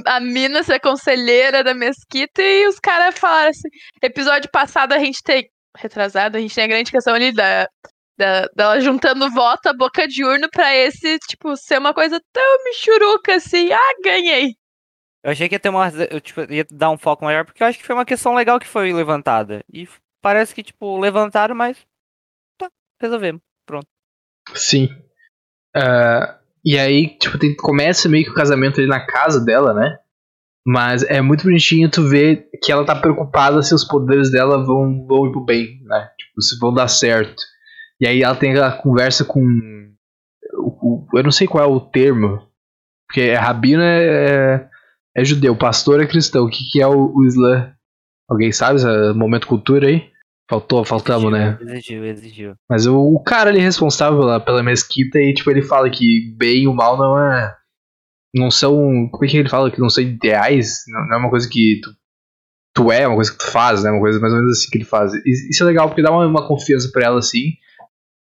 A 0.05 0.19
mina 0.19 0.63
ser 0.63 0.79
conselheira 0.79 1.63
da 1.63 1.73
mesquita 1.73 2.41
e 2.41 2.67
os 2.67 2.79
caras 2.79 3.19
falaram 3.19 3.49
assim. 3.49 3.69
Episódio 4.01 4.49
passado 4.49 4.93
a 4.93 4.99
gente 4.99 5.21
tem. 5.21 5.47
Retrasado, 5.77 6.37
a 6.37 6.39
gente 6.39 6.55
tem 6.55 6.63
a 6.63 6.67
grande 6.67 6.89
questão 6.89 7.13
ali 7.13 7.31
da, 7.31 7.67
da, 8.17 8.47
dela 8.55 8.79
juntando 8.81 9.29
voto 9.29 9.67
a 9.67 9.73
boca 9.73 10.07
de 10.07 10.25
urno 10.25 10.49
pra 10.51 10.75
esse, 10.75 11.19
tipo, 11.19 11.55
ser 11.55 11.77
uma 11.77 11.93
coisa 11.93 12.19
tão 12.33 12.63
michuruca 12.65 13.35
assim. 13.35 13.71
Ah, 13.71 13.93
ganhei. 14.03 14.55
Eu 15.23 15.31
achei 15.31 15.49
que 15.49 15.55
ia 15.55 15.59
ter 15.59 15.69
uma. 15.69 15.89
Eu, 15.89 16.21
tipo, 16.21 16.41
ia 16.51 16.65
dar 16.71 16.91
um 16.91 16.97
foco 16.97 17.25
maior, 17.25 17.45
porque 17.45 17.61
eu 17.61 17.67
acho 17.67 17.77
que 17.77 17.85
foi 17.85 17.95
uma 17.95 18.05
questão 18.05 18.33
legal 18.33 18.59
que 18.59 18.67
foi 18.67 18.93
levantada. 18.93 19.63
E 19.71 19.87
parece 20.21 20.55
que, 20.55 20.63
tipo, 20.63 20.97
levantaram, 20.97 21.55
mas. 21.55 21.77
Tá, 22.57 22.69
resolvemos. 23.01 23.41
Pronto. 23.65 23.87
Sim. 24.55 24.85
Uh, 25.75 26.39
e 26.63 26.77
aí, 26.77 27.17
tipo, 27.17 27.37
tem, 27.37 27.55
começa 27.55 28.07
meio 28.07 28.25
que 28.25 28.31
o 28.31 28.35
casamento 28.35 28.79
ali 28.79 28.87
na 28.87 29.05
casa 29.05 29.43
dela, 29.43 29.73
né? 29.73 29.99
Mas 30.65 31.03
é 31.03 31.21
muito 31.21 31.43
bonitinho 31.43 31.89
tu 31.89 32.07
ver 32.07 32.49
que 32.61 32.71
ela 32.71 32.85
tá 32.85 32.95
preocupada 32.95 33.61
se 33.61 33.73
os 33.73 33.83
poderes 33.83 34.31
dela 34.31 34.63
vão, 34.63 35.05
vão 35.05 35.27
ir 35.27 35.31
pro 35.31 35.43
bem, 35.43 35.81
né? 35.83 36.09
Tipo, 36.17 36.41
se 36.41 36.57
vão 36.59 36.73
dar 36.73 36.87
certo. 36.87 37.41
E 37.99 38.07
aí 38.07 38.23
ela 38.23 38.35
tem 38.35 38.51
aquela 38.51 38.71
conversa 38.71 39.25
com. 39.25 39.41
O, 40.53 41.07
o, 41.13 41.17
eu 41.17 41.23
não 41.23 41.31
sei 41.31 41.47
qual 41.47 41.63
é 41.63 41.67
o 41.67 41.79
termo. 41.79 42.47
Porque 43.07 43.33
rabino 43.33 43.81
é, 43.81 44.05
é 44.05 44.68
judeu, 45.23 45.55
pastor 45.55 46.01
é 46.01 46.07
cristão. 46.07 46.45
O 46.45 46.49
que, 46.49 46.63
que 46.71 46.81
é 46.81 46.87
o, 46.87 47.11
o 47.13 47.25
Islã? 47.25 47.73
Alguém 48.29 48.51
sabe 48.51 48.77
esse 48.77 49.13
momento 49.13 49.47
cultura 49.47 49.87
aí? 49.87 50.09
Faltou, 50.49 50.83
faltamos, 50.83 51.31
né? 51.31 51.57
Exigiu, 51.61 52.05
exigiu. 52.05 52.55
Mas 52.67 52.87
o, 52.87 52.97
o 52.97 53.23
cara 53.23 53.49
ali 53.49 53.59
responsável 53.59 54.19
lá 54.21 54.39
pela 54.39 54.63
mesquita 54.63 55.19
e 55.19 55.33
tipo 55.33 55.49
ele 55.51 55.61
fala 55.61 55.89
que 55.89 56.33
bem 56.37 56.63
e 56.63 56.67
o 56.67 56.73
mal 56.73 56.97
não 56.97 57.19
é 57.19 57.55
não 58.33 58.51
são, 58.51 59.07
como 59.11 59.25
é 59.25 59.27
que 59.27 59.37
ele 59.37 59.49
fala 59.49 59.71
que 59.71 59.79
não 59.79 59.89
são 59.89 60.03
ideais, 60.03 60.83
não, 60.87 61.07
não 61.07 61.15
é 61.15 61.17
uma 61.17 61.29
coisa 61.29 61.49
que 61.49 61.81
tu, 61.83 61.91
tu 62.75 62.91
é, 62.91 63.07
uma 63.07 63.15
coisa 63.15 63.31
que 63.31 63.37
tu 63.37 63.51
faz, 63.51 63.83
né? 63.83 63.91
Uma 63.91 63.99
coisa 63.99 64.19
mais 64.19 64.33
ou 64.33 64.39
menos 64.39 64.57
assim 64.57 64.69
que 64.69 64.77
ele 64.77 64.85
faz. 64.85 65.13
E, 65.13 65.49
isso 65.49 65.63
é 65.63 65.65
legal 65.65 65.87
porque 65.87 66.01
dá 66.01 66.11
uma, 66.11 66.25
uma 66.27 66.47
confiança 66.47 66.89
para 66.91 67.05
ela 67.05 67.19
assim. 67.19 67.53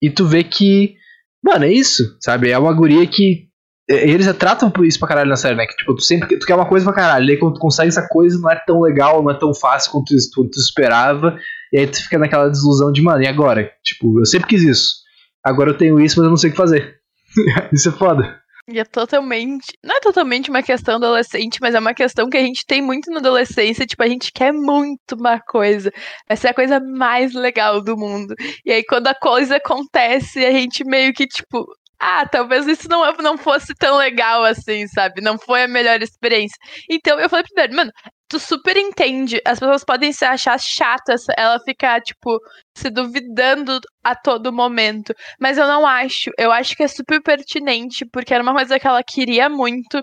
E 0.02 0.10
tu 0.10 0.26
vê 0.26 0.44
que, 0.44 0.96
mano, 1.44 1.66
é 1.66 1.74
isso, 1.74 2.18
sabe? 2.22 2.50
É 2.50 2.58
uma 2.58 2.74
guria 2.74 3.06
que 3.08 3.49
eles 3.90 4.26
já 4.26 4.34
tratam 4.34 4.70
por 4.70 4.86
isso 4.86 5.00
pra 5.00 5.08
caralho 5.08 5.30
na 5.30 5.36
série, 5.36 5.56
né? 5.56 5.66
Que 5.66 5.76
tipo, 5.76 5.96
tu 5.96 6.02
sempre 6.02 6.38
tu 6.38 6.46
quer 6.46 6.56
uma 6.56 6.68
coisa 6.68 6.86
pra 6.86 6.94
caralho, 6.94 7.26
e 7.28 7.32
aí 7.32 7.38
quando 7.38 7.56
tu 7.56 7.60
consegue 7.60 7.90
essa 7.90 8.08
coisa 8.08 8.40
não 8.40 8.52
é 8.52 8.56
tão 8.66 8.82
legal, 8.82 9.24
não 9.24 9.32
é 9.32 9.40
tão 9.40 9.54
fácil 9.54 9.92
quanto 9.92 10.08
tu, 10.10 10.16
tu, 10.34 10.50
tu 10.50 10.60
esperava, 10.60 11.36
e 11.74 11.80
aí 11.80 11.88
tu 11.88 12.04
fica 12.04 12.20
naquela 12.20 12.50
desilusão 12.50 12.92
de, 12.92 13.02
mano, 13.02 13.24
e 13.24 13.28
agora? 13.28 13.72
Tipo, 13.84 14.20
eu 14.20 14.26
sempre 14.26 14.48
quis 14.48 14.62
isso. 14.62 14.96
Agora 15.44 15.72
eu 15.72 15.78
tenho 15.78 16.00
isso, 16.00 16.18
mas 16.18 16.26
eu 16.26 16.30
não 16.30 16.38
sei 16.38 16.50
o 16.50 16.54
que 16.54 16.58
fazer. 16.58 16.98
isso 17.74 17.90
é 17.90 17.92
foda. 17.92 18.40
E 18.72 18.78
é 18.78 18.86
totalmente. 18.86 19.66
Não 19.84 19.98
é 19.98 20.00
totalmente 20.00 20.52
uma 20.52 20.62
questão 20.62 20.98
adolescente, 20.98 21.58
mas 21.60 21.74
é 21.74 21.80
uma 21.80 21.94
questão 21.94 22.30
que 22.30 22.38
a 22.38 22.42
gente 22.42 22.64
tem 22.68 22.84
muito 22.84 23.10
na 23.10 23.18
adolescência. 23.18 23.86
Tipo, 23.86 24.04
a 24.04 24.08
gente 24.08 24.32
quer 24.32 24.54
muito 24.54 25.16
uma 25.20 25.40
coisa. 25.40 25.92
Essa 26.28 26.50
é 26.50 26.52
a 26.52 26.54
coisa 26.54 26.80
mais 26.80 27.34
legal 27.34 27.82
do 27.82 27.98
mundo. 27.98 28.36
E 28.64 28.72
aí, 28.72 28.84
quando 28.84 29.08
a 29.08 29.16
coisa 29.16 29.56
acontece, 29.56 30.46
a 30.46 30.52
gente 30.52 30.84
meio 30.86 31.12
que, 31.14 31.26
tipo, 31.26 31.66
ah, 32.00 32.26
talvez 32.26 32.66
isso 32.68 32.88
não, 32.90 33.12
não 33.18 33.38
fosse 33.38 33.74
tão 33.76 33.98
legal 33.98 34.44
assim, 34.46 34.88
sabe? 34.88 35.22
Não 35.22 35.38
foi 35.38 35.64
a 35.64 35.68
melhor 35.68 36.02
experiência. 36.02 36.58
Então 36.90 37.20
eu 37.20 37.30
falei 37.30 37.46
Dani, 37.56 37.76
mano, 37.76 37.92
tu 38.30 38.40
super 38.40 38.78
entende. 38.78 39.42
As 39.46 39.60
pessoas 39.60 39.84
podem 39.84 40.14
se 40.14 40.24
achar 40.24 40.58
chatas, 40.60 41.26
ela 41.38 41.60
ficar, 41.60 42.00
tipo, 42.02 42.40
se 42.78 42.90
duvidando 42.90 43.80
a 44.04 44.16
todo 44.16 44.54
momento. 44.54 45.14
Mas 45.40 45.58
eu 45.58 45.68
não 45.68 45.86
acho. 45.86 46.32
Eu 46.38 46.52
acho 46.52 46.76
que 46.76 46.84
é 46.84 46.88
super 46.88 47.22
pertinente, 47.22 48.06
porque 48.06 48.34
era 48.34 48.44
uma 48.44 48.54
coisa 48.54 48.80
que 48.80 48.88
ela 48.88 49.04
queria 49.04 49.50
muito. 49.50 50.02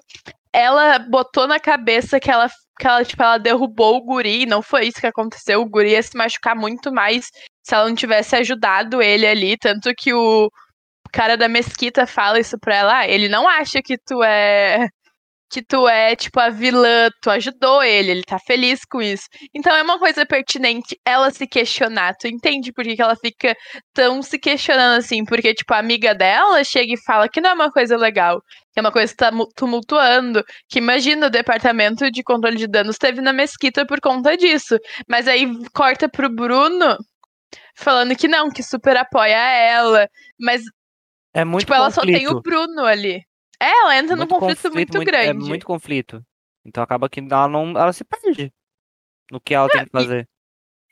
Ela 0.52 0.98
botou 0.98 1.46
na 1.46 1.60
cabeça 1.60 2.20
que 2.20 2.30
ela, 2.30 2.48
que 2.78 2.86
ela, 2.86 3.04
tipo, 3.04 3.22
ela 3.22 3.38
derrubou 3.38 3.96
o 3.96 4.04
guri. 4.04 4.44
Não 4.46 4.60
foi 4.62 4.86
isso 4.86 5.00
que 5.00 5.06
aconteceu. 5.06 5.62
O 5.62 5.68
guri 5.68 5.92
ia 5.92 6.02
se 6.02 6.16
machucar 6.16 6.56
muito 6.56 6.92
mais 6.92 7.26
se 7.62 7.74
ela 7.74 7.88
não 7.88 7.94
tivesse 7.94 8.36
ajudado 8.36 9.00
ele 9.02 9.26
ali. 9.26 9.56
Tanto 9.56 9.92
que 9.96 10.12
o 10.12 10.50
cara 11.16 11.36
da 11.36 11.48
mesquita 11.48 12.06
fala 12.06 12.38
isso 12.38 12.58
pra 12.60 12.76
ela. 12.76 12.98
Ah, 12.98 13.08
ele 13.08 13.28
não 13.28 13.48
acha 13.48 13.80
que 13.82 13.96
tu 13.98 14.22
é 14.22 14.86
que 15.50 15.62
tu 15.62 15.88
é, 15.88 16.16
tipo, 16.16 16.40
a 16.40 16.50
vilã, 16.50 17.08
tu 17.22 17.30
ajudou 17.30 17.82
ele, 17.82 18.10
ele 18.10 18.22
tá 18.24 18.36
feliz 18.38 18.80
com 18.84 19.00
isso. 19.00 19.26
Então 19.54 19.74
é 19.74 19.82
uma 19.82 19.98
coisa 19.98 20.26
pertinente 20.26 20.98
ela 21.04 21.30
se 21.30 21.46
questionar. 21.46 22.14
Tu 22.20 22.26
entende 22.28 22.72
por 22.72 22.84
que, 22.84 22.96
que 22.96 23.02
ela 23.02 23.16
fica 23.16 23.54
tão 23.94 24.22
se 24.22 24.38
questionando 24.38 24.98
assim? 24.98 25.24
Porque, 25.24 25.54
tipo, 25.54 25.72
a 25.72 25.78
amiga 25.78 26.14
dela 26.14 26.64
chega 26.64 26.94
e 26.94 27.04
fala 27.04 27.28
que 27.28 27.40
não 27.40 27.50
é 27.50 27.54
uma 27.54 27.70
coisa 27.70 27.96
legal, 27.96 28.42
que 28.72 28.80
é 28.80 28.82
uma 28.82 28.92
coisa 28.92 29.12
que 29.12 29.16
tá 29.16 29.30
tumultuando. 29.56 30.42
Que 30.68 30.78
imagina 30.80 31.28
o 31.28 31.30
departamento 31.30 32.10
de 32.10 32.22
controle 32.24 32.56
de 32.56 32.66
danos 32.66 32.98
teve 32.98 33.20
na 33.20 33.32
mesquita 33.32 33.86
por 33.86 34.00
conta 34.00 34.36
disso. 34.36 34.76
Mas 35.08 35.28
aí 35.28 35.46
corta 35.72 36.08
pro 36.08 36.28
Bruno 36.28 36.96
falando 37.76 38.16
que 38.16 38.28
não, 38.28 38.50
que 38.50 38.62
super 38.62 38.96
apoia 38.96 39.36
ela. 39.36 40.08
Mas. 40.40 40.62
É 41.36 41.44
muito 41.44 41.64
tipo, 41.64 41.74
ela 41.74 41.90
só 41.90 42.00
tem 42.00 42.26
o 42.28 42.40
Bruno 42.40 42.86
ali. 42.86 43.22
É, 43.60 43.68
ela 43.68 43.98
entra 43.98 44.16
muito 44.16 44.30
num 44.30 44.40
conflito, 44.40 44.62
conflito 44.62 44.74
muito, 44.74 44.96
muito, 44.96 45.06
grande. 45.06 45.28
É 45.28 45.34
muito 45.34 45.66
conflito. 45.66 46.24
Então 46.64 46.82
acaba 46.82 47.10
que 47.10 47.20
ela 47.20 47.46
não. 47.46 47.70
Ela 47.72 47.92
se 47.92 48.04
perde 48.04 48.50
no 49.30 49.38
que 49.38 49.54
ela 49.54 49.68
tem 49.68 49.84
que 49.84 49.90
fazer. 49.90 50.26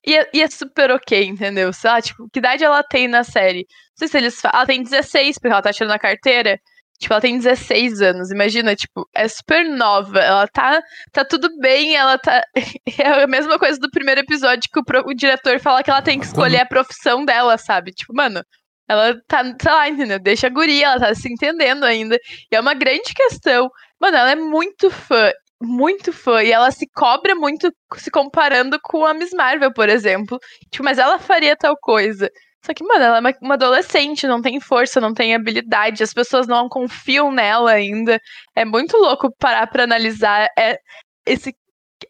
E, 0.07 0.15
é, 0.15 0.31
e 0.35 0.43
é 0.43 0.51
super 0.51 0.91
ok, 0.91 1.25
entendeu? 1.25 1.73
Sei 1.73 1.89
lá, 1.89 2.03
tipo, 2.03 2.29
que 2.31 2.41
idade 2.41 2.63
ela 2.63 2.83
tem 2.83 3.09
na 3.09 3.25
série? 3.25 3.61
Não 3.61 3.97
sei 3.97 4.09
se 4.09 4.19
eles 4.19 4.39
falam. 4.39 4.59
Ela 4.59 4.67
tem 4.67 4.83
16, 4.83 5.39
porque 5.39 5.49
ela 5.49 5.63
tá 5.63 5.73
tirando 5.73 5.93
a 5.93 5.99
carteira. 5.99 6.61
Tipo, 6.99 7.15
ela 7.15 7.23
tem 7.23 7.39
16 7.39 8.03
anos, 8.03 8.31
imagina, 8.31 8.77
tipo, 8.77 9.09
é 9.15 9.27
super 9.27 9.65
nova. 9.65 10.19
Ela 10.19 10.47
tá, 10.47 10.83
tá 11.11 11.25
tudo 11.25 11.49
bem, 11.59 11.97
ela 11.97 12.19
tá. 12.19 12.45
É 12.99 13.23
a 13.25 13.27
mesma 13.27 13.59
coisa 13.59 13.81
do 13.81 13.91
primeiro 13.91 14.21
episódio 14.21 14.69
que 14.71 14.79
o, 14.79 14.85
pro... 14.85 15.09
o 15.09 15.15
diretor 15.15 15.59
fala 15.59 15.83
que 15.83 15.91
ela 15.91 16.03
tem 16.03 16.19
que 16.21 16.27
escolher 16.27 16.61
a 16.61 16.67
profissão 16.67 17.25
dela, 17.25 17.57
sabe? 17.57 17.93
Tipo, 17.93 18.15
mano, 18.15 18.45
ela 18.89 19.21
tá, 19.27 19.43
sei 19.45 19.73
lá, 19.73 19.89
entendeu? 19.89 20.19
Deixa 20.19 20.47
a 20.47 20.51
guria, 20.51 20.87
ela 20.87 21.01
tá 21.01 21.15
se 21.15 21.33
entendendo 21.33 21.85
ainda. 21.85 22.19
E 22.51 22.57
é 22.57 22.61
uma 22.61 22.75
grande 22.75 23.15
questão. 23.15 23.71
Mano, 24.01 24.17
ela 24.17 24.33
é 24.33 24.37
muito 24.37 24.91
fã, 24.91 25.33
muito 25.63 26.13
fã. 26.13 26.43
E 26.43 26.53
ela 26.53 26.71
se 26.71 26.87
cobra 26.95 27.35
muito 27.35 27.73
se 27.97 28.11
comparando 28.11 28.79
com 28.83 29.05
a 29.07 29.15
Miss 29.15 29.33
Marvel, 29.33 29.73
por 29.73 29.89
exemplo. 29.89 30.39
Tipo, 30.71 30.85
mas 30.85 30.99
ela 30.99 31.19
faria 31.19 31.57
tal 31.57 31.77
coisa. 31.81 32.31
Só 32.65 32.73
que, 32.75 32.83
mano, 32.85 33.05
ela 33.05 33.17
é 33.19 33.21
uma, 33.21 33.35
uma 33.43 33.55
adolescente, 33.55 34.27
não 34.27 34.41
tem 34.41 34.59
força, 34.61 35.01
não 35.01 35.13
tem 35.13 35.35
habilidade, 35.35 36.03
as 36.03 36.15
pessoas 36.15 36.47
não 36.47 36.69
confiam 36.69 37.31
nela 37.31 37.73
ainda. 37.73 38.19
É 38.57 38.65
muito 38.65 38.97
louco 38.97 39.35
parar 39.39 39.67
pra 39.67 39.85
analisar 39.85 40.49
é, 40.59 40.79
esse 41.27 41.55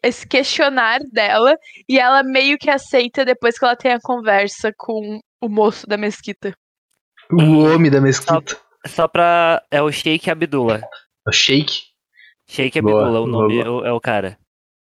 esse 0.03 0.27
questionar 0.27 0.99
dela 1.11 1.55
e 1.87 1.99
ela 1.99 2.23
meio 2.23 2.57
que 2.57 2.69
aceita 2.69 3.23
depois 3.25 3.57
que 3.57 3.65
ela 3.65 3.75
tem 3.75 3.93
a 3.93 3.99
conversa 4.01 4.71
com 4.77 5.19
o 5.41 5.49
moço 5.49 5.87
da 5.87 5.97
mesquita. 5.97 6.53
O 7.31 7.59
homem 7.59 7.91
da 7.91 7.99
mesquita. 7.99 8.55
Só, 8.85 8.89
só 8.89 9.07
pra. 9.07 9.63
É 9.71 9.81
o 9.81 9.91
Sheik 9.91 10.29
Abdullah. 10.29 10.81
O 11.27 11.31
Sheik? 11.31 11.81
Sheik 12.47 12.79
Abdullah, 12.79 13.21
o 13.21 13.27
nome 13.27 13.55
boa, 13.55 13.65
boa. 13.65 13.65
É, 13.65 13.69
o, 13.69 13.85
é, 13.87 13.93
o 13.93 13.99
cara. 13.99 14.37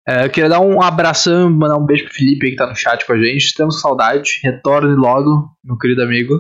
É, 0.07 0.25
eu 0.25 0.29
queria 0.29 0.49
dar 0.49 0.59
um 0.59 0.81
abração, 0.81 1.49
mandar 1.49 1.77
um 1.77 1.85
beijo 1.85 2.05
pro 2.05 2.13
Felipe 2.13 2.45
aí 2.45 2.51
que 2.51 2.57
tá 2.57 2.67
no 2.67 2.75
chat 2.75 3.05
com 3.05 3.13
a 3.13 3.17
gente. 3.17 3.55
Temos 3.55 3.81
saudade. 3.81 4.39
Retorne 4.43 4.95
logo, 4.95 5.49
meu 5.63 5.77
querido 5.77 6.03
amigo. 6.03 6.35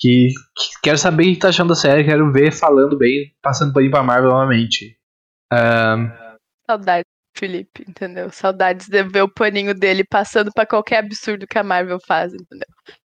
Que, 0.00 0.28
que 0.56 0.80
quero 0.82 0.96
saber 0.96 1.24
o 1.24 1.26
que 1.26 1.40
tá 1.40 1.48
achando 1.48 1.70
da 1.70 1.74
série, 1.74 2.04
quero 2.04 2.30
ver 2.32 2.52
falando 2.52 2.96
bem, 2.96 3.34
passando 3.42 3.72
paninho 3.72 3.90
pra 3.90 4.02
Marvel 4.02 4.30
novamente. 4.30 4.96
Um... 5.52 6.08
Saudades, 6.70 7.10
Felipe, 7.36 7.84
entendeu? 7.88 8.30
Saudades 8.30 8.88
de 8.88 9.02
ver 9.02 9.22
o 9.22 9.28
paninho 9.28 9.74
dele 9.74 10.04
passando 10.04 10.52
para 10.54 10.66
qualquer 10.66 10.98
absurdo 10.98 11.48
que 11.48 11.58
a 11.58 11.64
Marvel 11.64 11.98
faz, 12.06 12.32
entendeu? 12.32 12.68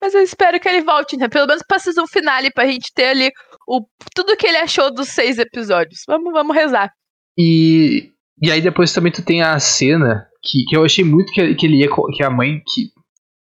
Mas 0.02 0.14
eu 0.14 0.22
espero 0.22 0.60
que 0.60 0.70
ele 0.70 0.82
volte, 0.82 1.18
né? 1.18 1.28
Pelo 1.28 1.48
menos 1.48 1.64
pra 1.68 1.80
season 1.80 2.08
finale, 2.08 2.52
pra 2.52 2.66
gente 2.66 2.94
ter 2.94 3.08
ali 3.08 3.32
o, 3.68 3.86
tudo 4.16 4.38
que 4.38 4.48
ele 4.48 4.58
achou 4.58 4.94
dos 4.94 5.10
seis 5.10 5.38
episódios. 5.38 6.02
Vamos, 6.08 6.32
vamos 6.32 6.56
rezar. 6.56 6.92
E, 7.38 8.12
e 8.42 8.52
aí 8.52 8.62
depois 8.62 8.94
também 8.94 9.12
tu 9.12 9.24
tem 9.24 9.42
a 9.42 9.60
cena 9.60 10.28
que, 10.42 10.64
que 10.66 10.76
eu 10.76 10.86
achei 10.86 11.04
muito 11.04 11.32
que, 11.32 11.54
que 11.56 11.66
ele 11.66 11.82
ia 11.82 11.90
que 12.14 12.24
a 12.24 12.30
mãe 12.30 12.62
que, 12.66 12.92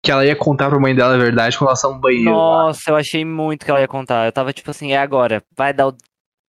que 0.03 0.11
ela 0.11 0.25
ia 0.25 0.37
contar 0.37 0.69
pra 0.69 0.79
mãe 0.79 0.95
dela 0.95 1.15
a 1.15 1.19
verdade 1.19 1.59
com 1.59 1.65
relação 1.65 1.95
ao 1.95 2.01
banheiro. 2.01 2.31
Nossa, 2.31 2.91
lá. 2.91 2.97
eu 2.97 3.01
achei 3.01 3.25
muito 3.25 3.65
que 3.65 3.71
ela 3.71 3.81
ia 3.81 3.89
contar. 3.89 4.27
Eu 4.27 4.33
tava 4.33 4.53
tipo 4.53 4.71
assim, 4.71 4.93
é 4.93 4.99
agora. 4.99 5.43
Vai 5.57 5.73
dar 5.73 5.89
o. 5.89 5.97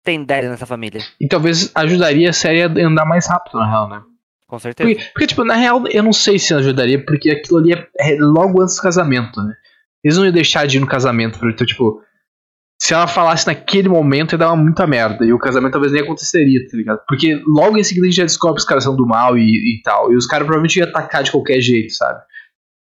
Tem 0.04 0.24
10 0.24 0.52
nessa 0.52 0.66
família. 0.66 1.02
E 1.20 1.28
talvez 1.28 1.72
ajudaria 1.76 2.30
a 2.30 2.34
série 2.34 2.62
a 2.62 2.68
andar 2.68 3.06
mais 3.06 3.28
rápido, 3.28 3.60
na 3.60 3.70
real, 3.70 3.90
né? 3.90 4.02
Com 4.48 4.58
certeza. 4.58 4.90
Porque, 4.90 5.10
porque, 5.12 5.28
tipo, 5.28 5.44
na 5.44 5.56
real, 5.56 5.86
eu 5.88 6.02
não 6.02 6.14
sei 6.14 6.40
se 6.40 6.54
ajudaria, 6.54 7.04
porque 7.04 7.30
aquilo 7.30 7.60
ali 7.60 7.74
é, 7.74 7.88
é 8.00 8.18
logo 8.18 8.62
antes 8.62 8.78
do 8.78 8.82
casamento, 8.82 9.42
né? 9.44 9.54
Eles 10.04 10.18
não 10.18 10.26
iam 10.26 10.34
deixar 10.34 10.66
de 10.66 10.78
ir 10.78 10.80
no 10.80 10.88
casamento. 10.88 11.40
Então, 11.48 11.66
tipo, 11.66 12.02
se 12.82 12.94
ela 12.94 13.08
falasse 13.08 13.46
naquele 13.46 13.90
momento, 13.90 14.34
ia 14.34 14.38
dar 14.38 14.56
muita 14.56 14.88
merda. 14.88 15.26
E 15.26 15.34
o 15.34 15.40
casamento 15.40 15.74
talvez 15.74 15.92
nem 15.92 16.02
aconteceria, 16.02 16.66
tá 16.70 16.78
ligado? 16.78 17.02
Porque 17.08 17.42
logo 17.46 17.78
em 17.78 17.84
seguida 17.84 18.08
a 18.08 18.10
gente 18.10 18.18
já 18.18 18.24
descobre 18.24 18.56
que 18.56 18.62
os 18.62 18.68
caras 18.68 18.84
são 18.84 18.96
do 18.96 19.06
mal 19.06 19.38
e, 19.38 19.42
e 19.42 19.82
tal. 19.84 20.12
E 20.12 20.16
os 20.16 20.26
caras 20.26 20.46
provavelmente 20.46 20.78
iam 20.78 20.88
atacar 20.88 21.24
de 21.24 21.32
qualquer 21.32 21.60
jeito, 21.60 21.94
sabe? 21.94 22.22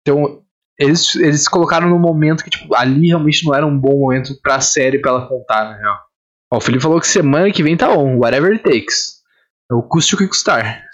Então, 0.02 0.42
eles, 0.78 1.16
eles 1.16 1.44
se 1.44 1.50
colocaram 1.50 1.90
num 1.90 2.00
momento 2.00 2.44
que, 2.44 2.50
tipo, 2.50 2.76
ali 2.76 3.08
realmente 3.08 3.46
não 3.46 3.56
era 3.56 3.66
um 3.66 3.80
bom 3.80 3.98
momento 3.98 4.34
pra 4.42 4.60
série 4.60 5.00
pra 5.00 5.12
ela 5.12 5.28
contar, 5.28 5.64
na 5.64 5.78
real. 5.78 5.98
Ó, 6.52 6.58
o 6.58 6.62
Felipe 6.62 6.84
falou 6.84 7.00
que 7.00 7.08
semana 7.08 7.52
que 7.52 7.64
vem 7.64 7.78
tá 7.78 7.90
on, 7.90 8.18
whatever 8.18 8.52
it 8.52 8.64
takes. 8.64 9.16
É 9.72 9.74
o 9.74 9.82
custo 9.82 10.18
que 10.18 10.28
custar. 10.28 10.85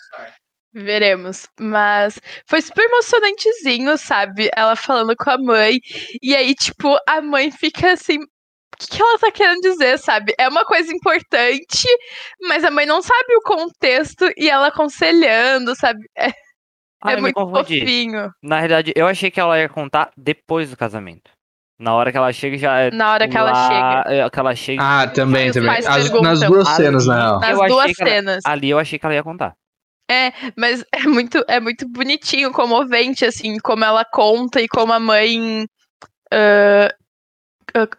Veremos. 0.74 1.48
Mas 1.60 2.20
foi 2.46 2.62
super 2.62 2.86
emocionantezinho, 2.86 3.98
sabe? 3.98 4.50
Ela 4.56 4.76
falando 4.76 5.16
com 5.16 5.30
a 5.30 5.38
mãe. 5.38 5.80
E 6.22 6.36
aí, 6.36 6.56
tipo, 6.56 6.98
a 7.08 7.22
mãe 7.22 7.52
fica 7.52 7.94
assim. 7.94 8.18
O 8.18 8.78
que, 8.78 8.88
que 8.88 9.02
ela 9.02 9.20
tá 9.20 9.32
querendo 9.32 9.62
dizer, 9.62 10.00
sabe? 10.00 10.34
É 10.40 10.48
uma 10.48 10.66
coisa 10.66 10.92
importante, 10.92 11.88
mas 12.42 12.64
a 12.64 12.72
mãe 12.72 12.86
não 12.86 13.02
sabe 13.02 13.36
o 13.36 13.42
contexto 13.42 14.26
e 14.36 14.50
ela 14.50 14.68
aconselhando, 14.68 15.76
sabe? 15.76 16.00
É, 16.18 16.32
Ai, 17.04 17.16
é 17.16 17.22
muito 17.22 17.36
fofinho. 17.36 18.32
Na 18.42 18.58
realidade, 18.58 18.94
eu 18.96 19.08
achei 19.08 19.30
que 19.30 19.40
ela 19.40 19.60
ia 19.60 19.70
contar 19.70 20.12
depois 20.18 20.70
do 20.70 20.78
casamento. 20.78 21.30
Na 21.80 21.96
hora 21.96 22.12
que 22.12 22.18
ela 22.18 22.32
chega 22.32 22.58
já 22.58 22.80
é 22.80 22.92
Na 22.92 23.12
hora 23.12 23.28
que 23.28 23.36
ela 23.36 23.54
chega. 23.68 24.14
É, 24.14 24.30
que 24.30 24.40
ela 24.40 24.56
chega. 24.56 24.82
Ah, 24.84 25.08
também, 25.08 25.52
também. 25.52 25.70
As, 25.70 26.12
nas 26.22 26.40
duas 26.40 26.70
cenas, 26.70 27.08
na 27.08 27.16
real. 27.16 27.40
Nas 27.40 27.58
duas 27.68 27.92
cenas. 27.94 28.40
Ela, 28.46 28.54
ali 28.54 28.70
eu 28.70 28.78
achei 28.78 29.00
que 29.00 29.06
ela 29.06 29.16
ia 29.16 29.24
contar. 29.24 29.56
É, 30.12 30.34
mas 30.58 30.84
é 30.92 31.04
muito, 31.04 31.44
é 31.48 31.60
muito 31.62 31.88
bonitinho, 31.88 32.52
comovente, 32.52 33.24
assim, 33.24 33.58
como 33.60 33.86
ela 33.86 34.04
conta 34.04 34.60
e 34.62 34.68
como 34.68 34.92
a 34.92 35.00
mãe 35.00 35.64
uh, 35.64 36.92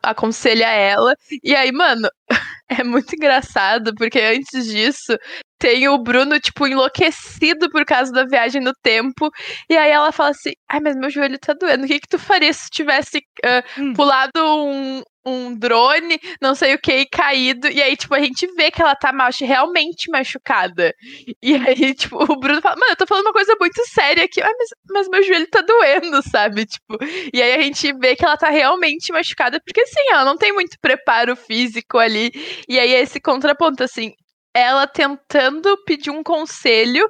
aconselha 0.02 0.66
ela. 0.68 1.16
E 1.42 1.54
aí, 1.54 1.72
mano, 1.72 2.08
é 2.68 2.84
muito 2.84 3.14
engraçado, 3.14 3.94
porque 3.94 4.20
antes 4.20 4.66
disso 4.66 5.16
tem 5.62 5.88
o 5.88 5.96
Bruno, 5.96 6.40
tipo, 6.40 6.66
enlouquecido 6.66 7.70
por 7.70 7.84
causa 7.84 8.10
da 8.10 8.24
viagem 8.24 8.60
no 8.60 8.72
tempo. 8.82 9.30
E 9.70 9.76
aí 9.76 9.92
ela 9.92 10.10
fala 10.10 10.30
assim: 10.30 10.50
Ai, 10.68 10.80
mas 10.80 10.96
meu 10.96 11.08
joelho 11.08 11.38
tá 11.38 11.54
doendo. 11.54 11.84
O 11.84 11.86
que, 11.86 12.00
que 12.00 12.08
tu 12.08 12.18
faria 12.18 12.52
se 12.52 12.68
tivesse 12.68 13.18
uh, 13.18 13.80
hum. 13.80 13.92
pulado 13.94 14.40
um, 14.44 15.02
um 15.24 15.56
drone, 15.56 16.18
não 16.40 16.56
sei 16.56 16.74
o 16.74 16.80
que, 16.80 17.06
caído. 17.06 17.68
E 17.68 17.80
aí, 17.80 17.96
tipo, 17.96 18.12
a 18.12 18.18
gente 18.18 18.44
vê 18.56 18.72
que 18.72 18.82
ela 18.82 18.96
tá 18.96 19.12
macho, 19.12 19.44
realmente 19.44 20.10
machucada. 20.10 20.92
E 21.40 21.54
aí, 21.54 21.94
tipo, 21.94 22.20
o 22.20 22.36
Bruno 22.40 22.60
fala, 22.60 22.74
mano, 22.74 22.90
eu 22.90 22.96
tô 22.96 23.06
falando 23.06 23.26
uma 23.26 23.32
coisa 23.32 23.54
muito 23.60 23.80
séria 23.86 24.24
aqui. 24.24 24.42
Ah, 24.42 24.52
mas, 24.58 24.68
mas 24.90 25.08
meu 25.08 25.22
joelho 25.22 25.46
tá 25.48 25.60
doendo, 25.60 26.22
sabe? 26.28 26.66
Tipo, 26.66 26.98
e 27.32 27.40
aí 27.40 27.54
a 27.54 27.62
gente 27.62 27.92
vê 28.00 28.16
que 28.16 28.24
ela 28.24 28.36
tá 28.36 28.50
realmente 28.50 29.12
machucada, 29.12 29.60
porque 29.64 29.82
assim, 29.82 30.10
ela 30.10 30.24
não 30.24 30.36
tem 30.36 30.52
muito 30.52 30.76
preparo 30.80 31.36
físico 31.36 31.98
ali. 31.98 32.32
E 32.68 32.80
aí 32.80 32.92
esse 32.94 33.20
contraponto, 33.20 33.84
assim, 33.84 34.12
ela 34.54 34.86
tentando 34.86 35.76
pedir 35.84 36.10
um 36.10 36.22
conselho 36.22 37.06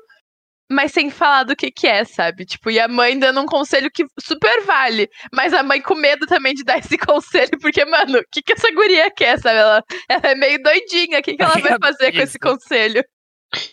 mas 0.73 0.93
sem 0.93 1.11
falar 1.11 1.45
do 1.45 1.55
que 1.55 1.71
que 1.71 1.87
é, 1.87 2.03
sabe? 2.05 2.45
Tipo, 2.45 2.71
e 2.71 2.81
a 2.81 2.89
mãe 2.89 3.19
dando 3.19 3.41
um 3.41 3.47
conselho 3.47 3.91
que 3.93 4.05
super 4.19 4.65
vale, 4.65 5.09
mas 5.33 5.53
a 5.53 5.63
mãe 5.63 5.81
com 5.81 5.95
medo 5.95 6.27
também 6.27 6.55
de 6.55 6.65
dar 6.65 6.79
esse 6.79 6.97
conselho, 6.99 7.59
porque, 7.61 7.85
mano, 7.85 8.19
o 8.19 8.25
que 8.33 8.43
que 8.43 8.55
essa 8.55 8.73
guria 8.73 9.11
quer, 9.11 9.39
sabe? 9.39 9.59
Ela, 9.59 9.85
ela 10.09 10.29
é 10.29 10.35
meio 10.35 10.63
doidinha, 10.63 11.21
o 11.21 11.23
que 11.23 11.37
que 11.37 11.43
ela 11.43 11.59
vai 11.59 11.77
fazer 11.79 12.13
com 12.13 12.21
esse 12.21 12.39
conselho? 12.39 13.05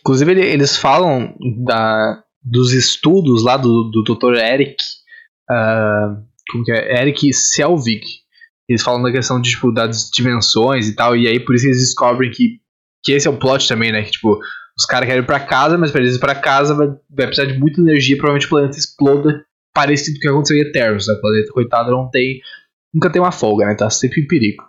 Inclusive, 0.01 0.31
eles 0.33 0.75
falam 0.75 1.33
da, 1.65 2.21
dos 2.43 2.73
estudos 2.73 3.43
lá 3.43 3.55
do, 3.55 3.89
do 3.89 4.03
Dr. 4.03 4.35
Eric, 4.35 4.75
uh, 5.49 6.21
como 6.51 6.63
que 6.65 6.71
é? 6.71 7.01
Eric 7.01 7.33
Selvig. 7.33 8.03
Eles 8.67 8.83
falam 8.83 9.01
da 9.01 9.11
questão 9.11 9.41
de, 9.41 9.49
tipo, 9.49 9.71
das 9.71 10.11
dimensões 10.13 10.87
e 10.87 10.95
tal, 10.95 11.15
e 11.15 11.27
aí 11.27 11.39
por 11.39 11.55
isso 11.55 11.65
eles 11.65 11.79
descobrem 11.79 12.29
que, 12.29 12.59
que 13.03 13.13
esse 13.13 13.27
é 13.27 13.31
o 13.31 13.37
plot 13.37 13.67
também, 13.67 13.91
né? 13.91 14.03
Que, 14.03 14.11
tipo, 14.11 14.39
Os 14.77 14.85
caras 14.85 15.07
querem 15.07 15.23
ir 15.23 15.25
pra 15.25 15.39
casa, 15.39 15.77
mas 15.77 15.91
pra 15.91 16.01
eles 16.01 16.15
ir 16.15 16.19
pra 16.19 16.35
casa 16.35 16.73
vai, 16.73 16.87
vai 17.09 17.27
precisar 17.27 17.51
de 17.51 17.59
muita 17.59 17.81
energia, 17.81 18.17
provavelmente 18.17 18.47
o 18.47 18.49
planeta 18.49 18.77
exploda, 18.77 19.45
parecido 19.73 20.15
com 20.15 20.19
o 20.19 20.21
que 20.21 20.29
aconteceu 20.29 20.57
em 20.57 20.67
Eternos, 20.67 21.07
né? 21.07 21.13
O 21.13 21.21
planeta, 21.21 21.51
coitado, 21.51 21.91
não 21.91 22.09
tem. 22.09 22.39
Nunca 22.93 23.09
tem 23.09 23.21
uma 23.21 23.31
folga, 23.31 23.65
né? 23.65 23.75
Tá 23.75 23.89
sempre 23.89 24.21
em 24.21 24.27
perigo. 24.27 24.63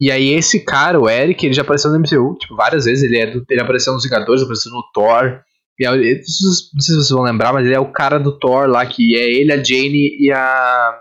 E 0.00 0.12
aí 0.12 0.32
esse 0.32 0.64
cara, 0.64 1.00
o 1.00 1.10
Eric, 1.10 1.44
ele 1.44 1.54
já 1.54 1.62
apareceu 1.62 1.90
no 1.90 1.98
MCU, 1.98 2.36
tipo, 2.38 2.54
várias 2.54 2.84
vezes. 2.84 3.02
Ele, 3.02 3.18
é 3.18 3.26
do, 3.30 3.44
ele 3.50 3.60
apareceu 3.60 3.92
nos 3.92 4.04
Vingadores, 4.04 4.42
apareceu 4.42 4.70
no 4.70 4.82
Thor. 4.92 5.40
E 5.78 5.86
é, 5.86 5.90
não 5.90 5.96
sei 5.96 6.12
se 6.22 6.94
vocês 6.94 7.10
vão 7.10 7.22
lembrar, 7.22 7.52
mas 7.52 7.64
ele 7.66 7.74
é 7.74 7.80
o 7.80 7.92
cara 7.92 8.18
do 8.18 8.38
Thor 8.38 8.68
lá, 8.68 8.84
que 8.86 9.16
é 9.16 9.28
ele, 9.28 9.52
a 9.52 9.62
Jane 9.62 10.16
e 10.20 10.30
a. 10.32 11.00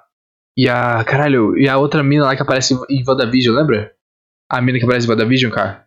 E 0.58 0.68
a. 0.68 1.04
Caralho, 1.04 1.58
e 1.58 1.70
a 1.70 1.78
outra 1.78 2.04
mina 2.04 2.26
lá 2.26 2.36
que 2.36 2.42
aparece 2.42 2.74
em 2.90 3.04
WandaVision, 3.08 3.56
lembra? 3.56 3.92
A 4.50 4.62
mina 4.62 4.80
que 4.80 4.86
aparece 4.86 5.06
em 5.06 5.10
WandaVision, 5.10 5.52
cara. 5.52 5.86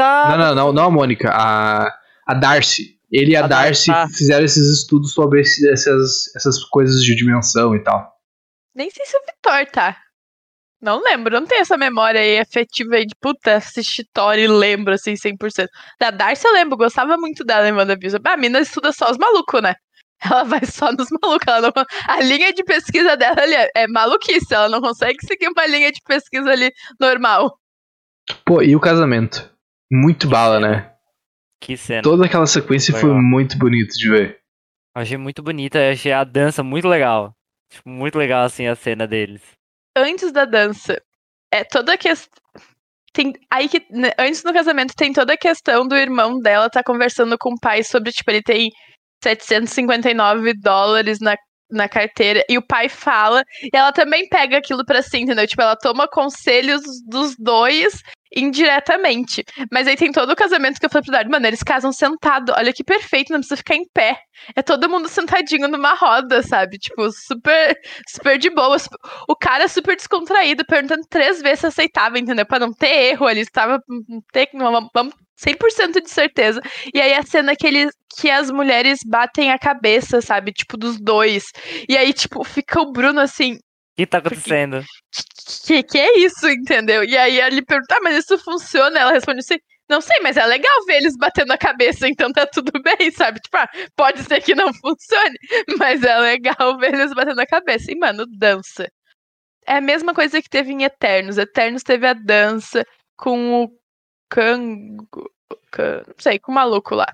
Tá. 0.00 0.28
Não, 0.30 0.38
não, 0.38 0.54
não, 0.54 0.72
não 0.72 0.84
a 0.84 0.90
Mônica, 0.90 1.30
a, 1.30 1.86
a 2.26 2.34
Darcy. 2.34 2.98
Ele 3.12 3.32
e 3.32 3.36
a, 3.36 3.44
A 3.44 3.48
Darcy 3.48 3.86
tá. 3.90 4.06
fizeram 4.08 4.44
esses 4.46 4.78
estudos 4.78 5.12
sobre 5.12 5.42
esse- 5.42 5.68
essas, 5.70 6.34
essas 6.34 6.64
coisas 6.64 7.02
de 7.02 7.14
dimensão 7.14 7.74
e 7.74 7.82
tal. 7.82 8.10
Nem 8.74 8.88
sei 8.88 9.04
se 9.04 9.14
o 9.16 9.20
Vitor 9.20 9.66
tá. 9.70 9.98
Não 10.80 11.02
lembro, 11.02 11.38
não 11.38 11.46
tenho 11.46 11.60
essa 11.60 11.76
memória 11.76 12.18
aí 12.18 12.38
afetiva 12.38 12.94
aí 12.94 13.04
de 13.04 13.14
puta, 13.20 13.56
assisti 13.56 14.02
Thor 14.14 14.38
e 14.38 14.46
lembro 14.46 14.94
assim 14.94 15.12
100%. 15.12 15.66
Da 16.00 16.10
Darcy 16.10 16.46
eu 16.46 16.52
lembro, 16.54 16.78
gostava 16.78 17.18
muito 17.18 17.44
dela 17.44 17.68
em 17.68 17.72
WandaVision. 17.72 18.22
A 18.24 18.36
mina 18.38 18.60
estuda 18.60 18.90
só 18.92 19.10
os 19.10 19.18
malucos, 19.18 19.60
né? 19.60 19.74
Ela 20.24 20.44
vai 20.44 20.64
só 20.64 20.90
nos 20.92 21.08
malucos. 21.22 21.46
Não... 21.46 21.84
A 22.08 22.22
linha 22.22 22.54
de 22.54 22.64
pesquisa 22.64 23.16
dela 23.18 23.42
ali 23.42 23.54
é, 23.54 23.70
é 23.74 23.86
maluquice. 23.86 24.54
Ela 24.54 24.70
não 24.70 24.80
consegue 24.80 25.18
seguir 25.26 25.48
uma 25.48 25.66
linha 25.66 25.92
de 25.92 26.00
pesquisa 26.06 26.50
ali 26.50 26.72
normal. 26.98 27.58
Pô, 28.46 28.62
e 28.62 28.74
o 28.74 28.80
casamento? 28.80 29.50
Muito 29.90 30.28
bala, 30.28 30.60
né? 30.60 30.92
Que 31.60 31.76
cena. 31.76 32.02
Toda 32.02 32.24
aquela 32.24 32.46
sequência 32.46 32.94
foi 32.96 33.12
muito 33.12 33.58
bonito 33.58 33.90
de 33.90 34.08
ver. 34.08 34.40
Achei 34.94 35.16
muito 35.16 35.42
bonita, 35.42 35.90
achei 35.90 36.12
a 36.12 36.24
dança 36.24 36.62
muito 36.62 36.88
legal. 36.88 37.34
Tipo, 37.70 37.88
muito 37.88 38.18
legal, 38.18 38.44
assim, 38.44 38.66
a 38.66 38.74
cena 38.74 39.06
deles. 39.06 39.42
Antes 39.96 40.32
da 40.32 40.44
dança, 40.44 41.00
é 41.52 41.64
toda 41.64 41.94
a 41.94 41.98
questão. 41.98 42.40
Tem, 43.12 43.32
aí 43.50 43.68
que, 43.68 43.84
né, 43.90 44.12
antes 44.18 44.42
do 44.42 44.52
casamento 44.52 44.94
tem 44.94 45.12
toda 45.12 45.34
a 45.34 45.36
questão 45.36 45.86
do 45.86 45.96
irmão 45.96 46.38
dela 46.38 46.70
tá 46.70 46.82
conversando 46.82 47.36
com 47.36 47.54
o 47.54 47.60
pai 47.60 47.82
sobre, 47.82 48.12
tipo, 48.12 48.30
ele 48.30 48.42
tem 48.42 48.70
759 49.22 50.54
dólares 50.54 51.18
na, 51.20 51.36
na 51.68 51.88
carteira 51.88 52.44
e 52.48 52.56
o 52.56 52.62
pai 52.62 52.88
fala 52.88 53.42
e 53.62 53.76
ela 53.76 53.92
também 53.92 54.28
pega 54.28 54.58
aquilo 54.58 54.84
pra 54.84 55.02
si, 55.02 55.18
entendeu? 55.18 55.46
Tipo, 55.46 55.62
ela 55.62 55.76
toma 55.76 56.08
conselhos 56.08 56.82
dos 57.08 57.34
dois 57.36 58.00
indiretamente. 58.34 59.44
Mas 59.70 59.86
aí 59.86 59.96
tem 59.96 60.12
todo 60.12 60.30
o 60.30 60.36
casamento 60.36 60.78
que 60.78 60.86
eu 60.86 60.90
falei 60.90 61.04
pro 61.04 61.12
Dário, 61.12 61.30
mano, 61.30 61.46
eles 61.46 61.62
casam 61.62 61.92
sentado, 61.92 62.52
olha 62.56 62.72
que 62.72 62.84
perfeito, 62.84 63.32
não 63.32 63.40
precisa 63.40 63.56
ficar 63.56 63.74
em 63.76 63.88
pé. 63.92 64.20
É 64.54 64.62
todo 64.62 64.88
mundo 64.88 65.08
sentadinho 65.08 65.68
numa 65.68 65.94
roda, 65.94 66.42
sabe? 66.42 66.78
Tipo, 66.78 67.10
super, 67.10 67.76
super 68.08 68.38
de 68.38 68.50
boa. 68.50 68.76
O 69.28 69.36
cara 69.36 69.68
super 69.68 69.96
descontraído, 69.96 70.64
perguntando 70.64 71.02
três 71.08 71.42
vezes 71.42 71.60
se 71.60 71.66
aceitava, 71.66 72.18
entendeu? 72.18 72.46
Pra 72.46 72.58
não 72.58 72.72
ter 72.72 73.10
erro 73.10 73.26
ali, 73.26 73.40
estava 73.40 73.82
ter, 74.32 74.48
vamos 74.94 75.14
100% 75.38 76.02
de 76.02 76.10
certeza. 76.10 76.60
E 76.94 77.00
aí 77.00 77.14
a 77.14 77.22
cena 77.22 77.56
que 77.56 77.66
eles 77.66 77.90
que 78.18 78.28
as 78.28 78.50
mulheres 78.50 79.00
batem 79.06 79.50
a 79.52 79.58
cabeça, 79.58 80.20
sabe? 80.20 80.52
Tipo, 80.52 80.76
dos 80.76 81.00
dois. 81.00 81.52
E 81.88 81.96
aí, 81.96 82.12
tipo, 82.12 82.42
fica 82.44 82.80
o 82.80 82.90
Bruno 82.92 83.20
assim, 83.20 83.54
O 83.54 83.58
que 83.96 84.06
tá 84.06 84.18
acontecendo? 84.18 84.82
que 85.12 85.39
que 85.58 85.98
é 85.98 86.18
isso, 86.18 86.48
entendeu? 86.48 87.04
E 87.04 87.16
aí 87.16 87.40
ele 87.40 87.62
pergunta, 87.62 87.96
ah, 87.96 88.00
mas 88.02 88.16
isso 88.24 88.38
funciona? 88.38 88.98
Ela 89.00 89.12
responde 89.12 89.40
assim, 89.40 89.58
não 89.88 90.00
sei, 90.00 90.20
mas 90.20 90.36
é 90.36 90.46
legal 90.46 90.84
ver 90.86 90.96
eles 90.98 91.16
batendo 91.16 91.52
a 91.52 91.58
cabeça, 91.58 92.06
então 92.08 92.32
tá 92.32 92.46
tudo 92.46 92.72
bem, 92.82 93.10
sabe? 93.12 93.40
Tipo, 93.40 93.56
ah, 93.58 93.68
pode 93.96 94.22
ser 94.24 94.40
que 94.42 94.54
não 94.54 94.72
funcione, 94.74 95.36
mas 95.78 96.02
é 96.04 96.16
legal 96.18 96.76
ver 96.78 96.94
eles 96.94 97.12
batendo 97.14 97.40
a 97.40 97.46
cabeça. 97.46 97.90
E, 97.92 97.96
mano, 97.98 98.24
dança. 98.26 98.88
É 99.66 99.76
a 99.76 99.80
mesma 99.80 100.14
coisa 100.14 100.42
que 100.42 100.48
teve 100.50 100.72
em 100.72 100.84
Eternos. 100.84 101.38
Eternos 101.38 101.82
teve 101.82 102.06
a 102.06 102.12
dança 102.14 102.84
com 103.16 103.64
o 103.64 103.70
Kango. 104.30 105.08
Kan- 105.72 106.04
Não 106.08 106.14
sei, 106.18 106.38
com 106.38 106.52
o 106.52 106.54
maluco 106.54 106.94
lá. 106.94 107.06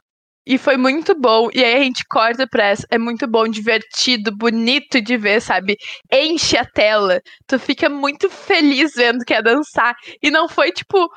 E 0.47 0.57
foi 0.59 0.77
muito 0.77 1.15
bom. 1.19 1.49
E 1.53 1.65
aí 1.65 1.75
a 1.75 1.83
gente 1.83 2.05
corta 2.09 2.47
pra 2.47 2.67
essa. 2.67 2.87
É 2.91 2.99
muito 2.99 3.27
bom, 3.27 3.49
divertido, 3.49 4.31
bonito 4.37 5.01
de 5.01 5.17
ver, 5.17 5.41
sabe? 5.43 5.77
Enche 6.13 6.57
a 6.57 6.65
tela. 6.65 7.21
Tu 7.49 7.59
fica 7.59 7.89
muito 7.89 8.31
feliz 8.31 8.93
vendo 8.95 9.25
que 9.25 9.35
é 9.35 9.43
dançar. 9.43 9.97
E 10.23 10.31
não 10.31 10.49
foi, 10.49 10.71
tipo, 10.71 11.11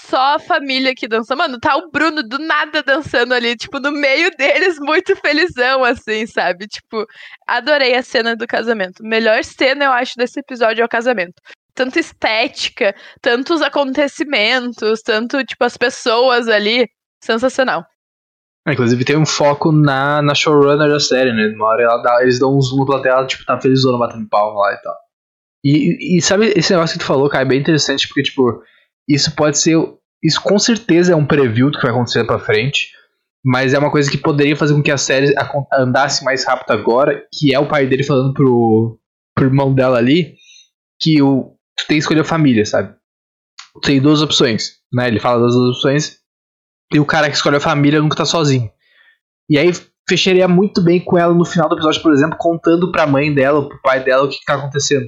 só 0.00 0.34
a 0.34 0.38
família 0.38 0.94
que 0.94 1.08
dança. 1.08 1.34
Mano, 1.34 1.58
tá 1.58 1.76
o 1.76 1.90
Bruno 1.90 2.22
do 2.22 2.38
nada 2.38 2.82
dançando 2.82 3.32
ali, 3.32 3.56
tipo, 3.56 3.80
no 3.80 3.90
meio 3.90 4.30
deles, 4.36 4.76
muito 4.78 5.16
felizão, 5.16 5.82
assim, 5.82 6.26
sabe? 6.26 6.66
Tipo, 6.68 7.06
adorei 7.46 7.94
a 7.94 8.02
cena 8.02 8.36
do 8.36 8.46
casamento. 8.46 9.02
Melhor 9.02 9.42
cena, 9.44 9.86
eu 9.86 9.92
acho, 9.92 10.12
desse 10.16 10.40
episódio 10.40 10.82
é 10.82 10.84
o 10.84 10.88
casamento. 10.88 11.40
Tanto 11.74 11.98
estética, 11.98 12.94
tanto 13.22 13.54
os 13.54 13.62
acontecimentos, 13.62 15.00
tanto, 15.02 15.42
tipo, 15.44 15.64
as 15.64 15.76
pessoas 15.76 16.48
ali. 16.48 16.86
Sensacional. 17.22 17.82
Ah, 18.66 18.72
Inclusive 18.72 19.04
tem 19.04 19.16
um 19.16 19.26
foco 19.26 19.70
na, 19.72 20.22
na 20.22 20.34
showrunner 20.34 20.88
da 20.88 21.00
série, 21.00 21.32
né? 21.32 21.52
Uma 21.54 21.66
hora 21.66 22.02
dá- 22.02 22.22
eles 22.22 22.38
dão 22.38 22.56
um 22.56 22.60
zoom 22.60 22.78
no 22.80 22.86
plateia, 22.86 23.24
tipo, 23.26 23.44
tá 23.44 23.60
felizona 23.60 23.98
batendo 23.98 24.28
palma 24.28 24.60
lá 24.60 24.72
e 24.72 24.82
tal. 24.82 24.94
E, 25.64 26.18
e 26.18 26.22
sabe, 26.22 26.52
esse 26.56 26.72
negócio 26.72 26.94
que 26.98 27.04
tu 27.04 27.06
falou, 27.06 27.28
cara, 27.28 27.44
é 27.44 27.48
bem 27.48 27.60
interessante, 27.60 28.06
porque, 28.08 28.22
tipo, 28.22 28.62
isso 29.08 29.34
pode 29.34 29.58
ser. 29.58 29.76
Isso 30.22 30.40
com 30.42 30.58
certeza 30.58 31.12
é 31.12 31.16
um 31.16 31.26
preview 31.26 31.70
do 31.70 31.76
que 31.78 31.82
vai 31.84 31.90
acontecer 31.94 32.24
pra 32.24 32.38
frente. 32.38 32.88
Mas 33.46 33.74
é 33.74 33.78
uma 33.78 33.90
coisa 33.90 34.10
que 34.10 34.16
poderia 34.16 34.56
fazer 34.56 34.72
com 34.72 34.82
que 34.82 34.90
a 34.90 34.96
série 34.96 35.34
andasse 35.74 36.24
mais 36.24 36.46
rápido 36.46 36.70
agora, 36.70 37.22
que 37.30 37.54
é 37.54 37.58
o 37.58 37.68
pai 37.68 37.86
dele 37.86 38.02
falando 38.02 38.32
pro, 38.32 38.98
pro 39.34 39.44
irmão 39.44 39.74
dela 39.74 39.98
ali 39.98 40.34
que 40.98 41.20
o, 41.20 41.54
tu 41.76 41.86
tem 41.86 41.96
que 41.98 42.02
escolher 42.02 42.20
a 42.20 42.24
família, 42.24 42.64
sabe? 42.64 42.94
Tu 43.74 43.80
tem 43.82 44.00
duas 44.00 44.22
opções, 44.22 44.76
né? 44.90 45.08
Ele 45.08 45.20
fala 45.20 45.42
das 45.44 45.54
duas 45.54 45.76
opções. 45.76 46.16
E 46.94 47.00
o 47.00 47.04
cara 47.04 47.28
que 47.28 47.34
escolhe 47.34 47.56
a 47.56 47.60
família 47.60 48.00
nunca 48.00 48.16
tá 48.16 48.24
sozinho. 48.24 48.70
E 49.50 49.58
aí 49.58 49.72
fecharia 50.08 50.46
muito 50.46 50.82
bem 50.82 51.00
com 51.00 51.18
ela 51.18 51.34
no 51.34 51.44
final 51.44 51.68
do 51.68 51.74
episódio, 51.74 52.02
por 52.02 52.12
exemplo, 52.12 52.36
contando 52.38 52.92
pra 52.92 53.06
mãe 53.06 53.34
dela, 53.34 53.68
pro 53.68 53.80
pai 53.82 54.02
dela 54.02 54.24
o 54.24 54.28
que, 54.28 54.38
que 54.38 54.44
tá 54.44 54.54
acontecendo. 54.54 55.06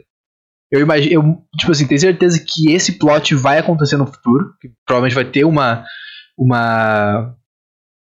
Eu 0.71 0.81
imagino, 0.81 1.13
eu, 1.13 1.23
tipo 1.57 1.71
assim, 1.73 1.87
tenho 1.87 2.01
certeza 2.01 2.43
que 2.45 2.73
esse 2.73 2.99
plot 2.99 3.35
vai 3.35 3.59
acontecer 3.59 3.97
no 3.97 4.07
futuro. 4.07 4.53
Que 4.61 4.71
provavelmente 4.85 5.15
vai 5.15 5.25
ter 5.25 5.45
uma. 5.45 5.85
Uma. 6.37 7.35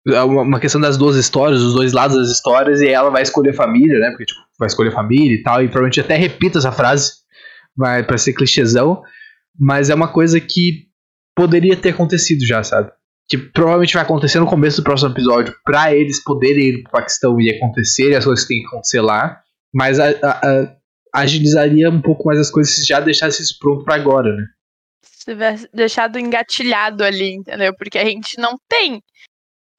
Uma 0.06 0.58
questão 0.58 0.80
das 0.80 0.96
duas 0.96 1.16
histórias, 1.16 1.60
dos 1.60 1.74
dois 1.74 1.92
lados 1.92 2.16
das 2.16 2.30
histórias, 2.30 2.80
e 2.80 2.88
ela 2.88 3.10
vai 3.10 3.22
escolher 3.22 3.52
família, 3.52 3.98
né? 3.98 4.08
Porque, 4.10 4.24
tipo, 4.24 4.40
vai 4.58 4.66
escolher 4.66 4.92
família 4.92 5.34
e 5.34 5.42
tal, 5.42 5.62
e 5.62 5.66
provavelmente 5.66 6.00
até 6.00 6.16
repita 6.16 6.58
essa 6.58 6.72
frase, 6.72 7.12
vai 7.76 8.02
pra 8.02 8.16
ser 8.16 8.32
clichêzão, 8.32 9.02
mas 9.58 9.90
é 9.90 9.94
uma 9.94 10.08
coisa 10.08 10.40
que 10.40 10.86
poderia 11.36 11.76
ter 11.76 11.90
acontecido 11.90 12.46
já, 12.46 12.62
sabe? 12.62 12.90
Que 13.30 13.38
provavelmente 13.38 13.94
vai 13.94 14.02
acontecer 14.02 14.40
no 14.40 14.46
começo 14.46 14.78
do 14.78 14.84
próximo 14.84 15.10
episódio 15.12 15.54
pra 15.64 15.94
eles 15.94 16.22
poderem 16.24 16.64
ir 16.70 16.82
pro 16.82 16.92
Paquistão 16.92 17.40
e 17.40 17.48
acontecer 17.48 18.14
as 18.16 18.24
coisas 18.24 18.44
que 18.44 18.54
tem 18.54 18.62
que 18.62 18.66
acontecer 18.66 19.00
lá, 19.00 19.40
mas 19.72 20.00
a- 20.00 20.08
a- 20.22 20.40
a- 20.48 20.76
agilizaria 21.14 21.88
um 21.88 22.02
pouco 22.02 22.24
mais 22.26 22.38
as 22.40 22.50
coisas 22.50 22.74
se 22.74 22.84
já 22.84 23.00
deixasse 23.00 23.42
isso 23.42 23.56
pronto 23.60 23.84
pra 23.84 23.94
agora, 23.94 24.34
né? 24.34 24.44
Se 25.04 25.24
tivesse 25.26 25.68
deixado 25.72 26.18
engatilhado 26.18 27.04
ali, 27.04 27.34
entendeu? 27.34 27.72
Porque 27.76 27.98
a 27.98 28.04
gente 28.04 28.36
não 28.38 28.54
tem. 28.68 29.00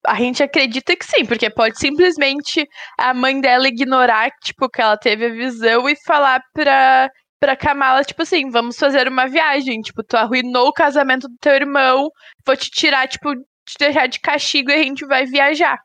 A 0.06 0.16
gente 0.16 0.42
acredita 0.42 0.96
que 0.96 1.04
sim, 1.04 1.24
porque 1.24 1.48
pode 1.50 1.78
simplesmente 1.78 2.66
a 2.98 3.14
mãe 3.14 3.40
dela 3.40 3.68
ignorar, 3.68 4.30
tipo, 4.42 4.68
que 4.68 4.80
ela 4.80 4.96
teve 4.96 5.26
a 5.26 5.32
visão 5.32 5.88
e 5.88 5.94
falar 6.04 6.40
pra, 6.52 7.08
pra 7.42 7.56
Kamala, 7.56 8.04
tipo 8.04 8.22
assim, 8.22 8.48
vamos 8.50 8.76
fazer 8.76 9.08
uma 9.08 9.26
viagem. 9.26 9.80
Tipo, 9.80 10.04
tu 10.04 10.16
arruinou 10.16 10.68
o 10.68 10.72
casamento 10.72 11.26
do 11.28 11.36
teu 11.40 11.54
irmão, 11.54 12.08
vou 12.46 12.56
te 12.56 12.70
tirar, 12.70 13.08
tipo, 13.08 13.34
te 13.34 13.76
deixar 13.80 14.06
de 14.06 14.20
castigo 14.20 14.70
e 14.70 14.74
a 14.74 14.82
gente 14.84 15.04
vai 15.04 15.26
viajar. 15.26 15.76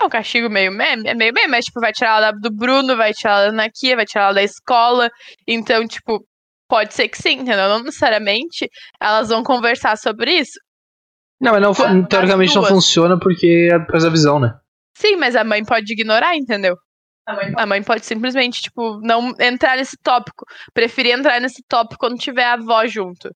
É 0.00 0.04
um 0.04 0.08
castigo 0.08 0.50
meio 0.50 0.72
meme, 0.72 1.08
é 1.08 1.14
meio 1.14 1.32
meme, 1.32 1.46
mas, 1.46 1.66
tipo, 1.66 1.78
vai 1.78 1.92
tirar 1.92 2.16
ela 2.16 2.32
do 2.32 2.50
Bruno, 2.50 2.96
vai 2.96 3.12
tirar 3.12 3.34
ela 3.34 3.46
da 3.46 3.52
Nakia, 3.52 3.94
vai 3.94 4.04
tirar 4.04 4.24
ela 4.24 4.34
da 4.34 4.42
escola. 4.42 5.08
Então, 5.46 5.86
tipo, 5.86 6.26
pode 6.68 6.92
ser 6.92 7.06
que 7.06 7.22
sim, 7.22 7.34
entendeu? 7.34 7.68
Não 7.68 7.84
necessariamente 7.84 8.68
elas 9.00 9.28
vão 9.28 9.44
conversar 9.44 9.96
sobre 9.96 10.40
isso. 10.40 10.58
Não, 11.40 11.52
mas 11.52 11.62
não, 11.62 12.04
teoricamente 12.04 12.56
não 12.56 12.64
funciona 12.64 13.16
porque 13.16 13.68
é 13.72 13.78
por 13.78 13.92
causa 13.92 14.08
da 14.08 14.12
visão, 14.12 14.40
né? 14.40 14.58
Sim, 14.96 15.14
mas 15.14 15.36
a 15.36 15.44
mãe 15.44 15.64
pode 15.64 15.92
ignorar, 15.92 16.34
entendeu? 16.34 16.76
A 17.56 17.66
mãe 17.66 17.82
pode 17.82 18.04
simplesmente, 18.06 18.60
tipo, 18.62 18.98
não 19.02 19.32
entrar 19.38 19.76
nesse 19.76 19.96
tópico. 20.02 20.44
Preferir 20.74 21.16
entrar 21.16 21.40
nesse 21.40 21.62
tópico 21.68 21.98
quando 21.98 22.18
tiver 22.18 22.44
a 22.44 22.54
avó 22.54 22.86
junto. 22.86 23.30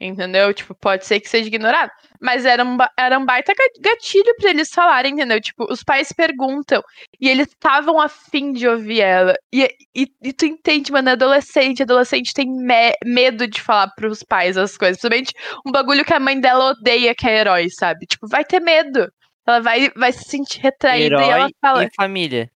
Entendeu? 0.00 0.52
Tipo, 0.52 0.74
pode 0.74 1.06
ser 1.06 1.20
que 1.20 1.28
seja 1.28 1.46
ignorado. 1.46 1.88
Mas 2.20 2.44
era 2.44 2.64
um, 2.64 2.76
era 2.98 3.16
um 3.16 3.24
baita 3.24 3.52
ga- 3.56 3.80
gatilho 3.90 4.34
pra 4.36 4.50
eles 4.50 4.68
falarem, 4.70 5.12
entendeu? 5.12 5.40
Tipo, 5.40 5.64
os 5.70 5.84
pais 5.84 6.08
perguntam. 6.12 6.82
E 7.20 7.28
eles 7.28 7.46
estavam 7.46 8.00
afim 8.00 8.52
de 8.52 8.66
ouvir 8.66 9.00
ela. 9.00 9.34
E, 9.54 9.62
e, 9.94 10.08
e 10.20 10.32
tu 10.32 10.44
entende, 10.44 10.90
mano, 10.90 11.10
adolescente. 11.10 11.84
Adolescente 11.84 12.34
tem 12.34 12.46
me- 12.48 12.96
medo 13.04 13.46
de 13.46 13.60
falar 13.60 13.92
pros 13.94 14.24
pais 14.24 14.56
as 14.56 14.76
coisas. 14.76 15.00
Principalmente 15.00 15.32
um 15.64 15.70
bagulho 15.70 16.04
que 16.04 16.12
a 16.14 16.18
mãe 16.20 16.40
dela 16.40 16.70
odeia, 16.72 17.14
que 17.14 17.28
é 17.28 17.38
herói, 17.38 17.68
sabe? 17.70 18.04
Tipo, 18.06 18.26
vai 18.26 18.44
ter 18.44 18.58
medo. 18.60 19.08
Ela 19.46 19.60
vai, 19.60 19.88
vai 19.96 20.12
se 20.12 20.24
sentir 20.24 20.60
retraída 20.60 21.14
Herói 21.16 21.24
e 21.24 21.30
ela 21.30 21.48
fala. 21.60 21.84
e 21.84 21.88
família. 21.96 22.50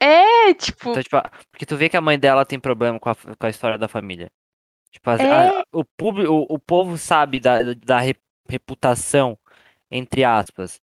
É, 0.00 0.54
tipo. 0.54 0.90
Então, 0.90 1.02
tipo, 1.02 1.16
porque 1.50 1.66
tu 1.66 1.76
vê 1.76 1.88
que 1.88 1.96
a 1.96 2.00
mãe 2.00 2.18
dela 2.18 2.44
tem 2.46 2.58
problema 2.60 2.98
com 3.00 3.10
a, 3.10 3.14
com 3.14 3.46
a 3.46 3.50
história 3.50 3.78
da 3.78 3.88
família. 3.88 4.30
Tipo, 4.90 5.10
É. 5.10 5.48
a- 5.60 5.64
o, 5.72 5.84
público, 5.84 6.32
o, 6.32 6.54
o 6.54 6.58
povo 6.58 6.96
sabe 6.96 7.40
da, 7.40 7.58
da 7.74 7.98
re- 8.00 8.16
reputação, 8.48 9.38
entre 9.90 10.24
aspas. 10.24 10.80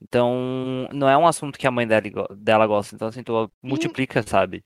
Então, 0.00 0.88
não 0.92 1.08
é 1.08 1.16
um 1.16 1.26
assunto 1.26 1.58
que 1.58 1.66
a 1.66 1.70
mãe 1.70 1.86
dela, 1.86 2.02
dela 2.36 2.66
gosta. 2.66 2.94
Então, 2.94 3.08
assim, 3.08 3.22
tu 3.22 3.50
multiplica, 3.62 4.22
sabe? 4.22 4.64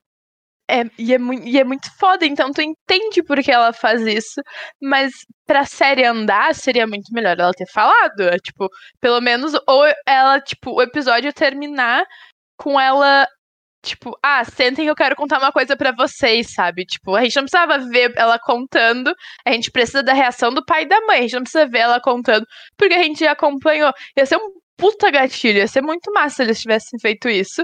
É, 0.69 0.83
e, 0.99 1.15
é 1.15 1.19
muito, 1.19 1.47
e 1.47 1.59
é 1.59 1.65
muito 1.65 1.89
foda, 1.97 2.27
então 2.27 2.51
tu 2.53 2.61
entende 2.61 3.23
por 3.23 3.41
que 3.41 3.53
ela 3.53 3.73
faz 3.73 4.01
isso, 4.03 4.41
mas 4.83 5.13
pra 5.47 5.65
série 5.65 6.05
andar 6.05 6.53
seria 6.57 6.89
muito 6.89 7.13
melhor 7.13 7.39
ela 7.39 7.53
ter 7.53 7.67
falado. 7.71 8.21
é, 8.23 8.37
Tipo, 8.39 8.69
pelo 9.01 9.21
menos, 9.21 9.53
ou 9.69 9.85
ela, 10.07 10.41
tipo, 10.41 10.73
o 10.73 10.83
episódio 10.83 11.33
terminar 11.33 12.05
com 12.57 12.81
ela, 12.81 13.29
tipo, 13.87 14.19
ah, 14.23 14.45
sentem, 14.45 14.87
eu 14.87 14.95
quero 14.95 15.17
contar 15.17 15.39
uma 15.39 15.53
coisa 15.53 15.77
pra 15.77 15.93
vocês, 15.93 16.53
sabe? 16.53 16.85
Tipo, 16.85 17.15
a 17.15 17.23
gente 17.23 17.37
não 17.37 17.45
precisava 17.45 17.79
ver 17.79 18.13
ela 18.17 18.39
contando, 18.39 19.15
a 19.45 19.53
gente 19.53 19.71
precisa 19.71 20.03
da 20.03 20.13
reação 20.13 20.53
do 20.53 20.65
pai 20.65 20.83
e 20.83 20.89
da 20.89 21.01
mãe, 21.03 21.19
a 21.19 21.23
gente 21.23 21.35
não 21.35 21.43
precisa 21.43 21.67
ver 21.67 21.79
ela 21.79 22.01
contando, 22.01 22.47
porque 22.77 22.95
a 22.95 23.03
gente 23.03 23.27
acompanhou. 23.27 23.93
Ia 24.17 24.27
ser 24.27 24.37
um 24.37 24.51
puta 24.77 25.11
gatilho, 25.11 25.59
ia 25.59 25.69
ser 25.69 25.83
muito 25.83 26.13
massa 26.13 26.37
se 26.37 26.43
eles 26.43 26.61
tivessem 26.61 26.99
feito 27.01 27.29
isso. 27.29 27.63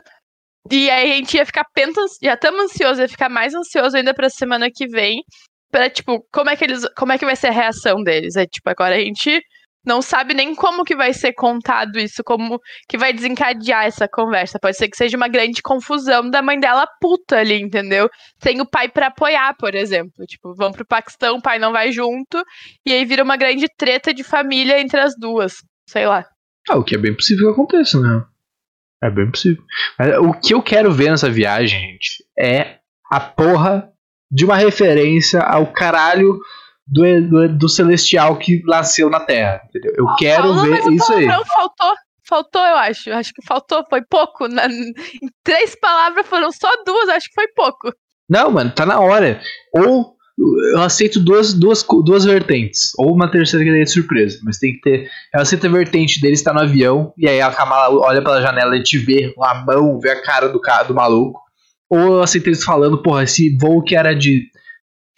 E 0.71 0.91
aí 0.91 1.13
a 1.13 1.17
gente 1.17 1.37
ia 1.37 1.47
ficar 1.47 1.65
penta, 1.75 2.01
já 2.23 2.35
estamos 2.35 2.63
ansiosos, 2.65 3.01
ia 3.01 3.09
ficar 3.09 3.29
mais 3.29 3.55
ansioso 3.55 3.97
ainda 3.97 4.15
pra 4.15 4.31
semana 4.31 4.71
que 4.73 4.87
vem. 4.89 5.23
Pra, 5.71 5.91
tipo, 5.91 6.25
como 6.33 6.51
é 6.51 6.57
que 6.57 6.65
eles. 6.65 6.87
Como 6.97 7.13
é 7.13 7.19
que 7.19 7.25
vai 7.25 7.37
ser 7.37 7.49
a 7.49 7.53
reação 7.53 8.03
deles? 8.03 8.37
É 8.37 8.47
tipo, 8.47 8.69
agora 8.71 8.95
a 8.97 9.01
gente 9.01 9.43
não 9.85 10.01
sabe 10.01 10.35
nem 10.35 10.55
como 10.55 10.85
que 10.85 10.95
vai 10.95 11.13
ser 11.13 11.33
contado 11.33 11.99
isso, 11.99 12.23
como 12.25 12.61
que 12.89 12.97
vai 12.97 13.13
desencadear 13.13 13.85
essa 13.85 14.09
conversa. 14.09 14.59
Pode 14.61 14.77
ser 14.77 14.89
que 14.89 14.97
seja 14.97 15.17
uma 15.17 15.29
grande 15.29 15.61
confusão 15.63 16.29
da 16.31 16.41
mãe 16.41 16.59
dela 16.59 16.87
puta 17.01 17.39
ali, 17.39 17.61
entendeu? 17.61 18.09
Sem 18.43 18.61
o 18.61 18.69
pai 18.69 18.89
pra 18.89 19.09
apoiar, 19.09 19.55
por 19.59 19.75
exemplo. 19.75 20.25
Tipo, 20.27 20.55
vão 20.55 20.71
pro 20.71 20.87
Paquistão, 20.87 21.37
o 21.37 21.43
pai 21.43 21.59
não 21.59 21.73
vai 21.73 21.91
junto, 21.91 22.43
e 22.87 22.93
aí 22.93 23.05
vira 23.05 23.25
uma 23.25 23.37
grande 23.37 23.67
treta 23.77 24.15
de 24.15 24.23
família 24.23 24.81
entre 24.81 25.01
as 25.01 25.15
duas. 25.19 25.57
Sei 25.89 26.07
lá. 26.07 26.25
Ah, 26.69 26.77
o 26.77 26.85
que 26.85 26.95
é 26.95 26.99
bem 26.99 27.15
possível 27.15 27.47
que 27.47 27.53
aconteça, 27.53 28.01
né? 28.01 28.25
É 29.03 29.11
bem 29.11 29.29
possível. 29.31 29.63
Mas 29.99 30.17
o 30.19 30.33
que 30.33 30.55
eu 30.55 30.63
quero 30.63 30.93
ver 30.93 31.11
nessa 31.11 31.29
viagem, 31.29 31.81
gente, 31.81 32.25
é 32.39 32.79
a 33.11 33.19
porra 33.19 33.91
de 34.31 34.45
uma 34.45 34.57
referência 34.57 35.41
ao 35.41 35.73
caralho 35.73 36.41
do, 36.93 37.29
do, 37.29 37.59
do 37.59 37.69
celestial 37.69 38.37
que 38.37 38.63
nasceu 38.65 39.09
na 39.09 39.21
Terra. 39.21 39.63
Entendeu? 39.69 39.93
Eu 39.97 40.07
quero 40.17 40.43
Falou, 40.43 40.57
mas 40.57 40.85
ver 40.85 40.91
o 40.91 40.93
isso 40.93 41.13
aí. 41.13 41.27
faltou. 41.27 41.95
Faltou, 42.29 42.63
eu 42.65 42.77
acho. 42.77 43.11
Acho 43.13 43.33
que 43.35 43.45
faltou, 43.47 43.85
foi 43.91 44.01
pouco. 44.09 44.47
Na- 44.49 44.67
em 44.67 44.93
três 45.45 45.75
palavras 45.75 46.27
foram 46.27 46.51
só 46.53 46.69
duas, 46.87 47.09
acho 47.09 47.29
que 47.29 47.35
foi 47.35 47.49
pouco. 47.55 47.93
Não, 48.29 48.51
mano, 48.51 48.71
tá 48.71 48.87
na 48.87 49.01
hora. 49.01 49.41
Ou 49.75 50.15
eu 50.73 50.81
aceito 50.81 51.21
duas, 51.23 51.53
duas, 51.53 51.85
duas 52.05 52.25
vertentes. 52.25 52.93
Ou 52.97 53.13
uma 53.13 53.31
terceira 53.31 53.65
que 53.65 53.71
é 53.71 53.83
de 53.85 53.91
surpresa. 53.91 54.39
Mas 54.45 54.59
tem 54.59 54.73
que 54.75 54.81
ter. 54.81 55.09
Eu 55.35 55.41
aceito 55.43 55.67
a 55.67 55.71
vertente 55.71 56.21
dele 56.21 56.35
estar 56.35 56.55
no 56.55 56.61
avião. 56.61 57.13
E 57.19 57.29
aí 57.29 57.41
a 57.41 57.51
Kamala 57.51 57.95
olha 57.99 58.23
pela 58.23 58.41
janela 58.41 58.77
e 58.77 58.83
te 58.83 58.99
vê 58.99 59.35
a 59.43 59.55
mão, 59.67 59.99
vê 60.01 60.11
a 60.11 60.23
cara 60.23 60.49
do, 60.49 60.61
cara, 60.61 60.85
do 60.85 60.95
maluco. 60.95 61.41
Ou 61.91 61.99
eu 61.99 62.23
aceito 62.23 62.47
eles 62.47 62.65
falando, 62.65 63.03
porra, 63.03 63.25
esse 63.25 63.55
voo 63.59 63.83
que 63.83 63.95
era 63.95 64.15
de 64.15 64.47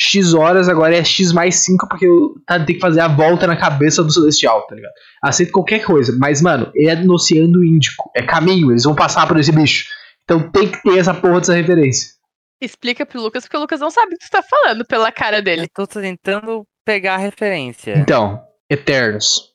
X 0.00 0.34
horas, 0.34 0.68
agora 0.68 0.96
é 0.96 1.04
X 1.04 1.32
mais 1.32 1.56
5, 1.64 1.88
porque 1.88 2.06
eu 2.06 2.34
tá, 2.46 2.58
tem 2.64 2.74
que 2.74 2.80
fazer 2.80 3.00
a 3.00 3.08
volta 3.08 3.46
na 3.46 3.56
cabeça 3.56 4.02
do 4.02 4.10
Celestial, 4.12 4.66
tá 4.66 4.74
ligado? 4.74 4.92
Aceito 5.22 5.52
qualquer 5.52 5.84
coisa. 5.84 6.16
Mas, 6.18 6.42
mano, 6.42 6.72
é 6.76 6.94
no 6.96 7.14
Oceano 7.14 7.64
Índico. 7.64 8.10
É 8.16 8.22
caminho, 8.22 8.70
eles 8.72 8.82
vão 8.84 8.94
passar 8.94 9.26
por 9.28 9.38
esse 9.38 9.52
bicho. 9.52 9.86
Então 10.24 10.50
tem 10.50 10.68
que 10.68 10.82
ter 10.82 10.98
essa 10.98 11.14
porra 11.14 11.38
dessa 11.40 11.54
referência. 11.54 12.14
Explica 12.60 13.04
pro 13.06 13.20
Lucas, 13.20 13.44
porque 13.44 13.56
o 13.56 13.60
Lucas 13.60 13.80
não 13.80 13.90
sabe 13.90 14.14
o 14.14 14.18
que 14.18 14.24
tu 14.26 14.30
tá 14.30 14.42
falando 14.42 14.84
pela 14.86 15.12
cara 15.12 15.40
dele. 15.42 15.62
Eu 15.78 15.86
tô 15.86 16.00
tentando 16.00 16.66
pegar 16.84 17.14
a 17.14 17.18
referência. 17.18 17.94
Então, 17.98 18.40
Eternos. 18.70 19.52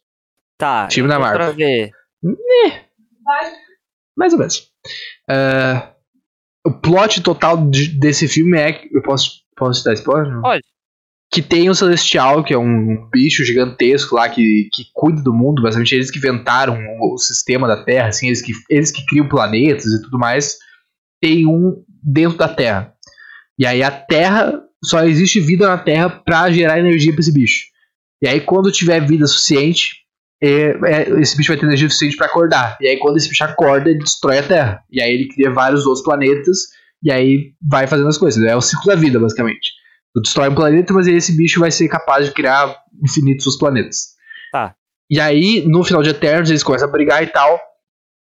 Tá, 0.57 0.87
Time 0.87 1.07
da 1.07 1.17
Marvel. 1.19 1.37
pra 1.39 1.51
ver. 1.51 1.91
Mais 4.17 4.33
ou 4.33 4.39
menos. 4.39 4.69
Ah, 5.29 5.93
o 6.65 6.71
plot 6.71 7.21
total 7.21 7.69
de- 7.69 7.87
desse 7.99 8.27
filme 8.27 8.57
é. 8.59 8.81
Eu 8.91 9.01
posso, 9.01 9.31
posso 9.60 9.84
dar 9.84 9.93
spoiler? 9.93 10.32
Não? 10.32 10.41
Pode. 10.41 10.64
Que 11.32 11.43
tem 11.43 11.70
o 11.70 11.76
Celestial, 11.76 12.43
que 12.43 12.53
é 12.53 12.57
um 12.57 13.07
bicho 13.12 13.45
gigantesco 13.45 14.16
lá 14.16 14.28
que, 14.28 14.68
que 14.74 14.86
cuida 14.93 15.22
do 15.22 15.32
mundo. 15.32 15.62
Basicamente, 15.62 15.93
eles 15.93 16.10
que 16.10 16.18
inventaram 16.18 16.80
o, 16.99 17.18
sistema 17.20 17.68
da 17.68 17.84
Terra, 17.84 18.07
assim, 18.07 18.28
eles 18.28 18.41
que, 18.41 18.51
eles 18.68 18.91
que 18.91 19.05
criam 19.05 19.30
planetas 19.30 19.86
e 19.86 20.01
tudo 20.01 20.18
mais. 20.18 20.57
Tem 21.22 21.45
um 21.45 21.84
dentro 22.03 22.38
da 22.38 22.47
Terra. 22.47 22.93
E 23.57 23.66
aí 23.66 23.84
a 23.84 23.91
Terra. 23.91 24.64
Só 24.82 25.03
existe 25.03 25.41
vida 25.41 25.68
na 25.68 25.78
Terra 25.78 26.10
pra 26.10 26.49
gerar 26.49 26.80
energia 26.80 27.12
pra 27.12 27.20
esse 27.20 27.34
bicho. 27.34 27.66
E 28.22 28.28
aí, 28.28 28.39
quando 28.39 28.72
tiver 28.72 29.05
vida 29.05 29.28
suficiente, 29.28 29.97
é, 30.41 30.49
é, 30.86 31.20
esse 31.20 31.36
bicho 31.36 31.49
vai 31.49 31.57
ter 31.57 31.66
energia 31.66 31.89
suficiente 31.89 32.16
pra 32.16 32.28
acordar. 32.28 32.78
E 32.80 32.88
aí, 32.88 32.97
quando 32.97 33.18
esse 33.18 33.28
bicho 33.28 33.43
acorda, 33.43 33.89
ele 33.89 33.99
destrói 33.99 34.39
a 34.39 34.43
Terra. 34.43 34.84
E 34.89 35.01
aí, 35.01 35.14
ele 35.14 35.28
cria 35.28 35.51
vários 35.51 35.86
outros 35.86 36.03
planetas. 36.03 36.68
E 37.04 37.12
aí, 37.12 37.54
vai 37.62 37.88
fazendo 37.88 38.10
as 38.10 38.18
coisas. 38.18 38.43
É 38.43 38.56
o 38.56 38.62
ciclo 38.62 38.88
da 38.88 38.95
vida, 38.95 39.20
basicamente. 39.20 39.72
Tu 40.14 40.22
destrói 40.22 40.50
um 40.50 40.56
planeta, 40.56 40.93
mas 40.93 41.08
aí 41.08 41.16
esse 41.16 41.36
bicho 41.36 41.60
vai 41.60 41.72
ser 41.72 41.88
capaz 41.88 42.26
de 42.26 42.34
criar 42.34 42.76
infinitos 43.04 43.58
planetas. 43.58 44.16
Tá. 44.52 44.76
E 45.10 45.20
aí, 45.20 45.64
no 45.68 45.84
final 45.84 46.04
de 46.04 46.10
Eternos, 46.10 46.50
eles 46.50 46.64
começam 46.64 46.88
a 46.88 46.91
brigar 46.91 47.24
e 47.24 47.28
tal. 47.28 47.60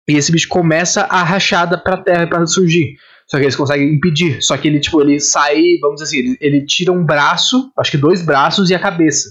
E 0.10 0.16
esse 0.16 0.32
bicho 0.32 0.48
começa 0.48 1.04
a 1.04 1.24
rachada 1.24 1.78
pra 1.78 1.98
Terra 1.98 2.28
pra 2.28 2.46
surgir. 2.46 2.96
Só 3.28 3.38
que 3.38 3.44
eles 3.44 3.56
conseguem 3.56 3.96
impedir. 3.96 4.42
Só 4.42 4.58
que 4.58 4.68
ele, 4.68 4.80
tipo, 4.80 5.02
ele 5.02 5.20
sai, 5.20 5.78
vamos 5.82 6.02
dizer 6.02 6.06
assim, 6.06 6.18
ele, 6.18 6.38
ele 6.42 6.66
tira 6.66 6.92
um 6.92 7.04
braço, 7.04 7.72
acho 7.78 7.92
que 7.92 7.98
dois 7.98 8.22
braços 8.22 8.70
e 8.70 8.76
a 8.76 8.80
cabeça. 8.80 9.30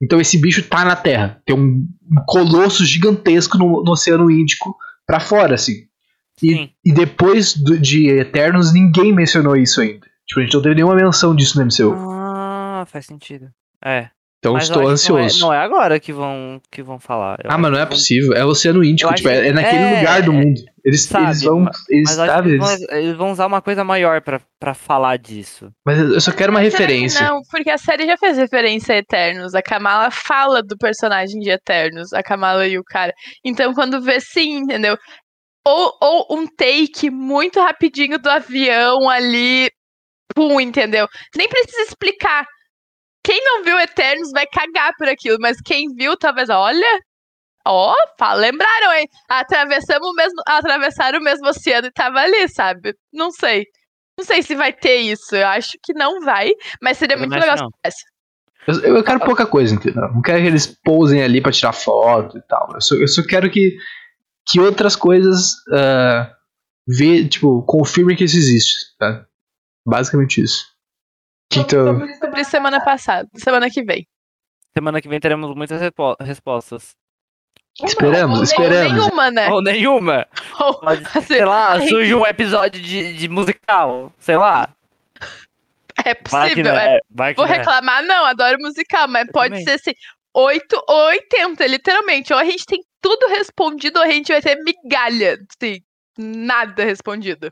Então 0.00 0.20
esse 0.20 0.38
bicho 0.38 0.62
tá 0.68 0.84
na 0.84 0.94
Terra. 0.94 1.40
Tem 1.44 1.56
um, 1.56 1.86
um 2.10 2.24
colosso 2.26 2.84
gigantesco 2.84 3.56
no, 3.58 3.82
no 3.82 3.92
Oceano 3.92 4.30
Índico 4.30 4.76
pra 5.06 5.18
fora, 5.18 5.54
assim. 5.54 5.87
E, 6.42 6.70
e 6.84 6.92
depois 6.92 7.54
do- 7.54 7.78
de 7.78 8.08
Eternos, 8.08 8.72
ninguém 8.72 9.12
mencionou 9.14 9.56
isso 9.56 9.80
ainda. 9.80 10.06
Tipo, 10.26 10.40
a 10.40 10.42
gente 10.44 10.54
não 10.54 10.62
teve 10.62 10.74
nenhuma 10.74 10.94
menção 10.94 11.34
disso 11.34 11.58
no 11.58 11.64
MCU. 11.64 11.94
Ah, 11.96 12.84
faz 12.86 13.06
sentido. 13.06 13.48
É. 13.84 14.08
Então 14.40 14.52
mas 14.52 14.64
estou 14.64 14.76
que 14.78 14.84
não 14.84 14.90
é- 14.90 14.92
ansioso. 14.92 15.40
Não 15.40 15.52
é, 15.52 15.58
agora 15.58 15.98
que 15.98 16.12
vão, 16.12 16.60
que 16.70 16.80
vão 16.80 17.00
falar. 17.00 17.38
Eu 17.42 17.50
Ah, 17.50 17.58
mas 17.58 17.72
não 17.72 17.78
é 17.80 17.84
possível. 17.84 18.34
É 18.34 18.44
o 18.44 18.48
Oceano 18.50 18.84
Índico, 18.84 19.12
tipo, 19.12 19.28
é, 19.28 19.48
é 19.48 19.52
naquele 19.52 19.82
é, 19.82 19.98
lugar 19.98 20.22
do 20.22 20.32
mundo. 20.32 20.60
Eles, 20.84 21.02
sabe, 21.02 21.24
eles 21.26 21.42
vão. 21.42 21.66
Eles, 21.88 22.10
sabe, 22.12 22.50
eles- 22.50 22.60
vão, 22.60 22.96
eles 22.98 23.16
vão 23.16 23.32
usar 23.32 23.46
uma 23.46 23.60
coisa 23.60 23.82
maior 23.82 24.20
pra, 24.22 24.40
pra 24.60 24.74
falar 24.74 25.16
disso. 25.18 25.72
Mas 25.84 25.98
eu 25.98 26.20
só 26.20 26.30
quero 26.30 26.52
uma 26.52 26.60
referência. 26.60 27.26
Não, 27.28 27.40
porque 27.50 27.68
a 27.68 27.78
série 27.78 28.06
já 28.06 28.16
fez 28.16 28.36
referência 28.38 28.94
a 28.94 28.98
Eternos. 28.98 29.56
A 29.56 29.62
Kamala 29.62 30.08
fala 30.12 30.62
do 30.62 30.78
personagem 30.78 31.40
de 31.40 31.50
Eternos, 31.50 32.12
a 32.12 32.22
Kamala 32.22 32.64
e 32.68 32.78
o 32.78 32.84
cara. 32.84 33.12
Então, 33.44 33.74
quando 33.74 34.00
vê 34.00 34.20
sim, 34.20 34.58
entendeu? 34.58 34.96
Ou, 35.68 35.98
ou 36.00 36.38
um 36.38 36.46
take 36.46 37.10
muito 37.10 37.60
rapidinho 37.60 38.18
do 38.18 38.30
avião 38.30 39.08
ali. 39.08 39.70
Pum, 40.34 40.60
entendeu? 40.60 41.06
Nem 41.36 41.48
precisa 41.48 41.82
explicar. 41.82 42.46
Quem 43.22 43.44
não 43.44 43.62
viu 43.62 43.78
Eternos 43.78 44.30
vai 44.32 44.46
cagar 44.46 44.92
por 44.96 45.08
aquilo, 45.08 45.36
mas 45.40 45.60
quem 45.60 45.94
viu, 45.94 46.16
talvez, 46.16 46.48
olha. 46.48 47.00
Ó, 47.66 47.94
fala, 48.18 48.40
lembraram, 48.40 48.94
hein? 48.94 49.06
Atravessamos 49.28 50.08
o 50.08 50.14
mesmo, 50.14 50.40
atravessaram 50.46 51.18
o 51.18 51.22
mesmo 51.22 51.46
oceano 51.48 51.88
e 51.88 51.92
tava 51.92 52.20
ali, 52.20 52.48
sabe? 52.48 52.94
Não 53.12 53.30
sei. 53.30 53.64
Não 54.18 54.24
sei 54.24 54.42
se 54.42 54.54
vai 54.54 54.72
ter 54.72 54.96
isso. 54.96 55.36
Eu 55.36 55.46
acho 55.48 55.72
que 55.82 55.92
não 55.92 56.20
vai, 56.20 56.50
mas 56.82 56.96
seria 56.96 57.16
Eu 57.16 57.20
muito 57.20 57.34
legal 57.34 57.56
se. 57.58 57.66
Eu, 58.66 58.96
eu 58.96 59.04
quero 59.04 59.20
pouca 59.20 59.46
coisa, 59.46 59.74
entendeu? 59.74 60.08
Não 60.12 60.20
quero 60.22 60.40
que 60.40 60.46
eles 60.46 60.66
pousem 60.82 61.22
ali 61.22 61.40
pra 61.40 61.52
tirar 61.52 61.72
foto 61.72 62.36
e 62.36 62.42
tal. 62.42 62.70
Eu 62.74 62.80
só, 62.80 62.94
eu 62.96 63.08
só 63.08 63.22
quero 63.22 63.50
que, 63.50 63.76
que 64.50 64.60
outras 64.60 64.96
coisas 64.96 65.54
ah, 65.72 66.34
vê, 66.86 67.28
tipo, 67.28 67.62
confirmem 67.62 68.16
que 68.16 68.24
isso 68.24 68.36
existe, 68.36 68.74
tá? 68.98 69.26
Basicamente 69.86 70.42
isso. 70.42 70.64
Que 71.50 71.60
então, 71.60 71.84
Vamos 71.84 72.08
descobrir 72.08 72.44
semana 72.44 72.82
passada, 72.84 73.28
semana 73.36 73.70
que 73.70 73.82
vem. 73.82 74.06
Semana 74.76 75.00
que 75.00 75.08
vem 75.08 75.18
teremos 75.18 75.54
muitas 75.56 75.80
respostas. 76.20 76.94
esperamos, 77.82 78.38
Ou 78.38 78.44
esperamos. 78.44 78.92
nenhuma, 78.92 79.30
né? 79.30 79.48
Ou 79.50 79.62
nenhuma. 79.62 80.26
Ou, 80.60 80.78
Pode, 80.80 81.04
assim, 81.06 81.20
sei 81.22 81.44
lá, 81.44 81.80
surge 81.88 82.14
um 82.14 82.26
episódio 82.26 82.80
de, 82.80 83.14
de 83.14 83.28
musical. 83.28 84.12
Sei 84.18 84.36
lá. 84.36 84.68
é 86.04 86.14
Vai 86.28 86.50
que 86.50 86.62
possível. 86.62 86.64
não 86.64 86.80
é. 86.80 86.96
é. 86.96 87.00
Vai 87.10 87.34
que 87.34 87.38
Vou 87.40 87.46
não 87.46 87.54
é. 87.54 87.58
reclamar, 87.58 88.02
não, 88.04 88.24
adoro 88.26 88.58
musical, 88.60 89.08
mas 89.08 89.26
Eu 89.26 89.32
pode 89.32 89.50
também. 89.50 89.64
ser 89.64 89.72
assim, 89.72 89.94
8 90.34 90.84
ou 90.88 91.06
80, 91.08 91.66
literalmente. 91.66 92.32
Ou 92.32 92.38
a 92.38 92.44
gente 92.44 92.64
tem 92.66 92.80
tudo 93.02 93.26
respondido, 93.28 93.98
ou 93.98 94.04
a 94.04 94.08
gente 94.10 94.32
vai 94.32 94.40
ter 94.40 94.56
migalha, 94.62 95.38
assim, 95.60 95.80
nada 96.18 96.84
respondido. 96.84 97.50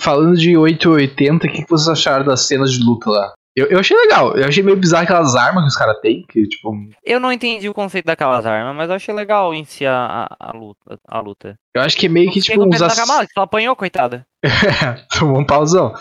Falando 0.00 0.36
de 0.36 0.56
880, 0.56 1.46
o 1.46 1.50
que 1.50 1.62
que 1.62 1.70
vocês 1.70 1.88
acharam 1.88 2.24
das 2.24 2.46
cenas 2.46 2.72
de 2.72 2.84
luta 2.84 3.08
lá? 3.10 3.32
Eu, 3.56 3.66
eu 3.68 3.78
achei 3.78 3.96
legal. 3.96 4.36
Eu 4.36 4.44
achei 4.46 4.62
meio 4.62 4.76
bizarro 4.76 5.04
aquelas 5.04 5.34
armas 5.34 5.62
que 5.62 5.68
os 5.68 5.76
caras 5.76 5.98
têm, 6.00 6.26
que, 6.28 6.42
tipo. 6.46 6.72
Eu 7.02 7.18
não 7.18 7.32
entendi 7.32 7.68
o 7.68 7.72
conceito 7.72 8.04
daquelas 8.04 8.44
armas, 8.44 8.76
mas 8.76 8.90
eu 8.90 8.96
achei 8.96 9.14
legal 9.14 9.54
em 9.54 9.64
si 9.64 9.86
a, 9.86 10.26
a, 10.28 10.50
a 10.50 10.52
luta, 10.52 10.98
a 11.08 11.20
luta. 11.20 11.54
Eu 11.74 11.80
acho 11.80 11.96
que 11.96 12.04
é 12.04 12.08
meio 12.10 12.30
que, 12.30 12.40
tipo, 12.42 12.62
uns. 12.68 12.82
ass- 12.82 12.96
Kamala, 12.96 13.24
que 13.24 13.32
ela 13.34 13.44
apanhou, 13.46 13.74
coitada. 13.74 14.26
Tomou 15.18 15.40
um 15.40 15.46
pauzão. 15.46 15.94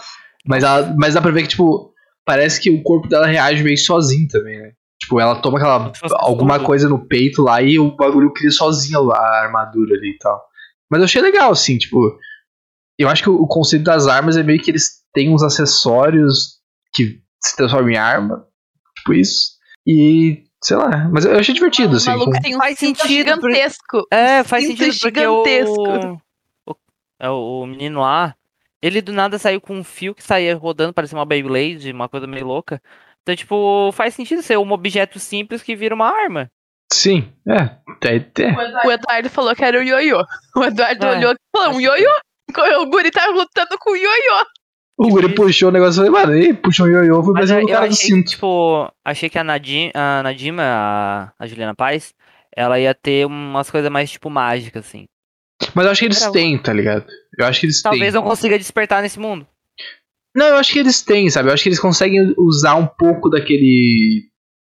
Mas, 0.46 0.64
ela, 0.66 0.94
mas 0.98 1.14
dá 1.14 1.22
pra 1.22 1.32
ver 1.32 1.44
que, 1.44 1.48
tipo, 1.50 1.94
parece 2.26 2.60
que 2.60 2.70
o 2.70 2.84
corpo 2.84 3.08
dela 3.08 3.26
reage 3.28 3.64
meio 3.64 3.78
sozinho 3.78 4.28
também, 4.28 4.60
né? 4.62 4.72
Tipo, 5.06 5.20
ela 5.20 5.36
toma 5.36 5.60
aquela. 5.60 5.92
Alguma 6.14 6.60
coisa 6.60 6.90
no 6.90 7.06
peito 7.06 7.44
lá 7.44 7.62
e 7.62 7.78
o 7.78 7.96
bagulho 7.96 8.34
cria 8.34 8.50
sozinho 8.50 9.12
a 9.12 9.20
armadura 9.44 9.96
ali 9.96 10.10
e 10.10 10.18
tal. 10.18 10.42
Mas 10.90 11.00
eu 11.00 11.06
achei 11.06 11.22
legal, 11.22 11.52
assim, 11.52 11.78
tipo. 11.78 12.18
Eu 12.98 13.08
acho 13.08 13.22
que 13.22 13.30
o, 13.30 13.46
conceito 13.46 13.84
das 13.84 14.08
armas 14.08 14.36
é 14.36 14.42
meio 14.42 14.60
que 14.60 14.72
eles 14.72 15.04
têm 15.14 15.30
uns 15.30 15.44
acessórios 15.44 16.60
que 16.94 17.20
se 17.44 17.56
transformam 17.56 17.92
em 17.92 17.98
arma. 17.98 18.48
Tipo 18.98 19.14
isso. 19.14 19.52
E. 19.86 20.44
Sei 20.64 20.76
lá. 20.76 21.08
Mas 21.14 21.26
eu 21.26 21.38
achei 21.38 21.54
divertido, 21.54 21.94
O 21.94 21.98
assim. 21.98 22.10
maluco 22.10 22.32
com- 22.32 22.42
tem 22.42 22.56
um 22.56 22.58
Faz 22.58 22.80
sentido, 22.80 23.08
gigantesco. 23.08 24.08
É, 24.12 24.44
faz 24.44 24.66
Cinto 24.66 24.78
sentido 24.84 25.00
porque 25.02 25.20
gigantesco. 25.20 26.20
o, 26.66 26.72
o, 26.72 26.76
é, 27.20 27.30
o 27.30 27.62
o 27.62 27.68
menino 27.68 28.00
lá, 28.02 28.34
ele 28.82 29.02
do 29.02 29.14
nada 29.14 29.38
saiu 29.38 29.62
com 29.62 29.76
um 29.78 29.84
fio 29.84 30.16
que 30.16 30.24
saía 30.24 30.56
rodando, 30.56 30.94
parecia 30.94 31.16
uma 31.16 31.26
Beyblade, 31.26 31.92
uma 31.92 32.10
coisa 32.10 32.26
meio 32.26 32.48
louca. 32.48 32.82
Então, 33.26 33.36
tipo, 33.36 33.92
faz 33.92 34.14
sentido 34.14 34.44
ser 34.44 34.56
um 34.60 34.72
objeto 34.72 35.18
simples 35.18 35.64
que 35.64 35.76
vira 35.76 35.96
uma 35.96 36.08
arma. 36.08 36.48
Sim, 36.94 37.34
é. 37.50 37.76
Tem, 38.00 38.20
tem. 38.20 38.56
O 38.56 38.92
Eduardo 38.92 39.32
falou 39.32 39.56
que 39.56 39.66
era 39.66 39.80
o 39.80 39.84
ioiô. 39.84 40.24
O 40.56 40.64
Eduardo 40.64 41.08
É, 41.08 41.18
olhou 41.18 41.34
e 41.34 41.36
falou, 41.52 41.76
um 41.76 41.82
ioiô? 41.82 42.12
O 42.82 42.86
Guri 42.86 43.10
tá 43.10 43.26
lutando 43.30 43.80
com 43.80 43.92
o 43.94 43.96
ioiô. 43.96 44.46
O 44.98 45.10
Guri 45.10 45.34
puxou 45.34 45.70
o 45.70 45.72
negócio 45.72 46.04
e 46.04 46.06
falei, 46.06 46.12
mano, 46.12 46.38
e 46.38 46.54
puxou 46.54 46.86
um 46.86 46.90
ioiô, 46.90 47.24
foi 47.24 47.34
eu, 47.42 47.64
um 47.64 47.68
cara 47.68 47.88
do 47.88 47.96
cinto. 47.96 48.30
tipo, 48.30 48.88
achei 49.04 49.28
que 49.28 49.40
a, 49.40 49.44
Nadim, 49.44 49.90
a 49.96 50.22
Nadima, 50.22 50.62
a, 50.64 51.34
a 51.40 51.48
Juliana 51.48 51.74
Paz, 51.74 52.14
ela 52.56 52.80
ia 52.80 52.94
ter 52.94 53.26
umas 53.26 53.72
coisas 53.72 53.90
mais, 53.92 54.12
tipo, 54.12 54.30
mágicas, 54.30 54.86
assim. 54.86 55.06
Mas 55.74 55.86
eu 55.86 55.92
acho 55.92 56.00
que 56.00 56.06
eles 56.06 56.28
têm, 56.28 56.58
tá 56.58 56.72
ligado? 56.72 57.08
Eu 57.38 57.46
acho 57.48 57.60
que 57.60 57.66
eles 57.66 57.82
Talvez 57.82 58.14
têm. 58.14 58.22
não 58.22 58.28
consiga 58.28 58.58
despertar 58.58 59.02
nesse 59.02 59.20
mundo. 59.20 59.48
Não, 60.36 60.46
eu 60.48 60.56
acho 60.56 60.74
que 60.74 60.80
eles 60.80 61.02
têm, 61.02 61.30
sabe? 61.30 61.50
Eu 61.50 61.54
acho 61.54 61.64
que 61.64 61.70
eles 61.70 61.80
conseguem 61.80 62.34
usar 62.38 62.76
um 62.76 62.86
pouco 62.86 63.30
daquele. 63.30 64.24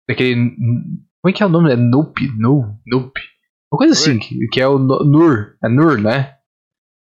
Daquele. 0.07 0.51
Como 0.55 1.29
é 1.29 1.33
que 1.33 1.41
é 1.41 1.45
o 1.45 1.49
nome? 1.49 1.71
É 1.73 1.75
Noop? 1.75 2.13
Noop? 2.37 3.11
Uma 3.71 3.77
coisa 3.79 3.93
assim, 3.93 4.17
que, 4.19 4.47
que 4.51 4.61
é 4.61 4.67
o 4.67 4.77
Nur. 4.77 5.55
É 5.63 5.67
Nur, 5.67 5.97
né? 5.99 6.35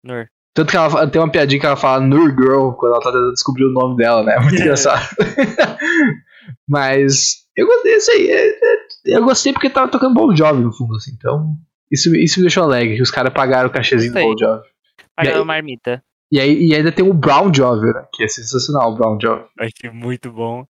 Nur. 0.03 0.27
Tanto 0.55 0.71
que 0.71 0.75
ela 0.77 1.07
tem 1.07 1.21
uma 1.21 1.31
piadinha 1.31 1.59
que 1.59 1.65
ela 1.67 1.75
fala 1.75 2.03
Nur 2.03 2.29
Girl 2.31 2.71
quando 2.71 2.93
ela 2.93 3.01
tá 3.01 3.11
tentando 3.11 3.31
descobrir 3.31 3.65
o 3.65 3.71
nome 3.71 3.95
dela, 3.95 4.23
né? 4.23 4.33
É 4.35 4.39
muito 4.39 4.55
engraçado. 4.59 5.05
Mas 6.67 7.45
eu 7.55 7.67
gostei 7.67 7.95
disso 7.95 8.11
aí. 8.11 8.29
é- 8.29 8.49
é- 8.49 8.87
Eu 9.05 9.23
gostei 9.23 9.53
porque 9.53 9.69
tava 9.69 9.89
tocando 9.89 10.13
Bon 10.15 10.35
Jovi 10.35 10.61
no 10.61 10.73
fundo, 10.73 10.95
assim. 10.95 11.11
Então, 11.15 11.55
isso, 11.91 12.13
isso 12.15 12.39
me 12.39 12.45
deixou 12.45 12.63
alegre, 12.63 12.95
que 12.97 13.01
os 13.01 13.11
caras 13.11 13.33
pagaram 13.33 13.69
o 13.69 13.71
cachezinho 13.71 14.11
do 14.11 14.19
Gostei. 14.19 14.31
Bon 14.31 14.37
Jovi. 14.37 14.67
Pagando 15.15 15.33
aí- 15.33 15.39
uma 15.39 15.45
marmita. 15.45 16.03
E, 16.31 16.39
aí, 16.39 16.67
e 16.67 16.75
ainda 16.75 16.91
tem 16.91 17.05
o 17.07 17.13
Brown 17.13 17.53
Jovi, 17.53 17.87
né? 17.93 18.05
Que 18.13 18.23
é 18.23 18.27
sensacional, 18.27 18.91
o 18.91 18.95
Brown 18.95 19.17
Jovi. 19.21 19.45
Achei 19.59 19.89
muito 19.89 20.31
bom. 20.31 20.65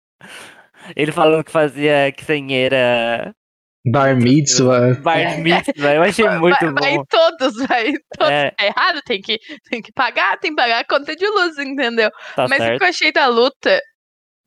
Ele 0.95 1.11
falando 1.11 1.43
que 1.43 1.51
fazia 1.51 2.11
que 2.11 2.53
era 2.53 3.33
Bar 3.85 4.15
Mitzvah. 4.15 4.93
bar 5.01 5.39
mitzvah. 5.39 5.93
Eu 5.93 6.03
achei 6.03 6.27
muito 6.29 6.57
vai, 6.57 6.73
vai 6.73 6.95
bom. 6.95 7.01
em 7.01 7.05
todos, 7.05 7.67
vai 7.67 7.89
em 7.89 7.97
todos. 8.17 8.31
É. 8.31 8.53
É 8.57 8.67
errado, 8.67 9.01
tem 9.05 9.19
que, 9.19 9.37
tem 9.69 9.81
que 9.81 9.91
pagar, 9.91 10.39
tem 10.39 10.51
que 10.51 10.55
pagar 10.55 10.79
a 10.79 10.85
conta 10.85 11.13
de 11.13 11.27
luz, 11.27 11.57
entendeu? 11.57 12.09
Tá 12.33 12.47
Mas 12.47 12.59
o 12.59 12.63
certo. 12.63 12.77
que 12.77 12.83
eu 12.85 12.89
achei 12.89 13.11
da 13.11 13.27
luta, 13.27 13.81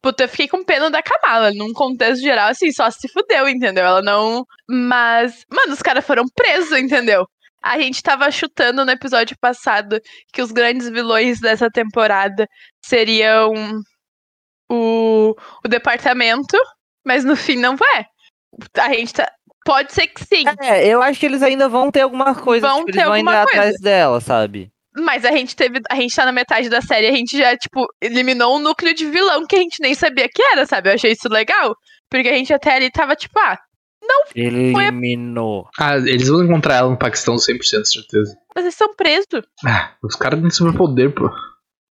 puta, 0.02 0.24
eu 0.24 0.28
fiquei 0.28 0.48
com 0.48 0.64
pena 0.64 0.90
da 0.90 1.02
Kamala. 1.02 1.50
Num 1.52 1.74
contexto 1.74 2.22
geral, 2.22 2.48
assim, 2.48 2.72
só 2.72 2.90
se 2.90 3.08
fudeu, 3.08 3.46
entendeu? 3.46 3.84
Ela 3.84 4.00
não. 4.00 4.42
Mas, 4.70 5.44
mano, 5.52 5.74
os 5.74 5.82
caras 5.82 6.06
foram 6.06 6.24
presos, 6.34 6.72
entendeu? 6.78 7.26
A 7.66 7.80
gente 7.80 8.02
tava 8.02 8.30
chutando 8.30 8.84
no 8.84 8.90
episódio 8.90 9.36
passado 9.40 10.00
que 10.32 10.40
os 10.40 10.52
grandes 10.52 10.88
vilões 10.88 11.40
dessa 11.40 11.70
temporada 11.70 12.46
seriam 12.84 13.52
o, 14.70 15.34
o 15.64 15.68
departamento, 15.68 16.56
mas 17.04 17.24
no 17.24 17.36
fim 17.36 17.56
não 17.56 17.76
vai. 17.76 18.06
A 18.78 18.92
gente 18.92 19.14
tá. 19.14 19.30
Pode 19.64 19.92
ser 19.92 20.06
que 20.06 20.24
sim. 20.24 20.44
É, 20.62 20.86
eu 20.86 21.02
acho 21.02 21.18
que 21.18 21.26
eles 21.26 21.42
ainda 21.42 21.68
vão 21.68 21.90
ter 21.90 22.02
alguma 22.02 22.34
coisa. 22.34 22.68
Vão 22.68 22.84
tipo, 22.84 22.92
ter 22.92 22.98
eles 22.98 23.04
vão 23.04 23.14
alguma 23.14 23.32
ainda 23.32 23.44
coisa. 23.44 23.60
atrás 23.60 23.80
dela, 23.80 24.20
sabe? 24.20 24.70
Mas 24.96 25.24
a 25.24 25.32
gente 25.32 25.56
teve. 25.56 25.80
A 25.90 25.96
gente 25.96 26.14
tá 26.14 26.24
na 26.24 26.32
metade 26.32 26.68
da 26.68 26.80
série, 26.80 27.08
a 27.08 27.12
gente 27.12 27.36
já, 27.36 27.56
tipo, 27.56 27.86
eliminou 28.00 28.56
um 28.56 28.60
núcleo 28.60 28.94
de 28.94 29.04
vilão 29.10 29.44
que 29.46 29.56
a 29.56 29.58
gente 29.58 29.82
nem 29.82 29.94
sabia 29.94 30.28
que 30.32 30.40
era, 30.40 30.64
sabe? 30.66 30.88
Eu 30.88 30.94
achei 30.94 31.12
isso 31.12 31.28
legal. 31.28 31.74
Porque 32.08 32.28
a 32.28 32.34
gente 32.34 32.54
até 32.54 32.76
ali 32.76 32.90
tava, 32.90 33.16
tipo, 33.16 33.38
ah, 33.40 33.58
Eliminou. 34.34 35.68
Ah, 35.78 35.96
eles 35.96 36.28
vão 36.28 36.44
encontrar 36.44 36.76
ela 36.76 36.90
no 36.90 36.98
Paquistão 36.98 37.36
100%, 37.36 37.84
certeza. 37.84 38.36
mas 38.54 38.64
eles 38.64 38.74
são 38.74 38.94
presos. 38.94 39.42
Ah, 39.64 39.94
os 40.02 40.14
caras 40.14 40.40
têm 40.40 40.50
superpoder, 40.50 41.12
pô. 41.14 41.30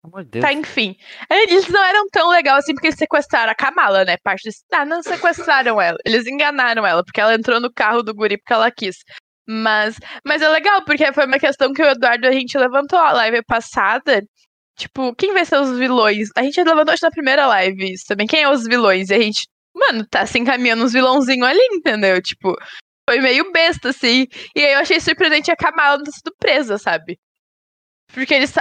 Amor 0.03 0.23
de 0.23 0.31
Deus. 0.31 0.45
Tá, 0.45 0.51
enfim. 0.51 0.95
Eles 1.29 1.67
não 1.67 1.83
eram 1.83 2.09
tão 2.09 2.29
legal 2.29 2.57
assim 2.57 2.73
porque 2.73 2.87
eles 2.87 2.97
sequestraram 2.97 3.51
a 3.51 3.55
Kamala, 3.55 4.03
né? 4.03 4.17
Parte 4.23 4.45
desse. 4.45 4.63
Ah, 4.73 4.83
não 4.83 5.03
sequestraram 5.03 5.79
ela. 5.79 5.97
Eles 6.03 6.25
enganaram 6.25 6.85
ela, 6.85 7.03
porque 7.03 7.21
ela 7.21 7.35
entrou 7.35 7.59
no 7.59 7.71
carro 7.71 8.01
do 8.01 8.13
guri 8.13 8.37
porque 8.37 8.53
ela 8.53 8.71
quis. 8.71 8.97
Mas, 9.47 9.97
mas 10.25 10.41
é 10.41 10.49
legal, 10.49 10.83
porque 10.85 11.11
foi 11.13 11.25
uma 11.25 11.39
questão 11.39 11.73
que 11.73 11.83
o 11.83 11.85
Eduardo 11.85 12.27
a 12.27 12.31
gente 12.31 12.57
levantou 12.57 12.97
a 12.97 13.11
live 13.11 13.43
passada. 13.43 14.23
Tipo, 14.77 15.13
quem 15.15 15.33
vai 15.33 15.45
ser 15.45 15.59
os 15.59 15.77
vilões? 15.77 16.29
A 16.35 16.41
gente 16.41 16.63
levantou 16.63 16.93
acho, 16.93 17.05
na 17.05 17.11
primeira 17.11 17.45
live 17.45 17.93
isso 17.93 18.05
também. 18.07 18.25
Quem 18.25 18.41
é 18.41 18.49
os 18.49 18.63
vilões? 18.63 19.09
E 19.09 19.13
a 19.13 19.19
gente, 19.19 19.47
mano, 19.81 20.05
tá 20.05 20.25
se 20.25 20.39
encaminhando 20.39 20.83
uns 20.83 20.93
vilãozinhos 20.93 21.47
ali, 21.47 21.59
entendeu? 21.71 22.21
Tipo, 22.21 22.55
foi 23.09 23.19
meio 23.19 23.51
besta, 23.51 23.89
assim. 23.89 24.27
E 24.55 24.63
aí 24.63 24.73
eu 24.73 24.79
achei 24.79 24.99
surpreendente 24.99 25.51
a 25.51 25.55
Kamala 25.55 26.03
ter 26.03 26.11
sido 26.11 26.33
presa, 26.39 26.77
sabe? 26.77 27.19
Porque 28.13 28.33
eles. 28.33 28.53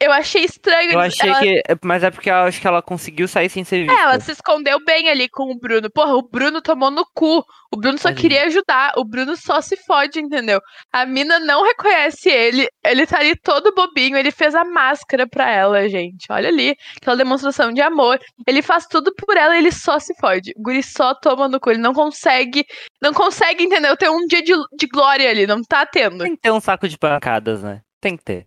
Eu 0.00 0.12
achei 0.12 0.44
estranho. 0.44 0.92
Eu 0.92 1.00
achei 1.00 1.28
ela- 1.28 1.40
que. 1.40 1.62
Mas 1.84 2.04
é 2.04 2.10
porque 2.10 2.30
eu 2.30 2.34
acho 2.36 2.60
que 2.60 2.66
ela 2.68 2.80
conseguiu 2.80 3.26
sair 3.26 3.48
sem 3.50 3.64
ser 3.64 3.80
vista. 3.84 3.92
é, 3.98 4.02
ela 4.04 4.20
se 4.20 4.30
escondeu 4.30 4.78
bem 4.84 5.08
ali 5.08 5.28
com 5.28 5.50
o 5.50 5.58
Bruno. 5.58 5.90
Porra, 5.90 6.14
o 6.14 6.22
Bruno 6.22 6.62
tomou 6.62 6.88
no 6.90 7.04
cu. 7.14 7.44
O 7.72 7.76
Bruno 7.76 7.98
só 7.98 8.08
queria 8.14 8.44
ajudar. 8.44 8.92
O 8.96 9.04
Bruno 9.04 9.36
só 9.36 9.60
se 9.60 9.76
fode, 9.76 10.20
entendeu? 10.20 10.60
A 10.92 11.04
mina 11.04 11.40
não 11.40 11.64
reconhece 11.64 12.28
ele. 12.30 12.68
Ele 12.84 13.06
tá 13.06 13.18
ali 13.18 13.34
todo 13.36 13.74
bobinho. 13.74 14.16
Ele 14.16 14.30
fez 14.30 14.54
a 14.54 14.64
máscara 14.64 15.26
pra 15.26 15.50
ela, 15.50 15.88
gente. 15.88 16.26
Olha 16.30 16.48
ali. 16.48 16.76
Aquela 16.96 17.16
demonstração 17.16 17.72
de 17.72 17.80
amor. 17.80 18.20
Ele 18.46 18.62
faz 18.62 18.86
tudo 18.86 19.12
por 19.14 19.36
ela 19.36 19.56
e 19.56 19.58
ele 19.58 19.72
só 19.72 19.98
se 19.98 20.14
fode. 20.20 20.52
O 20.56 20.62
Guri 20.62 20.82
só 20.82 21.12
toma 21.12 21.48
no 21.48 21.58
cu. 21.58 21.70
Ele 21.70 21.80
não 21.80 21.92
consegue. 21.92 22.64
Não 23.02 23.12
consegue, 23.12 23.64
entendeu? 23.64 23.96
Ter 23.96 24.08
um 24.08 24.24
dia 24.26 24.42
de, 24.42 24.52
de 24.78 24.86
glória 24.86 25.28
ali. 25.28 25.44
Não 25.44 25.60
tá 25.62 25.84
tendo. 25.84 26.18
Tem 26.22 26.36
que 26.36 26.42
ter 26.42 26.52
um 26.52 26.60
saco 26.60 26.88
de 26.88 26.96
pancadas, 26.96 27.64
né? 27.64 27.80
Tem 28.00 28.16
que 28.16 28.22
ter. 28.22 28.46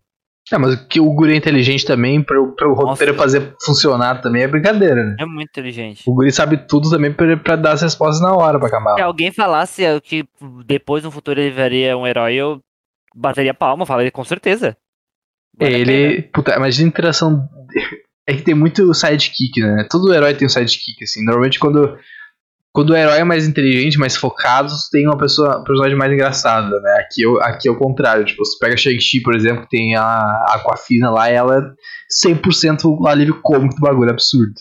É, 0.52 0.58
mas 0.58 0.76
que 0.86 1.00
o 1.00 1.14
guri 1.14 1.34
é 1.34 1.38
inteligente 1.38 1.86
também, 1.86 2.22
pra, 2.22 2.36
pra 2.58 2.68
o 2.68 2.72
Nossa. 2.76 2.88
roteiro 2.88 3.14
fazer 3.16 3.56
funcionar 3.64 4.20
também 4.22 4.44
é 4.44 4.48
brincadeira, 4.48 5.04
né? 5.04 5.16
É 5.20 5.26
muito 5.26 5.50
inteligente. 5.50 6.04
O 6.06 6.14
guri 6.14 6.32
sabe 6.32 6.58
tudo 6.68 6.90
também 6.90 7.14
pra, 7.14 7.38
pra 7.38 7.56
dar 7.56 7.72
as 7.72 7.82
respostas 7.82 8.22
na 8.22 8.36
hora 8.36 8.60
pra 8.60 8.68
Se 8.68 8.74
Kamala. 8.74 9.02
alguém 9.02 9.32
falasse 9.32 9.86
eh, 9.86 10.00
que 10.02 10.26
depois 10.66 11.04
no 11.04 11.12
futuro 11.12 11.40
ele 11.40 11.52
viria 11.52 11.98
um 11.98 12.06
herói, 12.06 12.36
eu 12.36 12.62
bateria 13.16 13.54
palma, 13.54 13.86
falaria 13.86 14.12
com 14.12 14.24
certeza. 14.26 14.76
Vale. 15.58 15.74
Ele. 15.74 16.22
Puta, 16.24 16.56
imagina 16.56 16.88
a 16.88 16.90
interação. 16.90 17.48
É 18.28 18.36
que 18.36 18.44
tem 18.44 18.54
muito 18.54 18.94
sidekick, 18.94 19.60
né? 19.60 19.88
Todo 19.90 20.14
herói 20.14 20.36
tem 20.36 20.46
um 20.46 20.50
sidekick, 20.50 21.04
assim. 21.04 21.26
Normalmente 21.26 21.60
quando. 21.60 21.98
Quando 22.74 22.92
o 22.92 22.96
herói 22.96 23.20
é 23.20 23.24
mais 23.24 23.46
inteligente, 23.46 23.98
mais 23.98 24.16
focado, 24.16 24.72
tem 24.92 25.06
uma 25.06 25.18
pessoa, 25.18 25.60
um 25.60 25.64
personagem 25.64 25.98
mais 25.98 26.12
engraçada, 26.12 26.80
né? 26.80 27.00
Aqui, 27.02 27.22
eu, 27.22 27.42
aqui 27.42 27.68
é 27.68 27.72
o 27.72 27.78
contrário. 27.78 28.24
Tipo, 28.24 28.46
você 28.46 28.58
pega 28.58 28.78
Shang-Chi, 28.78 29.22
por 29.22 29.36
exemplo, 29.36 29.64
que 29.64 29.70
tem 29.70 29.96
a, 29.96 30.46
Aquafina 30.48 31.10
lá, 31.10 31.30
e 31.30 31.36
ela 31.36 31.58
é 31.58 31.62
100% 32.28 32.86
o 32.86 33.08
alívio 33.08 33.42
cômico 33.42 33.76
do 33.76 33.82
bagulho, 33.82 34.10
é 34.10 34.14
absurdo. 34.14 34.54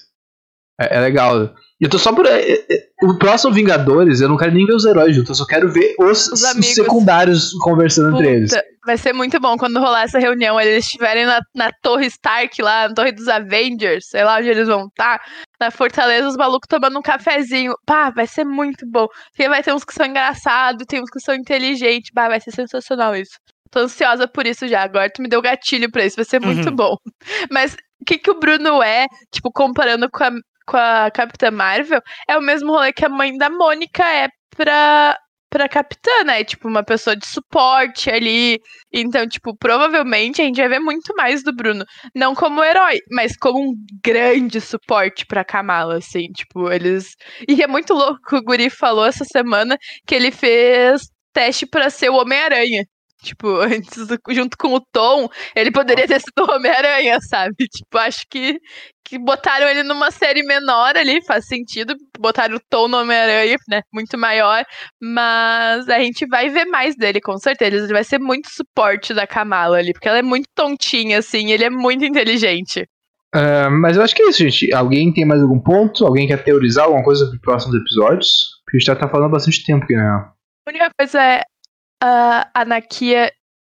É, 0.81 0.97
é 0.97 1.01
legal. 1.01 1.55
E 1.81 1.85
eu 1.85 1.89
tô 1.89 1.99
só 1.99 2.13
por. 2.13 2.27
é, 2.27 2.51
é, 2.51 2.90
O 3.03 3.17
próximo 3.19 3.53
Vingadores, 3.55 4.21
eu 4.21 4.29
não 4.29 4.37
quero 4.37 4.53
nem 4.53 4.67
ver 4.67 4.75
os 4.75 4.85
heróis 4.85 5.17
juntos, 5.17 5.31
eu 5.31 5.35
só 5.35 5.47
quero 5.47 5.73
ver 5.73 5.95
os, 5.99 6.29
Os 6.29 6.43
os 6.43 6.67
secundários 6.67 7.53
conversando 7.61 8.15
entre 8.17 8.31
eles. 8.31 8.51
Puta, 8.51 8.65
vai 8.85 8.99
ser 8.99 9.15
muito 9.15 9.41
bom 9.41 9.57
quando 9.57 9.81
rolar 9.81 10.03
essa 10.03 10.19
reunião. 10.19 10.61
Eles 10.61 10.85
estiverem 10.85 11.25
na, 11.25 11.41
na 11.55 11.71
Torre 11.83 12.07
Stark, 12.07 12.61
lá, 12.61 12.89
na 12.89 12.95
Torre 12.95 13.13
dos 13.13 13.27
Avengers, 13.27 14.07
sei 14.09 14.23
lá 14.23 14.37
onde 14.39 14.49
eles 14.49 14.69
vão 14.69 14.87
estar. 14.87 15.19
Na 15.59 15.71
Fortaleza, 15.71 16.29
os 16.29 16.37
malucos 16.37 16.67
tomando 16.69 16.99
um 16.99 17.03
cafezinho. 17.03 17.73
Pá, 17.87 18.11
vai 18.11 18.27
ser 18.27 18.45
muito 18.45 18.87
bom. 18.87 19.07
Porque 19.33 19.49
vai 19.49 19.63
ter 19.63 19.73
uns 19.73 19.85
que 19.85 19.95
são 19.95 20.05
engraçados, 20.05 20.85
tem 20.87 21.03
uns 21.03 21.11
que 21.11 21.21
são 21.21 21.35
inteligentes. 21.35 22.11
Bah, 22.13 22.29
vai 22.29 22.41
ser 22.41 22.51
sensacional 22.53 23.17
isso. 23.17 23.33
Tô 23.71 23.81
ansiosa 23.81 24.29
por 24.29 24.47
isso 24.47 24.69
já. 24.69 24.83
Agora 24.83 25.09
tu 25.11 25.23
me 25.23 25.29
deu 25.29 25.41
gatilho 25.41 25.91
pra 25.91 26.05
isso, 26.05 26.17
vai 26.17 26.25
ser 26.27 26.41
muito 26.41 26.69
Uhum. 26.69 26.77
bom. 26.77 26.97
Mas 27.51 27.75
o 28.01 28.05
que, 28.05 28.19
que 28.19 28.31
o 28.31 28.39
Bruno 28.39 28.83
é, 28.83 29.07
tipo, 29.33 29.51
comparando 29.53 30.09
com 30.11 30.25
a, 30.25 30.31
com 30.67 30.77
a 30.77 31.11
Capitã 31.11 31.51
Marvel, 31.51 32.01
é 32.29 32.37
o 32.37 32.43
mesmo 32.43 32.71
rolê 32.73 32.93
que 32.93 33.05
a 33.05 33.09
mãe 33.09 33.37
da 33.37 33.51
Mônica 33.51 34.05
é 34.05 34.29
pra, 34.57 35.17
pra 35.51 35.69
capitã, 35.69 36.25
né? 36.25 36.45
Tipo, 36.45 36.69
uma 36.69 36.83
pessoa 36.85 37.17
de 37.17 37.27
suporte 37.27 38.11
ali. 38.11 38.59
Então, 38.93 39.27
tipo, 39.29 39.57
provavelmente 39.57 40.41
a 40.41 40.45
gente 40.45 40.57
vai 40.61 40.69
ver 40.69 40.81
muito 40.81 41.15
mais 41.17 41.43
do 41.43 41.55
Bruno. 41.55 41.85
Não 42.15 42.35
como 42.35 42.63
herói, 42.63 42.99
mas 43.11 43.37
como 43.37 43.71
um 43.71 43.75
grande 44.05 44.61
suporte 44.61 45.27
pra 45.27 45.45
Kamala, 45.45 45.99
assim. 45.99 46.29
Tipo, 46.33 46.71
eles. 46.71 47.15
E 47.49 47.63
é 47.63 47.67
muito 47.67 47.95
louco 47.95 48.21
que 48.29 48.37
o 48.37 48.43
Guri 48.43 48.71
falou 48.71 49.07
essa 49.07 49.25
semana 49.25 49.77
que 50.07 50.15
ele 50.15 50.31
fez 50.31 51.03
teste 51.33 51.67
pra 51.67 51.91
ser 51.91 52.11
o 52.11 52.17
Homem-Aranha. 52.17 52.85
Tipo, 53.23 53.57
antes, 53.61 54.07
junto 54.31 54.57
com 54.57 54.75
o 54.75 54.81
Tom, 54.93 55.29
ele 55.55 55.71
poderia 55.71 56.07
ter 56.07 56.21
sido 56.21 56.41
o 56.41 56.55
Homem-Aranha, 56.55 57.19
sabe? 57.21 57.55
Tipo, 57.71 57.99
acho 57.99 58.25
que, 58.31 58.59
que 59.05 59.19
botaram 59.19 59.69
ele 59.69 59.83
numa 59.83 60.11
série 60.11 60.43
menor 60.43 60.97
ali, 60.97 61.25
faz 61.25 61.47
sentido. 61.47 61.95
Botaram 62.19 62.57
o 62.57 62.61
Tom 62.69 62.89
no 62.89 62.99
Homem-Aranha, 62.99 63.57
né? 63.69 63.83
Muito 63.93 64.17
maior. 64.19 64.65
Mas 65.01 65.89
a 65.89 65.99
gente 65.99 66.27
vai 66.27 66.49
ver 66.49 66.65
mais 66.67 66.97
dele, 66.97 67.21
com 67.21 67.37
certeza. 67.39 67.77
Ele 67.77 67.93
vai 67.93 68.05
ser 68.05 68.19
muito 68.19 68.49
suporte 68.51 69.15
da 69.15 69.27
Kamala 69.27 69.79
ali, 69.79 69.93
porque 69.93 70.09
ela 70.09 70.19
é 70.19 70.23
muito 70.23 70.47
tontinha, 70.55 71.19
assim, 71.19 71.53
ele 71.53 71.65
é 71.65 71.71
muito 71.71 72.05
inteligente. 72.05 72.87
Uh, 73.35 73.71
mas 73.71 73.97
eu 73.97 74.03
acho 74.03 74.15
que 74.15 74.23
é 74.23 74.29
isso, 74.29 74.39
gente. 74.39 74.75
Alguém 74.75 75.13
tem 75.13 75.25
mais 75.25 75.41
algum 75.41 75.61
ponto? 75.61 76.05
Alguém 76.05 76.27
quer 76.27 76.43
teorizar 76.43 76.87
alguma 76.87 77.05
coisa 77.05 77.25
os 77.25 77.41
próximos 77.41 77.77
episódios? 77.77 78.61
Porque 78.65 78.77
a 78.77 78.81
gente 78.81 78.87
já 78.87 78.97
tá 78.97 79.09
falando 79.09 79.27
há 79.27 79.33
bastante 79.33 79.65
tempo 79.65 79.85
aqui, 79.85 79.95
né? 79.95 80.03
A 80.03 80.33
única 80.69 80.91
coisa 80.99 81.23
é, 81.23 81.43
a 82.03 82.51
Anakia 82.55 83.33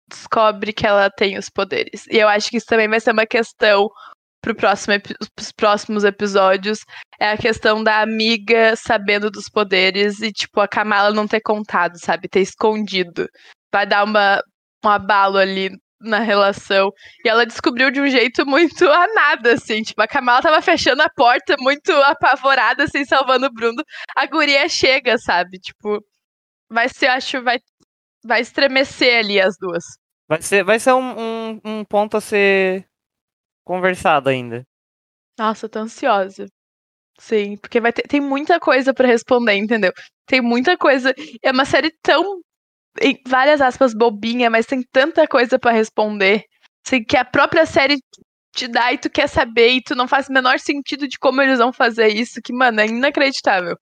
descobre 0.08 0.72
que 0.72 0.86
ela 0.86 1.10
tem 1.10 1.38
os 1.38 1.48
poderes. 1.48 2.06
E 2.10 2.18
eu 2.18 2.28
acho 2.28 2.50
que 2.50 2.56
isso 2.58 2.66
também 2.66 2.88
vai 2.88 3.00
ser 3.00 3.12
uma 3.12 3.26
questão 3.26 3.88
para 4.40 4.54
próximo 4.54 4.94
os 5.38 5.52
próximos 5.52 6.04
episódios. 6.04 6.80
É 7.18 7.30
a 7.30 7.36
questão 7.36 7.82
da 7.82 8.00
amiga 8.00 8.76
sabendo 8.76 9.30
dos 9.30 9.48
poderes 9.48 10.20
e, 10.20 10.32
tipo, 10.32 10.60
a 10.60 10.68
Kamala 10.68 11.12
não 11.12 11.26
ter 11.26 11.40
contado, 11.40 11.98
sabe? 11.98 12.28
Ter 12.28 12.40
escondido. 12.40 13.28
Vai 13.72 13.86
dar 13.86 14.04
uma, 14.04 14.40
um 14.84 14.88
abalo 14.88 15.38
ali 15.38 15.70
na 16.00 16.20
relação. 16.20 16.90
E 17.24 17.28
ela 17.28 17.46
descobriu 17.46 17.90
de 17.90 18.00
um 18.00 18.08
jeito 18.08 18.46
muito 18.46 18.88
a 18.88 19.06
nada, 19.14 19.54
assim. 19.54 19.82
Tipo, 19.82 20.02
a 20.02 20.08
Kamala 20.08 20.42
tava 20.42 20.62
fechando 20.62 21.02
a 21.02 21.10
porta, 21.10 21.56
muito 21.58 21.90
apavorada, 21.92 22.84
assim, 22.84 23.04
salvando 23.04 23.46
o 23.46 23.52
Bruno. 23.52 23.82
A 24.14 24.26
guria 24.26 24.68
chega, 24.68 25.18
sabe? 25.18 25.58
Tipo, 25.58 26.00
vai 26.70 26.88
ser, 26.88 27.06
acho, 27.08 27.42
vai 27.42 27.58
vai 28.26 28.40
estremecer 28.40 29.18
ali 29.18 29.40
as 29.40 29.56
duas. 29.58 29.84
Vai 30.28 30.42
ser, 30.42 30.64
vai 30.64 30.78
ser 30.78 30.92
um, 30.92 31.20
um, 31.20 31.60
um 31.64 31.84
ponto 31.84 32.16
a 32.16 32.20
ser 32.20 32.86
conversado 33.64 34.28
ainda. 34.28 34.64
Nossa, 35.38 35.66
eu 35.66 35.70
tô 35.70 35.78
ansiosa. 35.80 36.46
Sim, 37.18 37.56
porque 37.56 37.80
vai 37.80 37.92
ter, 37.92 38.02
tem 38.02 38.20
muita 38.20 38.60
coisa 38.60 38.92
para 38.92 39.06
responder, 39.06 39.54
entendeu? 39.54 39.92
Tem 40.26 40.40
muita 40.40 40.76
coisa. 40.76 41.14
É 41.42 41.50
uma 41.50 41.64
série 41.64 41.90
tão, 42.02 42.40
em 43.00 43.18
várias 43.26 43.60
aspas, 43.60 43.94
bobinha, 43.94 44.50
mas 44.50 44.66
tem 44.66 44.82
tanta 44.92 45.26
coisa 45.26 45.58
para 45.58 45.72
responder. 45.72 46.44
Assim, 46.86 47.02
que 47.02 47.16
a 47.16 47.24
própria 47.24 47.64
série 47.66 47.98
te 48.54 48.68
dá 48.68 48.92
e 48.92 48.98
tu 48.98 49.10
quer 49.10 49.28
saber 49.28 49.70
e 49.70 49.82
tu 49.82 49.94
não 49.94 50.08
faz 50.08 50.28
o 50.28 50.32
menor 50.32 50.58
sentido 50.58 51.06
de 51.06 51.18
como 51.18 51.42
eles 51.42 51.58
vão 51.58 51.72
fazer 51.72 52.08
isso, 52.08 52.40
que, 52.42 52.52
mano, 52.52 52.80
é 52.80 52.86
inacreditável. 52.86 53.76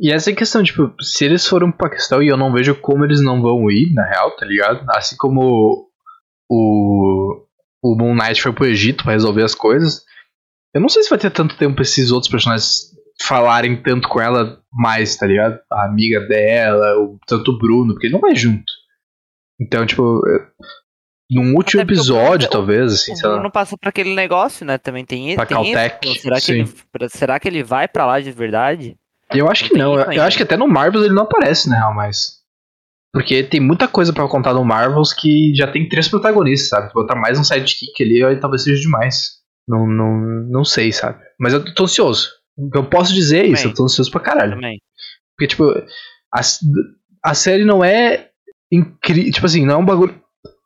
E 0.00 0.12
essa 0.12 0.30
é 0.30 0.32
a 0.32 0.36
questão, 0.36 0.62
tipo, 0.62 0.94
se 1.02 1.24
eles 1.24 1.46
foram 1.46 1.70
pro 1.70 1.88
Paquistão 1.88 2.22
e 2.22 2.28
eu 2.28 2.36
não 2.36 2.52
vejo 2.52 2.74
como 2.76 3.04
eles 3.04 3.20
não 3.20 3.42
vão 3.42 3.70
ir, 3.70 3.92
na 3.92 4.04
real, 4.08 4.34
tá 4.36 4.46
ligado? 4.46 4.84
Assim 4.90 5.16
como 5.16 5.88
o, 6.48 7.44
o 7.82 7.96
Moon 7.96 8.14
Knight 8.14 8.40
foi 8.40 8.52
pro 8.52 8.66
Egito 8.66 9.04
pra 9.04 9.12
resolver 9.12 9.42
as 9.42 9.54
coisas. 9.54 10.04
Eu 10.74 10.80
não 10.80 10.88
sei 10.88 11.02
se 11.02 11.10
vai 11.10 11.18
ter 11.18 11.30
tanto 11.30 11.56
tempo 11.56 11.74
pra 11.74 11.82
esses 11.82 12.12
outros 12.12 12.30
personagens 12.30 12.96
falarem 13.20 13.82
tanto 13.82 14.08
com 14.08 14.20
ela 14.20 14.62
mais, 14.72 15.16
tá 15.16 15.26
ligado? 15.26 15.58
A 15.72 15.86
amiga 15.86 16.20
dela, 16.28 16.96
o, 17.00 17.18
tanto 17.26 17.50
o 17.50 17.58
Bruno, 17.58 17.94
porque 17.94 18.06
ele 18.06 18.14
não 18.14 18.20
vai 18.20 18.36
junto. 18.36 18.72
Então, 19.60 19.84
tipo, 19.84 20.22
num 21.30 21.54
último 21.56 21.82
episódio, 21.82 22.48
talvez, 22.48 22.92
assim, 22.92 23.12
o 23.12 23.32
Bruno 23.32 23.50
passa 23.50 23.76
pra 23.76 23.90
aquele 23.90 24.14
negócio, 24.14 24.64
né? 24.64 24.78
Também 24.78 25.04
tem, 25.04 25.34
pra 25.34 25.44
tem 25.44 25.56
Caltech, 25.56 26.08
isso. 26.08 26.22
Será 26.22 26.40
que, 26.40 26.52
ele, 26.52 26.68
será 27.08 27.40
que 27.40 27.48
ele 27.48 27.62
vai 27.64 27.88
pra 27.88 28.06
lá 28.06 28.20
de 28.20 28.30
verdade? 28.30 28.96
Eu 29.32 29.48
acho 29.48 29.68
que 29.68 29.76
não. 29.76 29.98
Eu, 29.98 30.12
eu 30.12 30.22
acho 30.22 30.36
que 30.36 30.42
até 30.42 30.56
no 30.56 30.68
Marvels 30.68 31.04
ele 31.04 31.14
não 31.14 31.24
aparece, 31.24 31.68
na 31.68 31.76
real, 31.76 31.94
mas. 31.94 32.38
Porque 33.12 33.42
tem 33.42 33.60
muita 33.60 33.88
coisa 33.88 34.12
para 34.12 34.28
contar 34.28 34.54
no 34.54 34.64
Marvels 34.64 35.12
que 35.12 35.54
já 35.54 35.70
tem 35.70 35.88
três 35.88 36.08
protagonistas, 36.08 36.68
sabe? 36.68 36.92
Botar 36.92 37.16
mais 37.16 37.38
um 37.38 37.44
sidekick 37.44 38.02
ali 38.02 38.24
aí 38.24 38.38
talvez 38.38 38.62
seja 38.62 38.80
demais. 38.80 39.38
Não, 39.66 39.86
não, 39.86 40.18
não 40.48 40.64
sei, 40.64 40.92
sabe? 40.92 41.22
Mas 41.38 41.52
eu 41.52 41.74
tô 41.74 41.84
ansioso. 41.84 42.28
Eu 42.74 42.84
posso 42.84 43.14
dizer 43.14 43.42
Também. 43.42 43.52
isso, 43.52 43.66
eu 43.66 43.74
tô 43.74 43.84
ansioso 43.84 44.10
pra 44.10 44.20
caralho. 44.20 44.54
Também. 44.54 44.80
Porque, 45.36 45.48
tipo, 45.48 45.64
a, 46.34 46.40
a 47.24 47.34
série 47.34 47.64
não 47.64 47.84
é 47.84 48.30
incrível. 48.70 49.32
Tipo 49.32 49.46
assim, 49.46 49.64
não 49.64 49.74
é 49.74 49.78
um 49.78 49.84
bagulho 49.84 50.20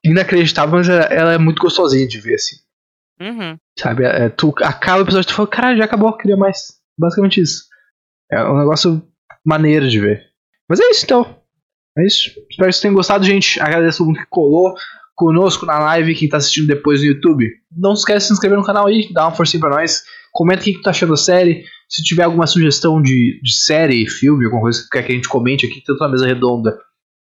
inacreditável, 0.04 0.78
mas 0.78 0.88
ela, 0.88 1.04
ela 1.04 1.32
é 1.32 1.38
muito 1.38 1.60
gostosinha 1.60 2.06
de 2.06 2.20
ver, 2.20 2.34
assim. 2.34 2.56
Uhum. 3.20 3.56
Sabe? 3.78 4.04
É, 4.04 4.28
tu 4.28 4.52
acaba 4.62 4.98
o 4.98 5.02
episódio 5.02 5.28
e 5.28 5.28
tu 5.28 5.34
fala, 5.34 5.48
caralho, 5.48 5.78
já 5.78 5.84
acabou, 5.84 6.16
queria 6.16 6.36
mais. 6.36 6.80
Basicamente 6.98 7.40
isso. 7.40 7.64
É 8.32 8.42
um 8.44 8.58
negócio 8.58 9.02
maneiro 9.44 9.88
de 9.88 10.00
ver. 10.00 10.22
Mas 10.68 10.80
é 10.80 10.88
isso 10.90 11.04
então. 11.04 11.36
É 11.98 12.06
isso. 12.06 12.28
Espero 12.28 12.46
que 12.48 12.56
vocês 12.56 12.80
tenham 12.80 12.94
gostado, 12.94 13.24
gente. 13.24 13.60
Agradeço 13.60 13.98
todo 13.98 14.06
mundo 14.08 14.20
que 14.20 14.26
colou 14.30 14.74
conosco 15.14 15.66
na 15.66 15.78
live, 15.78 16.14
quem 16.14 16.28
tá 16.28 16.38
assistindo 16.38 16.66
depois 16.66 17.00
no 17.00 17.08
YouTube. 17.08 17.48
Não 17.70 17.92
esquece 17.92 18.24
de 18.24 18.26
se 18.28 18.32
inscrever 18.32 18.58
no 18.58 18.64
canal 18.64 18.86
aí, 18.86 19.12
dá 19.12 19.26
uma 19.26 19.36
forcinha 19.36 19.60
pra 19.60 19.70
nós. 19.70 20.02
Comenta 20.32 20.62
o 20.62 20.64
que, 20.64 20.74
que 20.74 20.82
tá 20.82 20.90
achando 20.90 21.10
da 21.10 21.16
série. 21.16 21.64
Se 21.88 22.02
tiver 22.02 22.22
alguma 22.22 22.46
sugestão 22.46 23.02
de, 23.02 23.38
de 23.42 23.52
série, 23.52 24.08
filme, 24.08 24.46
alguma 24.46 24.62
coisa 24.62 24.82
que 24.82 24.88
quer 24.88 25.02
que 25.04 25.12
a 25.12 25.14
gente 25.14 25.28
comente 25.28 25.66
aqui, 25.66 25.82
tanto 25.84 26.00
na 26.00 26.08
mesa 26.08 26.26
redonda 26.26 26.78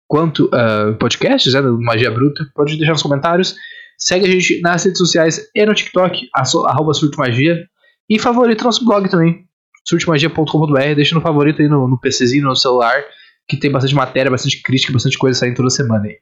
quanto 0.08 0.46
uh, 0.46 0.94
podcasts, 0.98 1.52
né, 1.52 1.60
Magia 1.60 2.10
Bruta, 2.10 2.46
pode 2.54 2.76
deixar 2.76 2.92
nos 2.92 3.02
comentários. 3.02 3.54
Segue 3.98 4.26
a 4.26 4.30
gente 4.30 4.60
nas 4.60 4.84
redes 4.84 4.98
sociais 4.98 5.48
e 5.54 5.64
no 5.64 5.74
TikTok, 5.74 6.28
arroba 6.34 6.92
Magia. 7.16 7.64
E 8.08 8.18
favorita 8.18 8.64
nosso 8.64 8.84
blog 8.84 9.08
também, 9.08 9.45
surtemagia.com.br, 9.88 10.94
deixa 10.94 11.14
no 11.14 11.20
favorito 11.20 11.62
aí 11.62 11.68
no, 11.68 11.86
no 11.86 11.98
PCzinho, 11.98 12.44
no 12.44 12.56
celular, 12.56 13.04
que 13.48 13.56
tem 13.56 13.70
bastante 13.70 13.94
matéria, 13.94 14.30
bastante 14.30 14.60
crítica, 14.62 14.92
bastante 14.92 15.16
coisa 15.16 15.38
saindo 15.38 15.56
toda 15.56 15.70
semana 15.70 16.04
aí. 16.04 16.18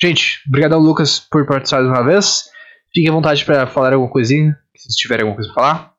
Gente, 0.00 0.42
obrigado 0.48 0.76
Lucas 0.78 1.20
por 1.20 1.46
participar 1.46 1.82
mais 1.82 1.98
uma 1.98 2.04
vez. 2.04 2.44
Fique 2.92 3.08
à 3.08 3.12
vontade 3.12 3.44
para 3.44 3.66
falar 3.66 3.92
alguma 3.92 4.10
coisinha, 4.10 4.56
se 4.76 4.96
tiverem 4.96 5.22
alguma 5.22 5.36
coisa 5.36 5.52
pra 5.52 5.62
falar. 5.62 5.92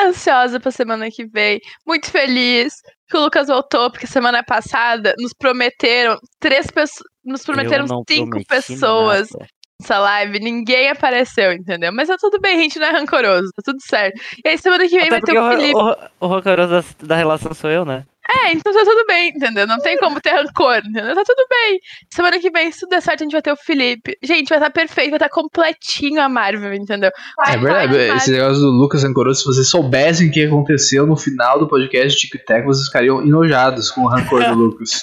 Ansiosa 0.00 0.58
pra 0.60 0.70
semana 0.70 1.10
que 1.10 1.26
vem. 1.26 1.60
Muito 1.86 2.10
feliz 2.10 2.74
que 3.08 3.16
o 3.16 3.20
Lucas 3.20 3.48
voltou, 3.48 3.90
porque 3.90 4.06
semana 4.06 4.42
passada 4.42 5.14
nos 5.18 5.32
prometeram 5.32 6.18
três 6.40 6.66
pessoas. 6.68 7.06
Nos 7.24 7.42
prometeram 7.42 7.86
cinco 8.08 8.42
pessoas 8.46 9.28
nada 9.30 9.57
essa 9.80 9.98
live, 9.98 10.40
ninguém 10.40 10.90
apareceu, 10.90 11.52
entendeu? 11.52 11.92
Mas 11.92 12.08
tá 12.08 12.16
tudo 12.18 12.40
bem, 12.40 12.58
a 12.58 12.62
gente 12.62 12.78
não 12.78 12.86
é 12.86 12.90
rancoroso, 12.90 13.50
tá 13.54 13.62
tudo 13.64 13.80
certo. 13.80 14.20
E 14.44 14.48
aí 14.48 14.58
semana 14.58 14.88
que 14.88 14.98
vem 14.98 15.06
Até 15.06 15.10
vai 15.10 15.20
ter 15.20 15.38
o 15.38 15.50
Felipe. 15.50 15.78
O, 15.78 15.90
o, 15.90 15.96
o 16.20 16.26
rancoroso 16.26 16.70
da, 16.70 17.06
da 17.06 17.16
relação 17.16 17.54
sou 17.54 17.70
eu, 17.70 17.84
né? 17.84 18.04
É, 18.30 18.52
então 18.52 18.74
tá 18.74 18.84
tudo 18.84 19.06
bem, 19.06 19.30
entendeu? 19.30 19.66
Não 19.66 19.78
tem 19.78 19.96
como 19.96 20.20
ter 20.20 20.32
rancor, 20.32 20.78
entendeu? 20.78 21.14
Tá 21.14 21.22
tudo 21.24 21.46
bem. 21.48 21.80
Semana 22.12 22.38
que 22.38 22.50
vem, 22.50 22.70
se 22.70 22.80
tudo 22.80 22.90
der 22.90 23.00
certo, 23.00 23.22
a 23.22 23.24
gente 23.24 23.32
vai 23.32 23.40
ter 23.40 23.52
o 23.52 23.56
Felipe. 23.56 24.18
Gente, 24.22 24.50
vai 24.50 24.58
estar 24.58 24.66
tá 24.66 24.70
perfeito, 24.70 25.10
vai 25.10 25.16
estar 25.16 25.30
tá 25.30 25.34
completinho 25.34 26.20
a 26.20 26.28
Marvel, 26.28 26.74
entendeu? 26.74 27.10
Vai, 27.38 27.54
é 27.54 27.58
verdade, 27.58 27.96
vai, 27.96 28.16
esse 28.16 28.30
negócio 28.30 28.60
do 28.60 28.70
Lucas 28.70 29.02
Rancoroso, 29.02 29.40
se 29.40 29.46
vocês 29.46 29.68
soubessem 29.68 30.28
o 30.28 30.30
que 30.30 30.44
aconteceu 30.44 31.06
no 31.06 31.16
final 31.16 31.58
do 31.58 31.66
podcast 31.66 32.20
de 32.20 32.28
Tic 32.28 32.44
Tac, 32.44 32.66
vocês 32.66 32.86
ficariam 32.86 33.22
enojados 33.22 33.90
com 33.90 34.02
o 34.02 34.08
rancor 34.08 34.44
do 34.44 34.52
Lucas. 34.58 35.00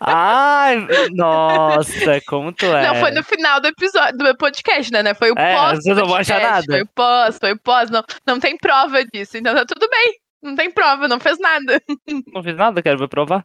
Ai, 0.00 0.86
nossa, 1.10 2.20
como 2.26 2.52
tu 2.52 2.66
é. 2.66 2.86
Não, 2.86 2.94
foi 2.96 3.10
no 3.10 3.22
final 3.22 3.60
do 3.60 3.68
episódio, 3.68 4.16
do 4.16 4.24
meu 4.24 4.36
podcast, 4.36 4.92
né? 4.92 5.14
Foi 5.14 5.30
o 5.30 5.38
é, 5.38 5.54
pós. 5.54 5.80
Não 5.84 6.06
vou 6.06 6.16
achar 6.16 6.40
nada. 6.40 6.64
Foi 6.66 6.82
o 6.82 6.86
pós, 6.86 7.38
foi 7.38 7.52
o 7.52 7.58
pós. 7.58 7.90
Não, 7.90 8.02
não 8.26 8.40
tem 8.40 8.56
prova 8.56 9.04
disso, 9.04 9.36
então 9.36 9.54
tá 9.54 9.64
tudo 9.64 9.88
bem. 9.88 10.18
Não 10.42 10.56
tem 10.56 10.70
prova, 10.70 11.06
não 11.06 11.20
fez 11.20 11.38
nada. 11.38 11.82
Não 12.32 12.42
fiz 12.42 12.56
nada, 12.56 12.82
quero 12.82 12.98
ver 12.98 13.08
provar. 13.08 13.44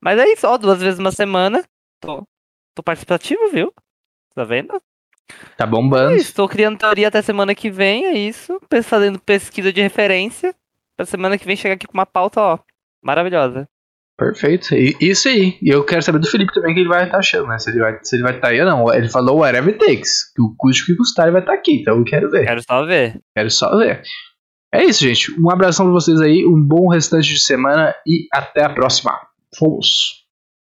Mas 0.00 0.18
é 0.18 0.26
isso, 0.32 0.48
ó, 0.48 0.58
duas 0.58 0.80
vezes 0.80 0.98
uma 0.98 1.12
semana. 1.12 1.62
Tô, 2.00 2.26
tô 2.74 2.82
participativo, 2.82 3.50
viu? 3.50 3.72
Tá 4.34 4.42
vendo? 4.42 4.82
Tá 5.56 5.64
bombando. 5.64 6.16
Estou 6.16 6.48
criando 6.48 6.78
teoria 6.78 7.06
até 7.06 7.22
semana 7.22 7.54
que 7.54 7.70
vem, 7.70 8.06
é 8.06 8.14
isso. 8.14 8.60
Fazendo 8.82 9.20
pesquisa 9.20 9.72
de 9.72 9.80
referência. 9.80 10.54
Pra 10.96 11.06
semana 11.06 11.38
que 11.38 11.46
vem 11.46 11.56
chegar 11.56 11.74
aqui 11.74 11.86
com 11.86 11.94
uma 11.94 12.06
pauta, 12.06 12.40
ó, 12.40 12.58
maravilhosa. 13.02 13.68
Perfeito. 14.16 14.74
E, 14.74 14.96
isso 15.00 15.28
aí. 15.28 15.58
E 15.60 15.68
eu 15.74 15.84
quero 15.84 16.02
saber 16.02 16.18
do 16.18 16.28
Felipe 16.28 16.52
também 16.52 16.72
o 16.72 16.74
que 16.74 16.80
ele 16.80 16.88
vai 16.88 17.04
estar 17.04 17.18
achando, 17.18 17.48
né? 17.48 17.58
Se 17.58 17.70
ele 17.70 17.80
vai, 17.80 17.98
se 18.02 18.16
ele 18.16 18.22
vai 18.22 18.36
estar 18.36 18.48
aí 18.48 18.60
ou 18.60 18.66
não. 18.66 18.94
Ele 18.94 19.08
falou 19.08 19.38
whatever 19.38 19.74
it 19.74 19.84
takes. 19.84 20.32
Que 20.34 20.42
o 20.42 20.54
custo 20.56 20.86
que 20.86 20.96
custar 20.96 21.26
ele 21.26 21.32
vai 21.32 21.42
estar 21.42 21.54
aqui. 21.54 21.80
Então 21.80 21.98
eu 21.98 22.04
quero 22.04 22.30
ver. 22.30 22.44
Quero 22.44 22.62
só 22.62 22.86
ver. 22.86 23.20
Quero 23.36 23.50
só 23.50 23.76
ver. 23.76 24.02
É 24.72 24.84
isso, 24.84 25.02
gente. 25.02 25.32
Um 25.40 25.50
abração 25.50 25.86
pra 25.86 25.92
vocês 25.92 26.20
aí, 26.20 26.44
um 26.44 26.60
bom 26.60 26.88
restante 26.88 27.28
de 27.28 27.40
semana 27.40 27.94
e 28.06 28.26
até 28.32 28.64
a 28.64 28.70
próxima. 28.70 29.12
Fomos! 29.56 30.23